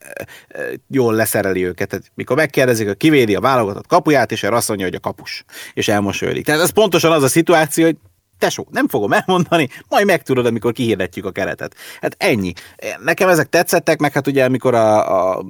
jól 0.88 1.14
leszereli 1.14 1.66
őket. 1.66 1.88
Tehát, 1.88 2.04
mikor 2.14 2.36
megkérdezik, 2.36 2.86
hogy 2.86 2.96
kivédi 2.96 3.34
a 3.34 3.40
válogatott 3.40 3.86
kapuját, 3.86 4.32
és 4.32 4.42
erre 4.42 4.56
azt 4.56 4.68
mondja, 4.68 4.86
hogy 4.86 4.94
a 4.94 5.00
kapus, 5.00 5.44
és 5.74 5.88
elmosolyodik. 5.88 6.44
Tehát 6.44 6.60
ez 6.60 6.70
pontosan 6.70 7.12
az 7.12 7.22
a 7.22 7.28
szituáció, 7.28 7.84
hogy 7.84 7.96
tesó, 8.40 8.66
nem 8.70 8.88
fogom 8.88 9.12
elmondani, 9.12 9.68
majd 9.88 10.06
megtudod, 10.06 10.46
amikor 10.46 10.72
kihirdetjük 10.72 11.24
a 11.24 11.30
keretet. 11.30 11.74
Hát 12.00 12.14
ennyi. 12.18 12.52
Nekem 13.04 13.28
ezek 13.28 13.48
tetszettek, 13.48 13.98
meg 13.98 14.12
hát 14.12 14.26
ugye 14.26 14.44
amikor 14.44 14.74
a, 14.74 15.36
a 15.36 15.44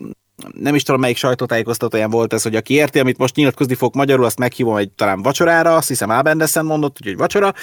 nem 0.53 0.75
is 0.75 0.83
tudom, 0.83 1.01
melyik 1.01 1.17
sajtótájékoztatóján 1.17 2.11
volt 2.11 2.33
ez, 2.33 2.43
hogy 2.43 2.57
aki 2.57 2.75
érti, 2.75 2.99
amit 2.99 3.19
most 3.19 3.35
nyilatkozni 3.35 3.75
fog 3.75 3.95
magyarul, 3.95 4.25
azt 4.25 4.39
meghívom 4.39 4.77
egy 4.77 4.91
talán 4.91 5.23
vacsorára, 5.23 5.77
azt 5.77 5.89
hiszem 5.89 6.11
Ábendeszen 6.11 6.65
mondott, 6.65 6.97
úgyhogy 7.01 7.17
vacsora, 7.17 7.55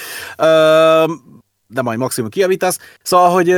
de 1.68 1.82
majd 1.82 2.00
maximum 2.00 2.30
kiavítasz. 2.30 2.80
Szóval, 3.02 3.30
hogy 3.30 3.56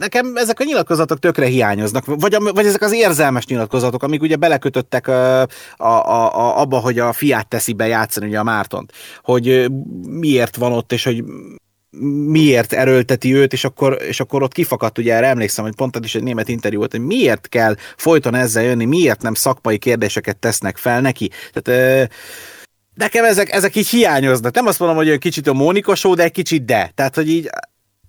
nekem 0.00 0.36
ezek 0.36 0.60
a 0.60 0.64
nyilatkozatok 0.64 1.18
tökre 1.18 1.46
hiányoznak, 1.46 2.04
vagy, 2.06 2.36
vagy 2.54 2.66
ezek 2.66 2.82
az 2.82 2.92
érzelmes 2.92 3.46
nyilatkozatok, 3.46 4.02
amik 4.02 4.22
ugye 4.22 4.36
belekötöttek 4.36 5.08
a, 5.08 5.40
a, 5.40 5.46
a, 5.76 6.60
abba, 6.60 6.78
hogy 6.78 6.98
a 6.98 7.12
fiát 7.12 7.48
teszi 7.48 7.72
be 7.72 7.86
játszani 7.86 8.26
ugye 8.26 8.38
a 8.38 8.42
Mártont, 8.42 8.92
hogy 9.22 9.70
miért 10.08 10.56
van 10.56 10.72
ott, 10.72 10.92
és 10.92 11.04
hogy 11.04 11.24
miért 12.26 12.72
erőlteti 12.72 13.34
őt, 13.34 13.52
és 13.52 13.64
akkor, 13.64 13.98
és 14.02 14.20
akkor 14.20 14.42
ott 14.42 14.52
kifakadt, 14.52 14.98
ugye 14.98 15.14
erre 15.14 15.26
emlékszem, 15.26 15.64
hogy 15.64 15.74
pont 15.74 15.98
is 16.04 16.14
egy 16.14 16.22
német 16.22 16.48
interjú 16.48 16.78
volt, 16.78 16.90
hogy 16.90 17.04
miért 17.04 17.48
kell 17.48 17.76
folyton 17.96 18.34
ezzel 18.34 18.62
jönni, 18.62 18.84
miért 18.84 19.22
nem 19.22 19.34
szakmai 19.34 19.78
kérdéseket 19.78 20.36
tesznek 20.36 20.76
fel 20.76 21.00
neki. 21.00 21.30
Tehát 21.52 22.10
nekem 22.94 23.24
ezek, 23.24 23.52
ezek 23.52 23.76
így 23.76 23.88
hiányoznak. 23.88 24.54
Nem 24.54 24.66
azt 24.66 24.78
mondom, 24.78 24.96
hogy 24.96 25.08
egy 25.08 25.18
kicsit 25.18 25.46
a 25.46 25.52
Mónika 25.52 25.94
show, 25.94 26.14
de 26.14 26.22
egy 26.22 26.32
kicsit 26.32 26.64
de. 26.64 26.92
Tehát, 26.94 27.14
hogy 27.14 27.28
így 27.28 27.50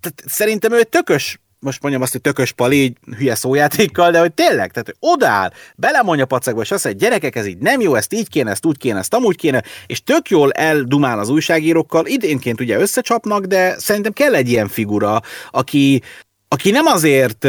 tehát 0.02 0.22
szerintem 0.26 0.72
ő 0.72 0.82
tökös 0.82 1.38
most 1.62 1.82
mondjam 1.82 2.02
azt, 2.02 2.12
hogy 2.12 2.20
tökös 2.20 2.52
pali, 2.52 2.82
így 2.82 2.96
hülye 3.16 3.34
szójátékkal, 3.34 4.10
de 4.10 4.20
hogy 4.20 4.32
tényleg, 4.32 4.70
tehát 4.70 4.86
hogy 4.86 5.10
odáll, 5.12 5.52
belemondja 5.76 6.26
pacakba, 6.26 6.62
és 6.62 6.70
azt 6.70 6.84
mondja, 6.84 7.08
gyerekek, 7.08 7.36
ez 7.36 7.46
így 7.46 7.58
nem 7.58 7.80
jó, 7.80 7.94
ezt 7.94 8.12
így 8.12 8.28
kéne, 8.28 8.50
ezt 8.50 8.66
úgy 8.66 8.78
kéne, 8.78 8.98
ezt 8.98 9.14
amúgy 9.14 9.36
kéne, 9.36 9.62
és 9.86 10.02
tök 10.02 10.28
jól 10.28 10.52
eldumál 10.52 11.18
az 11.18 11.28
újságírókkal, 11.28 12.06
idénként 12.06 12.60
ugye 12.60 12.78
összecsapnak, 12.78 13.44
de 13.44 13.78
szerintem 13.78 14.12
kell 14.12 14.34
egy 14.34 14.48
ilyen 14.48 14.68
figura, 14.68 15.20
aki, 15.50 16.02
aki 16.48 16.70
nem 16.70 16.86
azért 16.86 17.46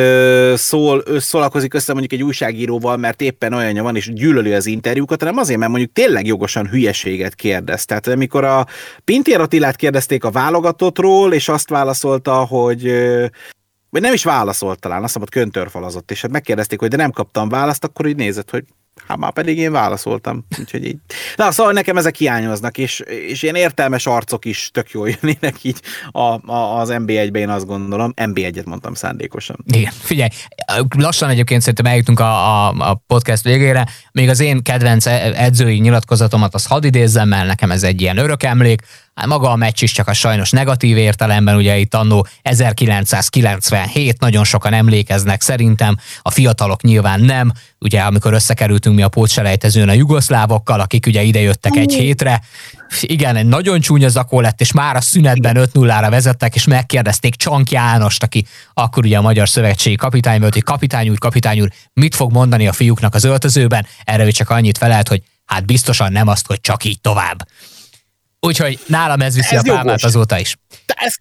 szól, 0.58 1.04
szólalkozik 1.20 1.74
össze 1.74 1.92
mondjuk 1.92 2.14
egy 2.14 2.24
újságíróval, 2.24 2.98
mert 2.98 3.22
éppen 3.22 3.54
olyanja 3.54 3.84
van, 3.84 3.96
és 3.96 4.14
gyűlöli 4.14 4.54
az 4.54 4.66
interjúkat, 4.66 5.20
hanem 5.20 5.38
azért, 5.38 5.60
mert 5.60 5.72
mondjuk 5.72 5.92
tényleg 5.92 6.26
jogosan 6.26 6.68
hülyeséget 6.68 7.36
kérdez. 7.36 7.86
Tehát 7.86 8.08
amikor 8.08 8.44
a 8.44 8.68
Pintér 9.04 9.40
Attilát 9.40 9.76
kérdezték 9.76 10.24
a 10.24 10.32
válogatottról, 10.32 11.34
és 11.34 11.50
azt 11.50 11.70
válaszolta, 11.70 12.34
hogy 12.34 12.94
vagy 13.94 14.02
nem 14.02 14.14
is 14.14 14.24
válaszolt 14.24 14.80
talán, 14.80 15.04
azt 15.04 15.18
mondta, 15.18 15.40
köntörfalazott, 15.40 16.12
és 16.12 16.22
hát 16.22 16.32
megkérdezték, 16.32 16.80
hogy 16.80 16.90
de 16.90 16.98
nem 16.98 17.12
kaptam 17.12 17.50
választ, 17.50 17.84
akkor 17.84 18.06
így 18.06 18.16
nézett, 18.16 18.50
hogy 18.50 18.64
hát 19.08 19.18
már 19.18 19.34
pedig 19.34 19.58
én 19.58 19.72
válaszoltam. 19.72 20.46
Úgyhogy 20.60 20.86
így. 20.86 20.98
Na, 21.36 21.52
szóval 21.52 21.74
nekem 21.74 21.98
ezek 21.98 22.16
hiányoznak, 22.16 22.78
és, 22.78 23.00
és 23.00 23.44
ilyen 23.44 23.56
értelmes 23.56 24.06
arcok 24.06 24.46
is 24.46 24.70
tök 24.74 24.92
jól 24.92 25.10
jönnének 25.10 25.64
így 25.64 25.82
a, 26.12 26.52
a, 26.52 26.80
az 26.80 26.90
NB1-be, 26.92 27.40
én 27.40 27.50
azt 27.50 27.66
gondolom. 27.66 28.14
NB1-et 28.16 28.66
mondtam 28.66 28.94
szándékosan. 28.94 29.58
Igen, 29.74 29.92
figyelj, 30.00 30.30
lassan 30.98 31.30
egyébként 31.30 31.62
szerintem 31.62 31.86
eljutunk 31.86 32.20
a, 32.20 32.68
a, 32.68 32.76
a 32.78 33.04
podcast 33.08 33.44
végére. 33.44 33.88
Még 34.12 34.30
az 34.30 34.40
én 34.40 34.64
kedvenc 34.64 35.06
e- 35.06 35.34
edzői 35.36 35.78
nyilatkozatomat 35.78 36.54
az 36.54 36.66
hadd 36.66 36.86
idézzem, 36.86 37.28
mert 37.28 37.48
nekem 37.48 37.72
ez 37.72 37.84
egy 37.84 38.02
ilyen 38.02 38.18
örök 38.18 38.44
emlék. 38.44 38.82
Hát 39.16 39.26
maga 39.28 39.50
a 39.50 39.56
meccs 39.56 39.82
is 39.82 39.92
csak 39.92 40.08
a 40.08 40.14
sajnos 40.14 40.50
negatív 40.50 40.98
értelemben, 40.98 41.56
ugye 41.56 41.78
itt 41.78 41.94
annó 41.94 42.28
1997, 42.42 44.20
nagyon 44.20 44.44
sokan 44.44 44.74
emlékeznek 44.74 45.42
szerintem, 45.42 45.98
a 46.22 46.32
fiatalok 46.32 46.82
nyilván 46.82 47.22
nem, 47.22 47.52
ugye 47.80 48.02
amikor 48.02 48.34
összekerültünk 48.34 48.96
mi 48.96 49.02
a 49.02 49.08
pótselejtezőn 49.08 49.90
a 49.90 49.94
jugoszlávokkal, 49.94 50.80
akik 50.80 51.06
ugye 51.06 51.22
idejöttek 51.22 51.76
egy 51.76 51.94
hétre, 51.94 52.42
igen, 53.02 53.36
egy 53.36 53.46
nagyon 53.46 53.80
csúnya 53.80 54.10
zakó 54.10 54.40
lett, 54.40 54.62
és 54.62 54.72
már 54.72 54.96
a 54.96 55.02
szünetben 55.02 55.56
5-0-ra 55.60 56.08
vezettek, 56.10 56.56
és 56.56 56.66
megkérdezték 56.66 57.36
Csank 57.36 57.72
Jánost, 57.72 58.24
aki 58.24 58.46
akkor 58.74 59.06
ugye 59.06 59.18
a 59.18 59.22
Magyar 59.22 59.50
Szövetségi 59.50 59.96
kapitány 59.96 60.40
volt, 60.40 60.54
hogy 60.54 60.64
kapitány 60.64 61.10
úr, 61.10 61.18
kapitány 61.18 61.62
úr, 61.62 61.70
mit 61.94 62.16
fog 62.16 62.32
mondani 62.32 62.68
a 62.68 62.74
fiúknak 62.74 63.16
az 63.16 63.24
öltözőben? 63.24 63.86
Erre 64.04 64.30
csak 64.30 64.50
annyit 64.50 64.78
felelt, 64.78 65.08
hogy 65.08 65.22
hát 65.46 65.66
biztosan 65.66 66.12
nem 66.12 66.28
azt, 66.28 66.48
hogy 66.48 66.62
csak 66.62 66.84
így 66.84 67.02
tovább. 67.02 67.48
Úgyhogy 68.46 68.80
nálam 68.88 69.22
ez 69.22 69.36
viszi 69.36 69.56
ez 69.56 69.62
a 69.62 69.64
pálmát 69.64 69.86
jogos. 69.86 70.04
azóta 70.04 70.40
is. 70.40 70.58
De 70.86 70.94
ez, 70.98 71.16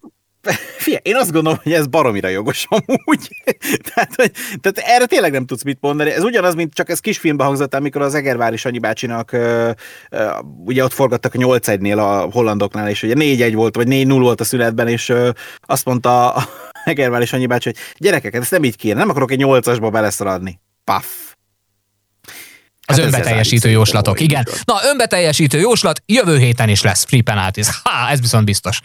Fia, 0.76 0.98
én 1.02 1.16
azt 1.16 1.32
gondolom, 1.32 1.58
hogy 1.62 1.72
ez 1.72 1.86
baromira 1.86 2.28
jogos 2.28 2.66
amúgy. 2.68 3.28
tehát, 3.94 4.14
hogy, 4.14 4.30
tehát 4.60 4.78
erre 4.78 5.06
tényleg 5.06 5.32
nem 5.32 5.46
tudsz 5.46 5.62
mit 5.62 5.78
mondani. 5.80 6.10
Ez 6.10 6.22
ugyanaz, 6.22 6.54
mint 6.54 6.74
csak 6.74 6.88
ez 6.88 7.00
kisfilmbe 7.00 7.44
hangzott, 7.44 7.74
amikor 7.74 8.02
az 8.02 8.14
Egervári 8.14 8.56
Sanyi 8.56 8.78
bácsinak 8.78 9.30
uh, 9.32 9.70
uh, 10.10 10.20
ugye 10.64 10.84
ott 10.84 10.92
forgattak 10.92 11.34
a 11.34 11.38
8 11.38 11.66
nél 11.66 11.98
a 11.98 12.30
hollandoknál, 12.30 12.88
és 12.88 13.02
ugye 13.02 13.14
4-1 13.16 13.52
volt, 13.54 13.76
vagy 13.76 13.86
4-0 13.90 14.16
volt 14.20 14.40
a 14.40 14.44
szünetben, 14.44 14.88
és 14.88 15.08
uh, 15.08 15.28
azt 15.60 15.84
mondta 15.84 16.32
a 16.32 16.44
Egervári 16.84 17.26
Sanyi 17.26 17.46
bácsi, 17.46 17.68
hogy 17.68 17.78
gyerekek, 17.96 18.34
ezt 18.34 18.50
nem 18.50 18.64
így 18.64 18.76
kéne, 18.76 18.98
nem 18.98 19.08
akarok 19.08 19.30
egy 19.30 19.42
8-asba 19.44 19.88
beleszaladni. 19.92 20.60
Paff. 20.84 21.31
Az 22.86 22.96
hát 22.96 23.04
önbeteljesítő 23.04 23.70
jóslatok, 23.70 24.20
igen. 24.20 24.46
Na, 24.64 24.74
önbeteljesítő 24.84 25.58
jóslat, 25.58 26.02
jövő 26.06 26.38
héten 26.38 26.68
is 26.68 26.82
lesz 26.82 27.04
free 27.04 27.22
penalties. 27.22 27.66
Ha, 27.82 28.10
ez 28.10 28.20
viszont 28.20 28.44
biztos. 28.44 28.80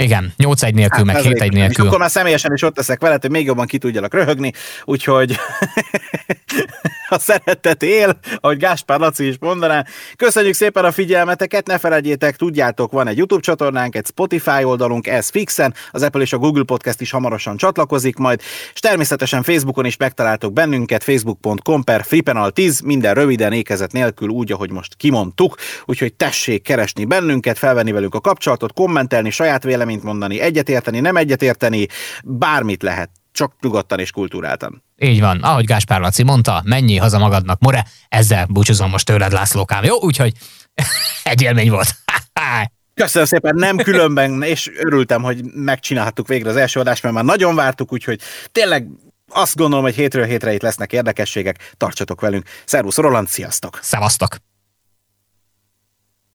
Igen, 0.00 0.32
8-1 0.38 0.74
nélkül, 0.74 1.06
hát, 1.06 1.22
meg 1.24 1.34
7-1 1.36 1.52
nélkül. 1.52 1.68
És 1.68 1.76
akkor 1.78 1.98
már 1.98 2.10
személyesen 2.10 2.52
is 2.52 2.62
ott 2.62 2.76
leszek 2.76 3.00
veled, 3.00 3.20
hogy 3.20 3.30
még 3.30 3.46
jobban 3.46 3.66
ki 3.66 3.78
tudjalak 3.78 4.14
röhögni, 4.14 4.52
úgyhogy 4.84 5.36
a 7.08 7.18
szeretet 7.18 7.82
él, 7.82 8.18
ahogy 8.40 8.56
Gáspár 8.56 8.98
Laci 8.98 9.26
is 9.26 9.36
mondaná. 9.40 9.84
Köszönjük 10.16 10.54
szépen 10.54 10.84
a 10.84 10.92
figyelmeteket, 10.92 11.66
ne 11.66 11.78
felejtjétek, 11.78 12.36
tudjátok, 12.36 12.92
van 12.92 13.08
egy 13.08 13.16
YouTube 13.16 13.40
csatornánk, 13.40 13.96
egy 13.96 14.06
Spotify 14.06 14.64
oldalunk, 14.64 15.06
ez 15.06 15.28
fixen, 15.28 15.74
az 15.90 16.02
Apple 16.02 16.20
és 16.20 16.32
a 16.32 16.38
Google 16.38 16.64
Podcast 16.64 17.00
is 17.00 17.10
hamarosan 17.10 17.56
csatlakozik 17.56 18.16
majd, 18.16 18.40
és 18.72 18.80
természetesen 18.80 19.42
Facebookon 19.42 19.84
is 19.84 19.96
megtaláltok 19.96 20.52
bennünket, 20.52 21.02
facebook.com 21.02 21.84
per 21.84 22.04
fripenal10, 22.08 22.84
minden 22.84 23.14
röviden, 23.14 23.52
ékezet 23.52 23.92
nélkül, 23.92 24.28
úgy, 24.28 24.52
ahogy 24.52 24.70
most 24.70 24.94
kimondtuk, 24.94 25.56
úgyhogy 25.84 26.14
tessék 26.14 26.62
keresni 26.62 27.04
bennünket, 27.04 27.58
felvenni 27.58 27.92
velünk 27.92 28.14
a 28.14 28.20
kapcsolatot, 28.20 28.72
kommentelni, 28.72 29.30
saját 29.30 29.64
véleményt 29.90 30.02
mondani, 30.02 30.40
egyetérteni, 30.40 31.00
nem 31.00 31.16
egyetérteni, 31.16 31.86
bármit 32.24 32.82
lehet 32.82 33.10
csak 33.32 33.52
nyugodtan 33.60 33.98
és 33.98 34.10
kultúráltan. 34.10 34.82
Így 34.98 35.20
van, 35.20 35.42
ahogy 35.42 35.64
Gáspár 35.64 36.00
Laci 36.00 36.22
mondta, 36.22 36.62
mennyi 36.64 36.96
haza 36.96 37.18
magadnak, 37.18 37.60
more, 37.60 37.84
ezzel 38.08 38.46
búcsúzom 38.46 38.90
most 38.90 39.06
tőled, 39.06 39.32
Lászlókám. 39.32 39.84
Jó, 39.84 39.96
úgyhogy 40.00 40.32
egy 41.32 41.42
élmény 41.42 41.70
volt. 41.70 41.88
Köszönöm 42.94 43.26
szépen, 43.26 43.54
nem 43.54 43.76
különben, 43.76 44.42
és 44.42 44.70
örültem, 44.78 45.22
hogy 45.22 45.44
megcsinálhattuk 45.44 46.28
végre 46.28 46.50
az 46.50 46.56
első 46.56 46.80
adást, 46.80 47.02
mert 47.02 47.14
már 47.14 47.24
nagyon 47.24 47.54
vártuk, 47.54 47.92
úgyhogy 47.92 48.20
tényleg 48.52 48.86
azt 49.28 49.56
gondolom, 49.56 49.84
hogy 49.84 49.94
hétről 49.94 50.24
hétre 50.24 50.52
itt 50.52 50.62
lesznek 50.62 50.92
érdekességek. 50.92 51.72
Tartsatok 51.76 52.20
velünk. 52.20 52.44
Szervusz 52.64 52.96
Roland, 52.96 53.28
sziasztok! 53.28 53.78
Szevasztok! 53.82 54.36